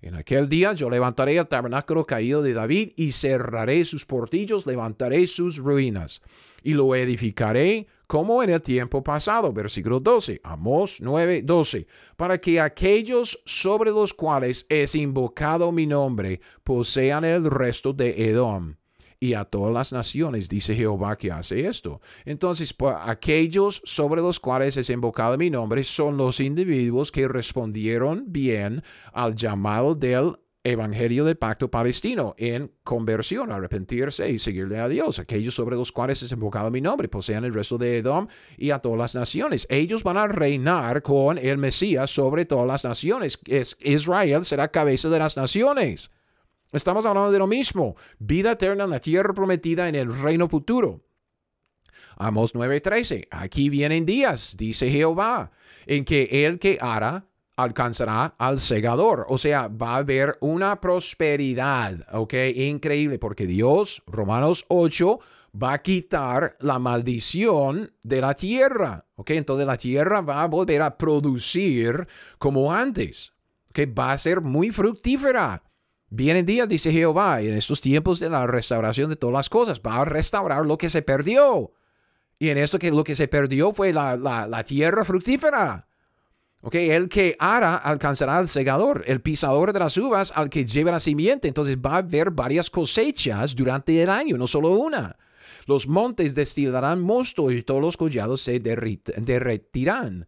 En 0.01 0.15
aquel 0.15 0.49
día 0.49 0.73
yo 0.73 0.89
levantaré 0.89 1.37
el 1.37 1.47
tabernáculo 1.47 2.05
caído 2.05 2.41
de 2.41 2.53
David 2.53 2.91
y 2.97 3.13
cerraré 3.13 3.85
sus 3.85 4.05
portillos, 4.05 4.65
levantaré 4.65 5.27
sus 5.27 5.57
ruinas 5.57 6.21
y 6.63 6.73
lo 6.73 6.95
edificaré 6.95 7.87
como 8.07 8.43
en 8.43 8.51
el 8.51 8.61
tiempo 8.61 9.03
pasado. 9.03 9.51
Versículo 9.51 9.99
12, 9.99 10.41
Amos 10.43 10.99
9, 11.01 11.41
12, 11.43 11.87
para 12.15 12.39
que 12.39 12.59
aquellos 12.59 13.41
sobre 13.45 13.91
los 13.91 14.13
cuales 14.13 14.65
es 14.69 14.95
invocado 14.95 15.71
mi 15.71 15.85
nombre 15.85 16.39
posean 16.63 17.25
el 17.25 17.49
resto 17.49 17.93
de 17.93 18.29
Edom. 18.29 18.75
Y 19.19 19.35
a 19.35 19.45
todas 19.45 19.73
las 19.73 19.93
naciones, 19.93 20.49
dice 20.49 20.75
Jehová, 20.75 21.17
que 21.17 21.31
hace 21.31 21.65
esto. 21.65 22.01
Entonces, 22.25 22.75
aquellos 23.05 23.81
sobre 23.85 24.21
los 24.21 24.37
cuales 24.37 24.75
es 24.75 24.89
invocado 24.89 25.37
mi 25.37 25.49
nombre 25.49 25.85
son 25.85 26.17
los 26.17 26.41
individuos 26.41 27.09
que 27.09 27.29
respondieron 27.29 28.25
bien 28.27 28.83
al 29.13 29.33
llamado 29.33 29.95
del 29.95 30.35
evangelio 30.63 31.25
del 31.25 31.37
pacto 31.37 31.69
palestino 31.69 32.35
en 32.37 32.71
conversión, 32.83 33.51
arrepentirse 33.51 34.31
y 34.31 34.39
seguirle 34.39 34.79
a 34.79 34.87
Dios. 34.87 35.19
Aquellos 35.19 35.53
sobre 35.53 35.75
los 35.75 35.91
cuales 35.91 36.23
es 36.23 36.31
invocado 36.31 36.71
mi 36.71 36.79
nombre 36.79 37.09
posean 37.09 37.43
el 37.43 37.53
resto 37.53 37.77
de 37.77 37.97
Edom 37.97 38.27
y 38.57 38.71
a 38.71 38.79
todas 38.79 38.97
las 38.97 39.15
naciones. 39.15 39.67
Ellos 39.69 40.03
van 40.03 40.17
a 40.17 40.27
reinar 40.27 41.01
con 41.01 41.37
el 41.37 41.57
Mesías 41.57 42.09
sobre 42.09 42.45
todas 42.45 42.67
las 42.67 42.83
naciones. 42.83 43.39
Es, 43.45 43.77
Israel 43.81 44.45
será 44.45 44.69
cabeza 44.69 45.09
de 45.09 45.19
las 45.19 45.35
naciones. 45.35 46.11
Estamos 46.71 47.05
hablando 47.05 47.31
de 47.31 47.39
lo 47.39 47.47
mismo. 47.47 47.95
Vida 48.19 48.53
eterna 48.53 48.85
en 48.85 48.89
la 48.89 48.99
tierra 48.99 49.33
prometida 49.33 49.89
en 49.89 49.95
el 49.95 50.15
reino 50.15 50.47
futuro. 50.47 51.03
Amos 52.15 52.55
9:13. 52.55 53.27
Aquí 53.31 53.69
vienen 53.69 54.05
días, 54.05 54.55
dice 54.57 54.89
Jehová, 54.89 55.51
en 55.85 56.05
que 56.05 56.45
el 56.45 56.59
que 56.59 56.77
hará 56.79 57.25
alcanzará 57.55 58.35
al 58.37 58.59
segador. 58.59 59.25
O 59.29 59.37
sea, 59.37 59.67
va 59.67 59.95
a 59.95 59.97
haber 59.97 60.37
una 60.41 60.79
prosperidad, 60.79 62.05
¿ok? 62.11 62.33
Increíble, 62.55 63.19
porque 63.19 63.45
Dios, 63.45 64.03
Romanos 64.07 64.65
8, 64.69 65.19
va 65.61 65.73
a 65.73 65.81
quitar 65.81 66.57
la 66.59 66.79
maldición 66.79 67.93
de 68.01 68.21
la 68.21 68.33
tierra, 68.33 69.05
¿ok? 69.15 69.31
Entonces 69.31 69.67
la 69.67 69.77
tierra 69.77 70.21
va 70.21 70.43
a 70.43 70.47
volver 70.47 70.81
a 70.81 70.97
producir 70.97 72.07
como 72.39 72.73
antes, 72.73 73.33
que 73.71 73.85
va 73.85 74.11
a 74.11 74.17
ser 74.17 74.41
muy 74.41 74.71
fructífera. 74.71 75.63
Vienen 76.09 76.45
días, 76.45 76.69
dice 76.69 76.91
Jehová, 76.91 77.41
en 77.41 77.55
estos 77.55 77.81
tiempos 77.81 78.19
de 78.19 78.29
la 78.29 78.45
restauración 78.45 79.09
de 79.09 79.15
todas 79.15 79.33
las 79.33 79.49
cosas, 79.49 79.81
va 79.81 80.01
a 80.01 80.05
restaurar 80.05 80.65
lo 80.65 80.77
que 80.77 80.89
se 80.89 81.01
perdió. 81.01 81.71
Y 82.37 82.49
en 82.49 82.57
esto 82.57 82.77
que 82.77 82.91
lo 82.91 83.03
que 83.03 83.15
se 83.15 83.27
perdió 83.27 83.71
fue 83.73 83.93
la, 83.93 84.15
la 84.17 84.63
tierra 84.63 85.05
fructífera. 85.05 85.87
Okay, 86.65 86.91
el 86.91 87.09
que 87.09 87.35
ara 87.39 87.75
alcanzará 87.75 88.37
al 88.37 88.47
segador, 88.47 89.03
el 89.05 89.19
pisador 89.19 89.73
de 89.73 89.79
las 89.79 89.97
uvas 89.97 90.31
al 90.33 90.49
que 90.49 90.65
lleva 90.65 90.91
la 90.91 91.01
simiente. 91.01 91.49
Entonces 91.49 91.77
va 91.77 91.95
a 91.95 91.97
haber 91.97 92.31
varias 92.31 92.69
cosechas 92.69 93.53
durante 93.53 94.01
el 94.01 94.09
año, 94.09 94.37
no 94.37 94.47
solo 94.47 94.69
una. 94.69 95.17
Los 95.65 95.89
montes 95.89 96.35
destilarán 96.35 97.01
mosto 97.01 97.51
y 97.51 97.63
todos 97.63 97.81
los 97.81 97.97
collados 97.97 98.39
se 98.39 98.61
derretirán. 98.61 100.25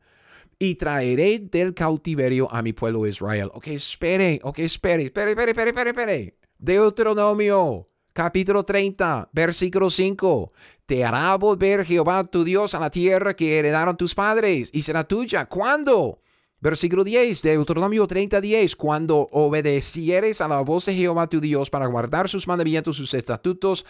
Y 0.60 0.76
traeré 0.76 1.40
del 1.40 1.74
cautiverio 1.74 2.52
a 2.52 2.62
mi 2.62 2.74
pueblo 2.74 3.08
Israel. 3.08 3.50
Ok, 3.54 3.68
espere, 3.68 4.42
ok, 4.44 4.60
espere, 4.60 5.04
espere, 5.06 5.32
espere, 5.32 5.52
espere, 5.52 5.70
espere, 5.70 5.90
espere. 5.92 6.38
Deuteronomio, 6.58 7.88
capítulo 8.12 8.66
30, 8.66 9.30
versículo 9.32 9.90
5. 9.90 10.52
Te 10.86 11.06
hará 11.06 11.34
volver 11.38 11.86
Jehová 11.86 12.26
tu 12.26 12.44
Dios 12.44 12.76
a 12.76 12.80
la 12.82 12.90
tierra 12.90 13.38
que 13.38 13.58
heredaron 13.58 13.96
tus 13.96 14.14
padres 14.14 14.70
y 14.74 14.82
será 14.82 15.06
tuya. 15.06 15.46
¿Cuándo? 15.46 16.20
Versículo 16.66 17.04
10 17.04 17.44
de 17.44 17.52
Deuteronomio 17.52 18.08
30, 18.08 18.42
10. 18.42 18.76
Cuando 18.76 19.28
obedecieres 19.32 20.42
a 20.42 20.48
la 20.48 20.62
voz 20.62 20.88
de 20.88 20.96
Jehová 20.96 21.28
tu 21.28 21.40
Dios 21.40 21.70
para 21.70 21.86
guardar 21.86 22.28
sus 22.28 22.48
mandamientos, 22.48 22.98
sus 22.98 23.14
estatutos, 23.14 23.86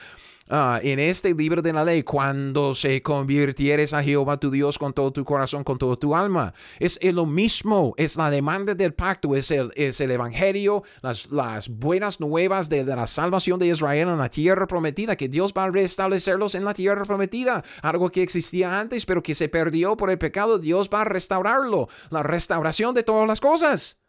Ah, 0.48 0.80
en 0.84 1.00
este 1.00 1.34
libro 1.34 1.60
de 1.64 1.74
la 1.74 1.84
ley, 1.84 2.04
cuando 2.04 2.76
se 2.76 3.02
convirtieres 3.02 3.96
a 3.96 4.04
Jehová 4.04 4.38
tu 4.38 4.52
Dios 4.52 4.78
con 4.78 4.94
todo 4.94 5.12
tu 5.12 5.26
corazón, 5.26 5.64
con 5.64 5.80
toda 5.80 5.96
tu 5.96 6.16
alma. 6.16 6.54
Es, 6.78 7.00
lo 7.02 7.26
mismo, 7.26 7.96
es 7.98 8.16
la 8.16 8.30
demanda 8.30 8.76
del 8.76 8.94
pacto, 8.94 9.36
es 9.36 9.50
el, 9.50 9.72
es 9.76 10.00
el 10.02 10.12
evangelio, 10.12 10.84
las, 11.02 11.32
las 11.32 11.68
buenas 11.68 12.20
nuevas 12.20 12.70
de, 12.70 12.86
de, 12.86 12.96
la 12.96 13.08
salvación 13.08 13.58
de 13.58 13.70
Israel 13.70 14.08
en 14.10 14.20
la 14.20 14.30
tierra 14.30 14.68
prometida, 14.68 15.16
que 15.16 15.30
Dios 15.30 15.52
va 15.52 15.64
a 15.64 15.72
restablecerlos 15.72 16.54
en 16.54 16.64
la 16.64 16.76
tierra 16.76 17.06
prometida, 17.06 17.64
algo 17.82 18.12
que 18.12 18.22
existía 18.22 18.80
antes, 18.80 19.08
pero 19.08 19.24
que 19.24 19.34
se 19.34 19.50
perdió 19.50 19.98
por 19.98 20.12
el 20.12 20.20
pecado, 20.20 20.60
Dios 20.60 20.92
va 20.94 21.02
a 21.02 21.06
restaurarlo, 21.06 21.88
la 22.12 22.22
restauración 22.22 22.94
de 22.94 23.02
todas 23.02 23.28
las 23.28 23.42
cosas. 23.42 24.00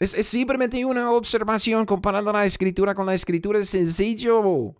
Es, 0.00 0.12
es 0.12 0.26
simplemente 0.26 0.84
una 0.84 1.12
observación 1.12 1.86
comparando 1.86 2.32
la 2.32 2.44
escritura 2.44 2.96
con 2.96 3.06
la 3.06 3.14
escritura, 3.14 3.60
es 3.60 3.70
sencillo. 3.70 4.74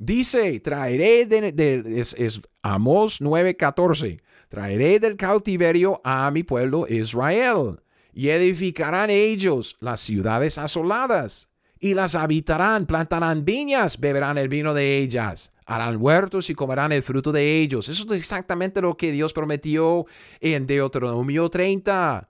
Dice, 0.00 0.60
traeré 0.60 1.26
de, 1.26 1.82
es, 1.98 2.14
es 2.16 2.40
9:14, 2.62 4.20
traeré 4.48 5.00
del 5.00 5.16
cautiverio 5.16 6.00
a 6.04 6.30
mi 6.30 6.44
pueblo 6.44 6.86
Israel, 6.88 7.80
y 8.12 8.28
edificarán 8.28 9.10
ellos 9.10 9.76
las 9.80 9.98
ciudades 9.98 10.56
asoladas, 10.56 11.48
y 11.80 11.94
las 11.94 12.14
habitarán, 12.14 12.86
plantarán 12.86 13.44
viñas, 13.44 13.98
beberán 13.98 14.38
el 14.38 14.48
vino 14.48 14.72
de 14.72 14.98
ellas, 14.98 15.50
harán 15.66 15.96
huertos 16.00 16.48
y 16.48 16.54
comerán 16.54 16.92
el 16.92 17.02
fruto 17.02 17.32
de 17.32 17.58
ellos. 17.60 17.88
Eso 17.88 18.04
es 18.14 18.20
exactamente 18.20 18.80
lo 18.80 18.96
que 18.96 19.10
Dios 19.10 19.32
prometió 19.32 20.06
en 20.40 20.64
Deuteronomio 20.68 21.48
30. 21.48 22.28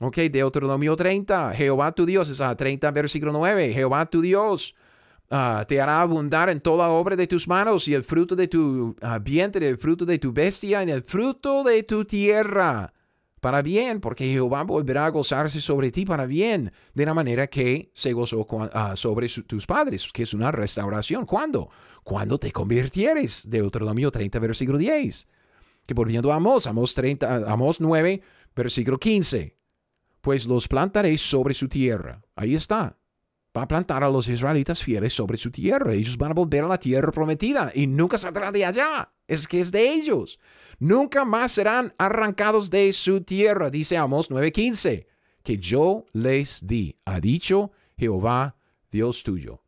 Ok, 0.00 0.16
Deuteronomio 0.30 0.94
30, 0.94 1.54
Jehová 1.54 1.92
tu 1.92 2.04
Dios, 2.04 2.28
es 2.28 2.42
a 2.42 2.54
30 2.54 2.90
versículo 2.90 3.32
9, 3.32 3.72
Jehová 3.72 4.04
tu 4.06 4.20
Dios 4.20 4.74
Ah, 5.34 5.64
te 5.66 5.80
hará 5.80 6.02
abundar 6.02 6.50
en 6.50 6.60
toda 6.60 6.90
obra 6.90 7.16
de 7.16 7.26
tus 7.26 7.48
manos 7.48 7.88
y 7.88 7.94
el 7.94 8.04
fruto 8.04 8.36
de 8.36 8.48
tu 8.48 8.88
uh, 8.88 9.18
vientre, 9.22 9.66
el 9.66 9.78
fruto 9.78 10.04
de 10.04 10.18
tu 10.18 10.30
bestia, 10.30 10.82
en 10.82 10.90
el 10.90 11.02
fruto 11.04 11.64
de 11.64 11.84
tu 11.84 12.04
tierra, 12.04 12.92
para 13.40 13.62
bien, 13.62 14.02
porque 14.02 14.26
Jehová 14.26 14.62
volverá 14.62 15.06
a 15.06 15.08
gozarse 15.08 15.62
sobre 15.62 15.90
ti 15.90 16.04
para 16.04 16.26
bien, 16.26 16.70
de 16.92 17.06
la 17.06 17.14
manera 17.14 17.46
que 17.46 17.90
se 17.94 18.12
gozó 18.12 18.46
ah, 18.74 18.92
sobre 18.94 19.26
tus 19.28 19.66
padres, 19.66 20.10
que 20.12 20.24
es 20.24 20.34
una 20.34 20.52
restauración. 20.52 21.24
¿Cuándo? 21.24 21.70
Cuando 22.04 22.38
te 22.38 22.52
convirtieres. 22.52 23.48
Deuteronomio 23.48 24.10
30, 24.10 24.38
versículo 24.38 24.76
10. 24.76 25.28
Que 25.86 25.94
volviendo 25.94 26.30
a 26.30 26.36
Amos, 26.36 26.66
Amos, 26.66 26.92
30, 26.92 27.50
Amos 27.50 27.80
9, 27.80 28.20
versículo 28.54 28.98
15. 28.98 29.56
Pues 30.20 30.46
los 30.46 30.68
plantaréis 30.68 31.22
sobre 31.22 31.54
su 31.54 31.70
tierra. 31.70 32.20
Ahí 32.36 32.54
está 32.54 32.98
va 33.56 33.62
a 33.62 33.68
plantar 33.68 34.02
a 34.02 34.10
los 34.10 34.28
israelitas 34.28 34.82
fieles 34.82 35.12
sobre 35.12 35.36
su 35.36 35.50
tierra. 35.50 35.92
Ellos 35.92 36.16
van 36.16 36.30
a 36.30 36.34
volver 36.34 36.64
a 36.64 36.68
la 36.68 36.78
tierra 36.78 37.12
prometida 37.12 37.70
y 37.74 37.86
nunca 37.86 38.16
saldrán 38.18 38.52
de 38.52 38.64
allá. 38.64 39.12
Es 39.26 39.46
que 39.46 39.60
es 39.60 39.70
de 39.70 39.92
ellos. 39.92 40.38
Nunca 40.78 41.24
más 41.24 41.52
serán 41.52 41.94
arrancados 41.98 42.70
de 42.70 42.92
su 42.92 43.22
tierra, 43.22 43.70
dice 43.70 43.96
Amos 43.96 44.30
9:15, 44.30 45.06
que 45.42 45.58
yo 45.58 46.06
les 46.12 46.66
di, 46.66 46.96
ha 47.04 47.20
dicho 47.20 47.72
Jehová, 47.96 48.56
Dios 48.90 49.22
tuyo. 49.22 49.62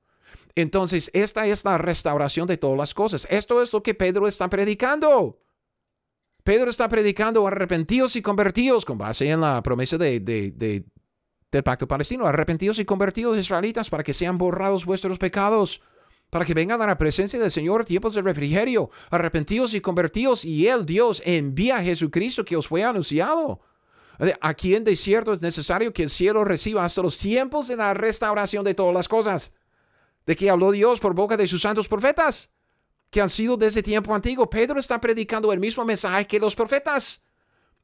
Entonces, 0.55 1.11
esta 1.13 1.47
es 1.47 1.65
la 1.65 1.79
restauración 1.79 2.47
de 2.47 2.57
todas 2.57 2.79
las 2.79 2.95
cosas. 2.95 3.27
Esto 3.31 3.61
es 3.61 3.73
lo 3.73 3.83
que 3.83 3.95
Pedro 3.95 4.29
está 4.29 4.49
predicando. 4.49 5.41
Pedro 6.45 6.71
está 6.71 6.89
predicando 6.89 7.47
arrepentidos 7.47 8.17
y 8.17 8.23
convertidos 8.23 8.85
con 8.85 8.99
base 8.99 9.31
en 9.31 9.41
la 9.41 9.63
promesa 9.63 9.97
de, 9.97 10.85
del 11.55 11.65
pacto 11.65 11.89
palestino. 11.89 12.27
Arrepentidos 12.27 12.79
y 12.79 12.85
convertidos 12.85 13.39
israelitas 13.39 13.91
para 13.91 14.03
que 14.03 14.15
sean 14.15 14.39
borrados 14.39 14.85
vuestros 14.85 15.19
pecados 15.19 15.81
para 16.31 16.45
que 16.45 16.55
vengan 16.55 16.83
a 16.83 16.87
la 16.87 16.99
presencia 16.99 17.39
del 17.39 17.51
Señor 17.51 17.85
tiempos 17.85 18.15
de 18.15 18.23
refrigerio, 18.23 18.91
arrepentidos 19.11 19.73
y 19.75 19.81
convertidos, 19.81 20.45
y 20.45 20.67
Él, 20.67 20.85
Dios, 20.85 21.23
envía 21.25 21.77
a 21.77 21.83
Jesucristo 21.83 22.45
que 22.45 22.57
os 22.57 22.67
fue 22.67 22.83
anunciado. 22.83 23.61
Aquí 24.41 24.75
en 24.75 24.83
desierto 24.83 25.33
es 25.33 25.43
necesario 25.43 25.93
que 25.93 26.03
el 26.03 26.11
cielo 26.11 26.45
reciba 26.45 26.85
hasta 26.85 27.03
los 27.03 27.19
tiempos 27.19 27.69
de 27.69 27.77
la 27.77 27.95
restauración 27.95 28.65
de 28.65 28.75
todas 28.75 28.95
las 28.95 29.09
cosas, 29.09 29.53
de 30.27 30.35
que 30.35 30.51
habló 30.51 30.73
Dios 30.73 30.99
por 30.99 31.15
boca 31.15 31.37
de 31.37 31.47
sus 31.47 31.63
santos 31.63 31.89
profetas, 31.89 32.51
que 33.11 33.21
han 33.21 33.29
sido 33.29 33.57
desde 33.57 33.83
tiempo 33.83 34.13
antiguo. 34.13 34.51
Pedro 34.51 34.81
está 34.81 35.01
predicando 35.01 35.53
el 35.53 35.61
mismo 35.61 35.85
mensaje 35.85 36.27
que 36.27 36.41
los 36.41 36.57
profetas. 36.57 37.24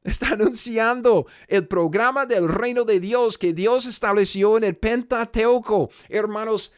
Está 0.03 0.29
anunciando 0.29 1.27
el 1.47 1.67
programa 1.67 2.25
del 2.25 2.49
reino 2.49 2.83
de 2.85 2.99
Dios 2.99 3.37
que 3.37 3.53
Dios 3.53 3.85
estableció 3.85 4.57
en 4.57 4.63
el 4.63 4.75
Pentateuco. 4.75 5.89
Hermanos, 6.09 6.71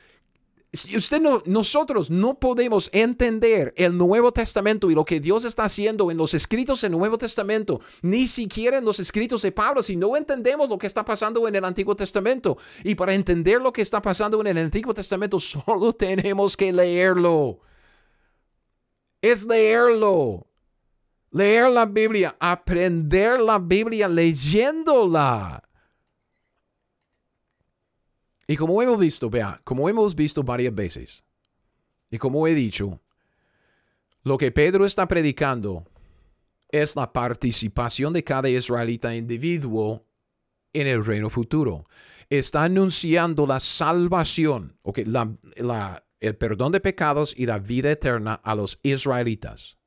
Usted 0.73 1.21
no, 1.21 1.43
nosotros 1.45 2.09
no 2.09 2.39
podemos 2.39 2.89
entender 2.93 3.75
el 3.77 3.95
Nuevo 3.95 4.33
Testamento 4.33 4.89
y 4.89 4.95
lo 4.95 5.05
que 5.05 5.19
Dios 5.19 5.45
está 5.45 5.65
haciendo 5.65 6.09
en 6.09 6.17
los 6.17 6.33
escritos 6.33 6.81
del 6.81 6.93
Nuevo 6.93 7.15
Testamento, 7.15 7.79
ni 8.01 8.25
siquiera 8.25 8.79
en 8.79 8.85
los 8.85 8.99
escritos 8.99 9.43
de 9.43 9.51
Pablo, 9.51 9.83
si 9.83 9.95
no 9.95 10.17
entendemos 10.17 10.69
lo 10.69 10.79
que 10.79 10.87
está 10.87 11.05
pasando 11.05 11.47
en 11.47 11.53
el 11.53 11.63
Antiguo 11.63 11.95
Testamento. 11.95 12.57
Y 12.83 12.95
para 12.95 13.13
entender 13.13 13.61
lo 13.61 13.71
que 13.71 13.83
está 13.83 14.01
pasando 14.01 14.41
en 14.41 14.47
el 14.47 14.57
Antiguo 14.57 14.95
Testamento, 14.95 15.39
solo 15.39 15.93
tenemos 15.93 16.57
que 16.57 16.73
leerlo. 16.73 17.59
Es 19.21 19.45
leerlo. 19.45 20.47
Leer 21.33 21.71
la 21.71 21.87
Biblia, 21.87 22.37
aprender 22.39 23.39
la 23.39 23.57
Biblia 23.57 24.07
leyéndola. 24.07 25.67
Y 28.45 28.55
como 28.55 28.79
hemos 28.83 28.99
visto, 28.99 29.31
vea, 29.31 29.59
como 29.63 29.89
hemos 29.89 30.13
visto 30.13 30.43
varias 30.43 30.75
veces, 30.75 31.23
y 32.11 32.19
como 32.19 32.47
he 32.47 32.53
dicho, 32.53 33.01
lo 34.21 34.37
que 34.37 34.51
Pedro 34.51 34.85
está 34.85 35.07
predicando 35.07 35.87
es 36.69 36.95
la 36.95 37.11
participación 37.11 38.13
de 38.13 38.23
cada 38.23 38.47
israelita 38.49 39.15
individuo 39.15 40.05
en 40.71 40.85
el 40.85 41.03
reino 41.03 41.31
futuro. 41.31 41.87
Está 42.29 42.65
anunciando 42.65 43.47
la 43.47 43.59
salvación, 43.59 44.77
okay, 44.83 45.05
el 46.19 46.35
perdón 46.35 46.71
de 46.73 46.79
pecados 46.79 47.33
y 47.35 47.47
la 47.47 47.57
vida 47.57 47.89
eterna 47.89 48.35
a 48.35 48.53
los 48.53 48.79
israelitas 48.83 49.77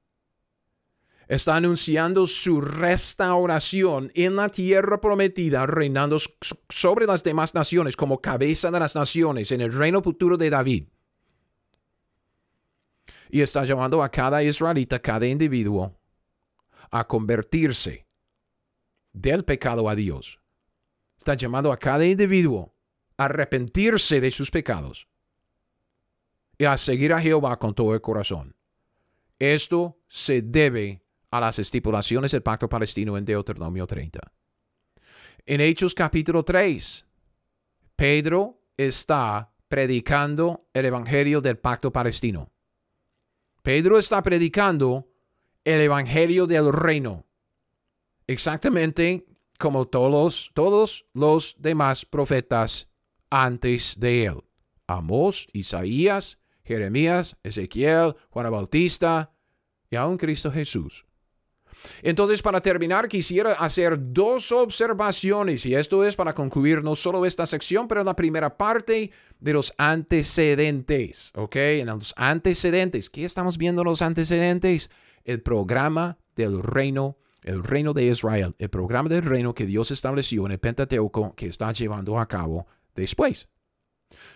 está 1.28 1.56
anunciando 1.56 2.26
su 2.26 2.60
restauración 2.60 4.12
en 4.14 4.36
la 4.36 4.48
tierra 4.48 5.00
prometida, 5.00 5.66
reinando 5.66 6.18
sobre 6.68 7.06
las 7.06 7.24
demás 7.24 7.54
naciones 7.54 7.96
como 7.96 8.20
cabeza 8.20 8.70
de 8.70 8.80
las 8.80 8.94
naciones 8.94 9.50
en 9.50 9.60
el 9.60 9.72
reino 9.72 10.02
futuro 10.02 10.36
de 10.36 10.50
David. 10.50 10.84
Y 13.28 13.40
está 13.40 13.64
llamando 13.64 14.02
a 14.02 14.08
cada 14.08 14.42
israelita, 14.42 15.00
cada 15.00 15.26
individuo, 15.26 15.98
a 16.90 17.06
convertirse 17.06 18.06
del 19.12 19.44
pecado 19.44 19.88
a 19.88 19.96
Dios. 19.96 20.38
Está 21.18 21.34
llamando 21.34 21.72
a 21.72 21.78
cada 21.78 22.06
individuo 22.06 22.74
a 23.16 23.24
arrepentirse 23.24 24.20
de 24.20 24.30
sus 24.30 24.50
pecados 24.50 25.08
y 26.56 26.64
a 26.64 26.76
seguir 26.76 27.12
a 27.12 27.20
Jehová 27.20 27.58
con 27.58 27.74
todo 27.74 27.94
el 27.94 28.00
corazón. 28.00 28.54
Esto 29.38 29.98
se 30.08 30.40
debe 30.40 31.05
a 31.37 31.41
las 31.41 31.59
estipulaciones 31.59 32.32
del 32.32 32.43
pacto 32.43 32.68
palestino 32.68 33.16
en 33.16 33.24
Deuteronomio 33.24 33.87
30. 33.87 34.20
En 35.45 35.61
Hechos 35.61 35.95
capítulo 35.95 36.45
3, 36.45 37.07
Pedro 37.95 38.62
está 38.76 39.53
predicando 39.68 40.59
el 40.72 40.87
evangelio 40.87 41.41
del 41.41 41.59
pacto 41.59 41.93
palestino. 41.93 42.51
Pedro 43.62 43.99
está 43.99 44.22
predicando 44.22 45.09
el 45.64 45.80
evangelio 45.80 46.47
del 46.47 46.72
reino, 46.72 47.26
exactamente 48.26 49.26
como 49.59 49.87
todos, 49.89 50.51
todos 50.55 51.07
los 51.12 51.57
demás 51.59 52.05
profetas 52.05 52.89
antes 53.30 53.99
de 53.99 54.24
él. 54.26 54.45
Amós, 54.87 55.49
Isaías, 55.53 56.39
Jeremías, 56.64 57.37
Ezequiel, 57.43 58.14
Juan 58.30 58.51
Bautista 58.51 59.32
y 59.91 59.97
aún 59.97 60.18
Cristo 60.18 60.53
Jesús. 60.53 61.05
Entonces, 62.03 62.43
para 62.43 62.61
terminar, 62.61 63.09
quisiera 63.09 63.53
hacer 63.53 63.97
dos 64.12 64.53
observaciones 64.53 65.66
y 65.66 65.74
esto 65.74 66.05
es 66.05 66.16
para 66.16 66.34
concluir 66.34 66.82
no 66.82 66.95
solo 66.97 67.24
esta 67.26 67.47
sección, 67.47 67.89
pero 67.89 68.05
la 68.05 68.16
primera 68.16 68.57
parte 68.57 69.11
de 69.39 69.53
los 69.53 69.72
antecedentes, 69.78 71.32
¿ok? 71.34 71.57
En 71.57 71.87
los 71.87 72.14
antecedentes, 72.16 73.11
¿qué 73.11 73.24
estamos 73.24 73.59
viendo 73.59 73.82
en 73.82 73.89
los 73.89 74.03
antecedentes? 74.03 74.91
El 75.24 75.43
programa 75.43 76.18
del 76.34 76.62
reino, 76.62 77.18
el 77.43 77.62
reino 77.62 77.93
de 77.93 78.05
Israel, 78.05 78.55
el 78.59 78.70
programa 78.70 79.09
del 79.09 79.22
reino 79.22 79.55
que 79.55 79.66
Dios 79.66 79.91
estableció 79.91 80.47
en 80.47 80.53
el 80.53 80.59
Pentateuco 80.59 81.34
que 81.34 81.47
está 81.47 81.72
llevando 81.72 82.18
a 82.18 82.26
cabo 82.26 82.66
después. 82.95 83.49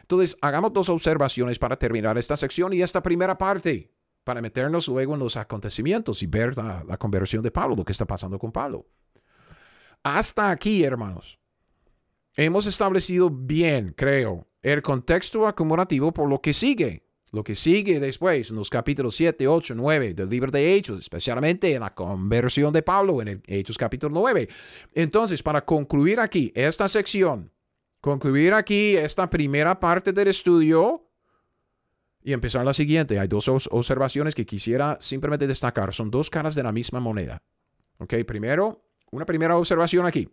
Entonces, 0.03 0.37
hagamos 0.41 0.73
dos 0.73 0.89
observaciones 0.89 1.59
para 1.59 1.77
terminar 1.77 2.19
esta 2.19 2.37
sección 2.37 2.73
y 2.73 2.83
esta 2.83 3.03
primera 3.03 3.39
parte 3.39 3.93
para 4.25 4.41
meternos 4.41 4.89
luego 4.89 5.15
en 5.15 5.21
los 5.21 5.37
acontecimientos 5.37 6.23
y 6.23 6.27
ver 6.27 6.57
la, 6.57 6.97
conversión 6.99 7.43
de 7.43 7.51
Pablo, 7.51 7.77
lo 7.77 7.85
que 7.85 7.93
está 7.93 8.07
pasando 8.07 8.39
con 8.39 8.53
Pablo. 8.53 8.87
Hasta 10.03 10.51
aquí, 10.51 10.85
hermanos, 10.85 11.39
hemos 12.35 12.67
establecido 12.67 13.31
bien, 13.31 13.95
creo, 13.97 14.47
el 14.63 14.83
contexto 14.83 15.47
acumulativo 15.47 16.13
por 16.13 16.29
lo 16.29 16.41
que 16.41 16.53
sigue. 16.53 17.07
Lo 17.33 17.45
que 17.45 17.55
sigue 17.55 18.01
después 18.01 18.51
en 18.51 18.57
los 18.57 18.69
capítulos 18.69 19.15
7, 19.15 19.47
8, 19.47 19.75
9 19.77 20.15
del 20.15 20.29
libro 20.29 20.51
de 20.51 20.75
Hechos, 20.75 20.99
especialmente 20.99 21.73
en 21.73 21.81
la 21.81 21.95
conversión 21.95 22.73
de 22.73 22.83
Pablo 22.83 23.23
en 23.23 23.29
el 23.29 23.43
Hechos 23.47 23.79
capítulo 23.79 24.13
9. 24.21 24.49
Entonces, 24.95 25.41
para 25.41 25.65
concluir 25.65 26.19
aquí 26.19 26.51
esta 26.57 26.89
sección, 26.89 27.53
concluir 28.01 28.53
aquí 28.53 28.97
esta 28.97 29.31
primera 29.31 29.79
parte 29.79 30.13
del 30.13 30.27
estudio, 30.27 31.10
y 32.23 32.33
empezar 32.33 32.65
la 32.65 32.73
siguiente. 32.73 33.19
Hay 33.19 33.29
dos 33.29 33.49
observaciones 33.49 34.35
que 34.35 34.47
quisiera 34.47 34.99
simplemente 35.01 35.47
destacar. 35.47 35.95
Son 35.95 36.11
dos 36.11 36.31
caras 36.31 36.55
de 36.55 36.63
la 36.63 36.73
misma 36.73 37.01
moneda. 37.01 37.43
Ok, 37.99 38.15
primero, 38.27 38.85
una 39.11 39.27
primera 39.27 39.57
observación 39.57 40.07
aquí. 40.07 40.29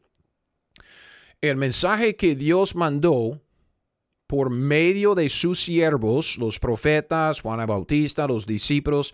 El 1.41 1.57
mensaje 1.57 2.15
que 2.15 2.35
Dios 2.35 2.75
mandó 2.75 3.41
por 4.25 4.49
medio 4.49 5.15
de 5.15 5.29
sus 5.29 5.63
siervos, 5.63 6.37
los 6.37 6.59
profetas, 6.59 7.41
Juan 7.41 7.65
Bautista, 7.65 8.27
los 8.27 8.45
discípulos, 8.45 9.13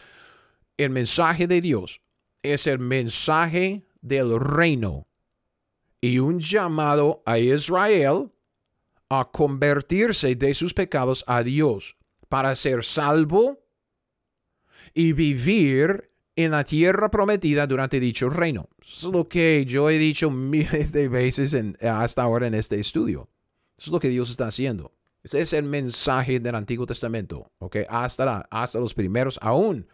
el 0.78 0.90
mensaje 0.90 1.48
de 1.48 1.62
Dios 1.62 2.02
es 2.42 2.68
el 2.68 2.80
mensaje 2.80 3.86
del 4.02 4.40
reino 4.40 5.08
y 6.02 6.20
un 6.20 6.40
llamado 6.40 7.22
a 7.26 7.38
Israel 7.38 8.32
a 9.10 9.30
convertirse 9.32 10.36
de 10.36 10.54
sus 10.54 10.74
pecados 10.74 11.24
a 11.28 11.44
Dios 11.44 11.96
para 12.34 12.56
ser 12.56 12.84
salvo 12.84 13.60
y 14.92 15.14
vivir 15.14 16.10
en 16.36 16.50
la 16.50 16.64
tierra 16.64 17.12
prometida 17.12 17.68
durante 17.68 18.00
dicho 18.00 18.28
reino. 18.28 18.70
Es 18.82 19.04
lo 19.04 19.30
que 19.30 19.66
yo 19.68 19.88
he 19.92 20.00
dicho 20.00 20.32
miles 20.32 20.92
de 20.92 21.10
veces 21.10 21.56
hasta 21.84 22.24
ahora 22.24 22.48
en 22.48 22.56
este 22.56 22.80
estudio. 22.80 23.30
Es 23.78 23.90
lo 23.90 24.00
que 24.00 24.10
Dios 24.10 24.32
está 24.32 24.48
haciendo. 24.48 24.96
Ese 25.22 25.42
es 25.42 25.54
el 25.54 25.66
mensaje 25.66 26.40
del 26.40 26.56
Antiguo 26.56 26.88
Testamento, 26.88 27.52
¿ok? 27.60 27.78
Hasta, 27.88 28.48
hasta 28.50 28.80
los 28.80 28.96
primeros, 28.96 29.38
aún 29.40 29.88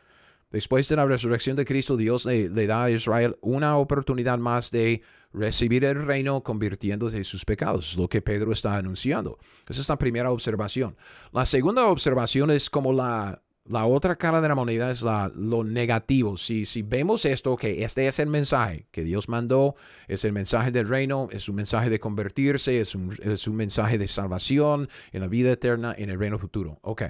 después 0.51 0.87
de 0.89 0.95
la 0.95 1.05
resurrección 1.05 1.55
de 1.55 1.65
Cristo, 1.65 1.97
Dios 1.97 2.25
le, 2.25 2.49
da 2.49 2.85
a 2.85 2.91
Israel 2.91 3.37
una 3.41 3.77
oportunidad 3.77 4.37
más 4.37 4.71
de 4.71 5.01
recibir 5.31 5.85
el 5.85 6.05
reino 6.05 6.41
convirtiéndose 6.43 7.17
en 7.17 7.23
sus 7.23 7.45
pecados. 7.45 7.95
Lo 7.97 8.07
que 8.07 8.21
Pedro 8.21 8.51
está 8.51 8.75
anunciando. 8.75 9.37
Esa 9.67 9.81
es 9.81 9.89
la 9.89 9.97
primera 9.97 10.31
observación. 10.31 10.95
La 11.31 11.45
segunda 11.45 11.87
observación 11.87 12.51
es 12.51 12.69
como 12.69 12.93
la, 12.93 13.41
la 13.69 13.85
otra 13.85 14.15
cara 14.15 14.41
de 14.41 14.47
la 14.47 14.55
moneda 14.55 14.89
es 14.89 15.03
la, 15.03 15.31
lo 15.35 15.63
negativo. 15.63 16.37
Si, 16.37 16.65
si 16.65 16.81
vemos 16.81 17.25
esto, 17.25 17.55
que 17.55 17.83
este 17.83 18.07
es 18.07 18.17
el 18.17 18.27
mensaje 18.27 18.87
que 18.91 19.03
Dios 19.03 19.29
mandó, 19.29 19.75
es 20.07 20.25
el 20.25 20.33
mensaje 20.33 20.71
del 20.71 20.87
reino, 20.87 21.27
es 21.31 21.47
un 21.47 21.55
mensaje 21.55 21.91
de 21.91 21.99
convertirse, 21.99 22.79
es 22.79 22.95
un, 22.95 23.15
es 23.21 23.47
un 23.47 23.55
mensaje 23.55 23.99
de 23.99 24.07
salvación 24.07 24.89
en 25.11 25.21
la 25.21 25.27
vida 25.27 25.51
eterna, 25.51 25.93
en 25.95 26.09
el 26.09 26.17
reino 26.17 26.39
futuro. 26.39 26.79
Ok. 26.81 27.03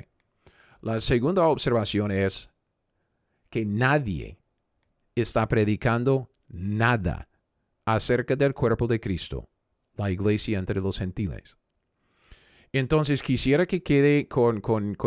La 0.81 0.99
segunda 0.99 1.47
observación 1.47 2.11
es 2.11 2.49
que 3.49 3.65
nadie 3.65 4.39
está 5.15 5.47
predicando 5.47 6.29
nada 6.47 7.29
acerca 7.85 8.35
del 8.35 8.53
cuerpo 8.53 8.87
de 8.87 8.99
Cristo, 8.99 9.49
la 9.95 10.11
iglesia 10.11 10.59
entre 10.59 10.81
los 10.81 10.97
gentiles. 10.97 11.57
Entonces 12.71 13.23
quisiera 13.23 13.65
que 13.65 13.81
quede 13.81 14.27
con, 14.27 14.61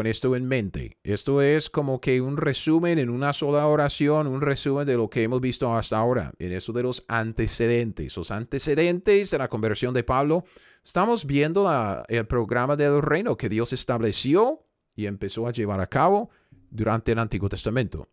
esto 0.05 0.35
en 0.35 0.47
mente. 0.47 0.99
Esto 1.05 1.41
es 1.41 1.71
como 1.71 2.01
que 2.01 2.21
un 2.21 2.37
resumen 2.37 2.99
en 2.99 3.09
una 3.09 3.33
sola 3.33 3.69
oración, 3.69 4.27
un 4.27 4.41
resumen 4.41 4.85
de 4.85 4.97
lo 4.97 5.09
que 5.09 5.23
hemos 5.23 5.41
visto 5.41 5.73
hasta 5.73 5.97
ahora, 5.97 6.33
en 6.41 6.53
eso 6.53 6.73
de 6.73 6.83
los 6.83 7.05
antecedentes. 7.07 8.17
Los 8.17 8.33
antecedentes 8.33 9.31
de 9.31 9.39
la 9.39 9.49
conversión 9.49 9.95
de 9.95 10.03
Pablo. 10.03 10.45
Estamos 10.85 11.25
viendo 11.25 11.71
el 12.09 12.27
programa 12.27 12.75
del 12.75 13.01
reino 13.01 13.37
que 13.37 13.49
Dios 13.49 13.73
estableció 13.73 14.67
y 14.97 15.07
empezó 15.07 15.47
a 15.47 15.53
llevar 15.53 15.81
a 15.81 15.87
cabo 15.87 16.31
durante 16.69 17.13
el 17.13 17.21
Antiguo 17.21 17.49
Testamento. 17.49 18.09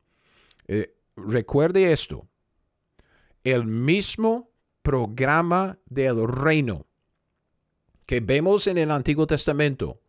Eh, 0.72 0.96
recuerde 1.16 1.92
esto. 1.92 2.28
El 3.44 3.66
mismo 3.66 4.52
programa 4.84 5.80
del 5.88 6.28
reino 6.28 6.86
que 8.06 8.20
vemos 8.20 8.68
en 8.68 8.78
el 8.78 8.92
Antiguo 8.92 9.26
Testamento 9.26 10.00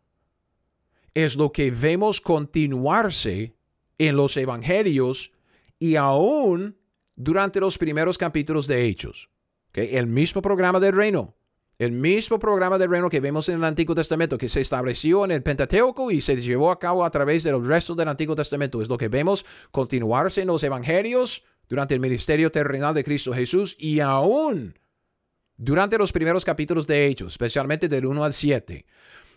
es 1.15 1.35
lo 1.35 1.51
que 1.51 1.71
vemos 1.71 2.21
continuarse 2.21 3.55
en 3.97 4.15
los 4.15 4.37
evangelios 4.37 5.31
y 5.79 5.95
aún 5.95 6.77
durante 7.15 7.59
los 7.59 7.79
primeros 7.79 8.19
capítulos 8.19 8.67
de 8.67 8.85
Hechos. 8.85 9.29
El 9.73 10.05
mismo 10.05 10.43
programa 10.43 10.79
del 10.79 10.93
reino, 10.93 11.35
el 11.79 11.91
mismo 11.91 12.37
programa 12.37 12.77
del 12.77 12.89
reino 12.89 13.09
que 13.09 13.19
vemos 13.19 13.49
en 13.49 13.55
el 13.55 13.63
Antiguo 13.63 13.95
Testamento, 13.95 14.37
que 14.37 14.47
se 14.47 14.61
estableció 14.61 15.25
en 15.25 15.31
el 15.31 15.43
Pentateuco 15.43 16.11
y 16.11 16.21
se 16.21 16.39
llevó 16.39 16.71
a 16.71 16.79
cabo 16.79 17.03
a 17.03 17.09
través 17.09 17.43
del 17.43 17.65
resto 17.65 17.95
del 17.95 18.07
Antiguo 18.07 18.35
Testamento, 18.35 18.81
es 18.81 18.89
lo 18.89 18.97
que 18.97 19.07
vemos 19.07 19.45
continuarse 19.71 20.41
en 20.41 20.47
los 20.47 20.63
evangelios 20.63 21.43
durante 21.67 21.93
el 21.93 21.99
ministerio 21.99 22.51
terrenal 22.51 22.93
de 22.93 23.03
Cristo 23.03 23.33
Jesús 23.33 23.75
y 23.79 23.99
aún 23.99 24.77
durante 25.57 25.97
los 25.97 26.11
primeros 26.11 26.43
capítulos 26.43 26.87
de 26.87 27.05
Hechos, 27.05 27.33
especialmente 27.33 27.87
del 27.87 28.05
1 28.05 28.23
al 28.23 28.33
7, 28.33 28.85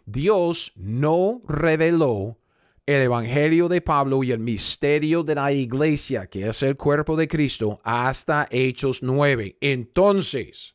Dios 0.07 0.73
no 0.77 1.43
reveló 1.47 2.39
el 2.87 3.03
Evangelio 3.03 3.69
de 3.69 3.81
Pablo 3.81 4.23
y 4.23 4.33
el 4.33 4.39
misterio 4.39 5.23
de 5.23 5.35
la 5.35 5.53
iglesia, 5.53 6.27
que 6.27 6.49
es 6.49 6.63
el 6.63 6.77
cuerpo 6.77 7.17
de 7.17 7.29
Cristo, 7.29 7.81
hasta 7.83 8.47
Hechos 8.51 9.03
9. 9.03 9.57
Entonces, 9.61 10.74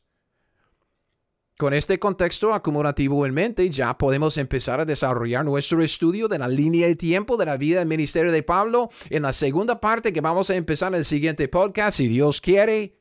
con 1.60 1.74
este 1.74 1.98
contexto 1.98 2.54
acumulativo 2.54 3.26
en 3.26 3.34
mente, 3.34 3.68
ya 3.68 3.98
podemos 3.98 4.38
empezar 4.38 4.80
a 4.80 4.86
desarrollar 4.86 5.44
nuestro 5.44 5.82
estudio 5.82 6.26
de 6.26 6.38
la 6.38 6.48
línea 6.48 6.86
de 6.86 6.96
tiempo 6.96 7.36
de 7.36 7.44
la 7.44 7.58
vida 7.58 7.80
del 7.80 7.86
ministerio 7.86 8.32
de 8.32 8.42
Pablo 8.42 8.88
en 9.10 9.24
la 9.24 9.34
segunda 9.34 9.78
parte 9.78 10.10
que 10.14 10.22
vamos 10.22 10.48
a 10.48 10.56
empezar 10.56 10.94
en 10.94 11.00
el 11.00 11.04
siguiente 11.04 11.48
podcast, 11.48 11.98
si 11.98 12.08
Dios 12.08 12.40
quiere. 12.40 12.96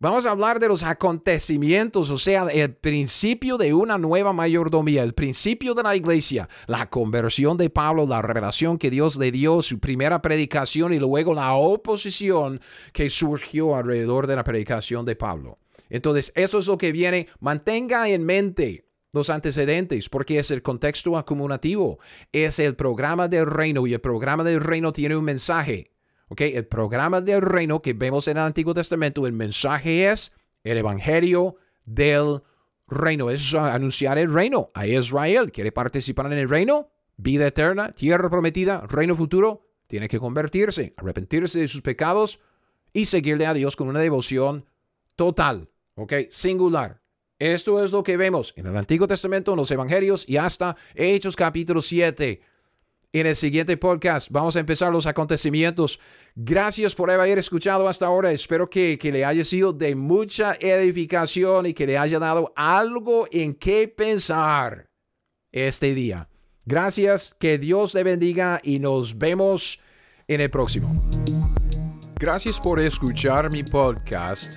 Vamos 0.00 0.26
a 0.26 0.32
hablar 0.32 0.58
de 0.58 0.66
los 0.66 0.82
acontecimientos, 0.82 2.10
o 2.10 2.18
sea, 2.18 2.48
el 2.48 2.74
principio 2.74 3.58
de 3.58 3.72
una 3.72 3.96
nueva 3.96 4.32
mayordomía, 4.32 5.04
el 5.04 5.14
principio 5.14 5.74
de 5.74 5.84
la 5.84 5.94
iglesia, 5.94 6.48
la 6.66 6.90
conversión 6.90 7.56
de 7.56 7.70
Pablo, 7.70 8.08
la 8.08 8.22
revelación 8.22 8.76
que 8.76 8.90
Dios 8.90 9.14
le 9.18 9.30
dio, 9.30 9.62
su 9.62 9.78
primera 9.78 10.20
predicación 10.20 10.92
y 10.92 10.98
luego 10.98 11.32
la 11.32 11.54
oposición 11.54 12.60
que 12.92 13.08
surgió 13.08 13.76
alrededor 13.76 14.26
de 14.26 14.34
la 14.34 14.42
predicación 14.42 15.04
de 15.06 15.14
Pablo. 15.14 15.58
Entonces, 15.90 16.32
eso 16.34 16.58
es 16.58 16.66
lo 16.66 16.78
que 16.78 16.92
viene. 16.92 17.28
Mantenga 17.40 18.08
en 18.08 18.24
mente 18.24 18.86
los 19.12 19.30
antecedentes, 19.30 20.08
porque 20.08 20.38
es 20.38 20.50
el 20.50 20.62
contexto 20.62 21.16
acumulativo, 21.16 21.98
es 22.32 22.58
el 22.58 22.76
programa 22.76 23.28
del 23.28 23.46
reino 23.46 23.86
y 23.86 23.94
el 23.94 24.00
programa 24.00 24.44
del 24.44 24.60
reino 24.60 24.92
tiene 24.92 25.16
un 25.16 25.24
mensaje. 25.24 25.92
El 26.36 26.66
programa 26.66 27.20
del 27.20 27.40
reino 27.40 27.80
que 27.80 27.92
vemos 27.94 28.28
en 28.28 28.36
el 28.36 28.42
Antiguo 28.42 28.74
Testamento, 28.74 29.26
el 29.26 29.32
mensaje 29.32 30.10
es 30.10 30.32
el 30.64 30.76
evangelio 30.76 31.56
del 31.84 32.42
reino. 32.88 33.30
Es 33.30 33.54
anunciar 33.54 34.18
el 34.18 34.32
reino 34.32 34.70
a 34.74 34.86
Israel. 34.86 35.52
¿Quiere 35.52 35.72
participar 35.72 36.26
en 36.26 36.38
el 36.38 36.48
reino? 36.48 36.90
Vida 37.16 37.46
eterna, 37.46 37.92
tierra 37.92 38.28
prometida, 38.28 38.82
reino 38.88 39.16
futuro. 39.16 39.62
Tiene 39.86 40.08
que 40.08 40.18
convertirse, 40.18 40.94
arrepentirse 40.96 41.60
de 41.60 41.68
sus 41.68 41.80
pecados 41.80 42.40
y 42.92 43.04
seguirle 43.04 43.46
a 43.46 43.54
Dios 43.54 43.76
con 43.76 43.88
una 43.88 44.00
devoción 44.00 44.66
total, 45.14 45.70
¿ok? 45.96 46.12
Singular. 46.30 47.00
Esto 47.38 47.84
es 47.84 47.92
lo 47.92 48.02
que 48.02 48.16
vemos 48.16 48.54
en 48.56 48.66
el 48.66 48.76
Antiguo 48.76 49.06
Testamento, 49.06 49.52
en 49.52 49.58
los 49.58 49.70
Evangelios 49.70 50.24
y 50.26 50.38
hasta 50.38 50.74
Hechos 50.94 51.36
capítulo 51.36 51.82
7 51.82 52.40
en 53.12 53.26
el 53.26 53.36
siguiente 53.36 53.76
podcast. 53.76 54.30
Vamos 54.30 54.56
a 54.56 54.60
empezar 54.60 54.92
los 54.92 55.06
acontecimientos. 55.06 56.00
Gracias 56.34 56.94
por 56.94 57.10
haber 57.10 57.38
escuchado 57.38 57.88
hasta 57.88 58.06
ahora. 58.06 58.32
Espero 58.32 58.70
que, 58.70 58.98
que, 58.98 59.12
le 59.12 59.24
haya 59.24 59.44
sido 59.44 59.72
de 59.72 59.94
mucha 59.94 60.54
edificación 60.60 61.66
y 61.66 61.74
que 61.74 61.86
le 61.86 61.98
haya 61.98 62.18
dado 62.18 62.52
algo 62.56 63.26
en 63.30 63.54
qué 63.54 63.88
pensar 63.88 64.88
este 65.52 65.94
día. 65.94 66.28
Gracias, 66.64 67.34
que 67.38 67.58
Dios 67.58 67.94
le 67.94 68.02
bendiga 68.02 68.60
y 68.62 68.78
nos 68.78 69.18
vemos 69.18 69.80
en 70.26 70.40
el 70.40 70.50
próximo. 70.50 71.02
Gracias 72.18 72.58
por 72.58 72.80
escuchar 72.80 73.52
mi 73.52 73.62
podcast 73.62 74.56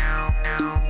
Música 0.00 0.87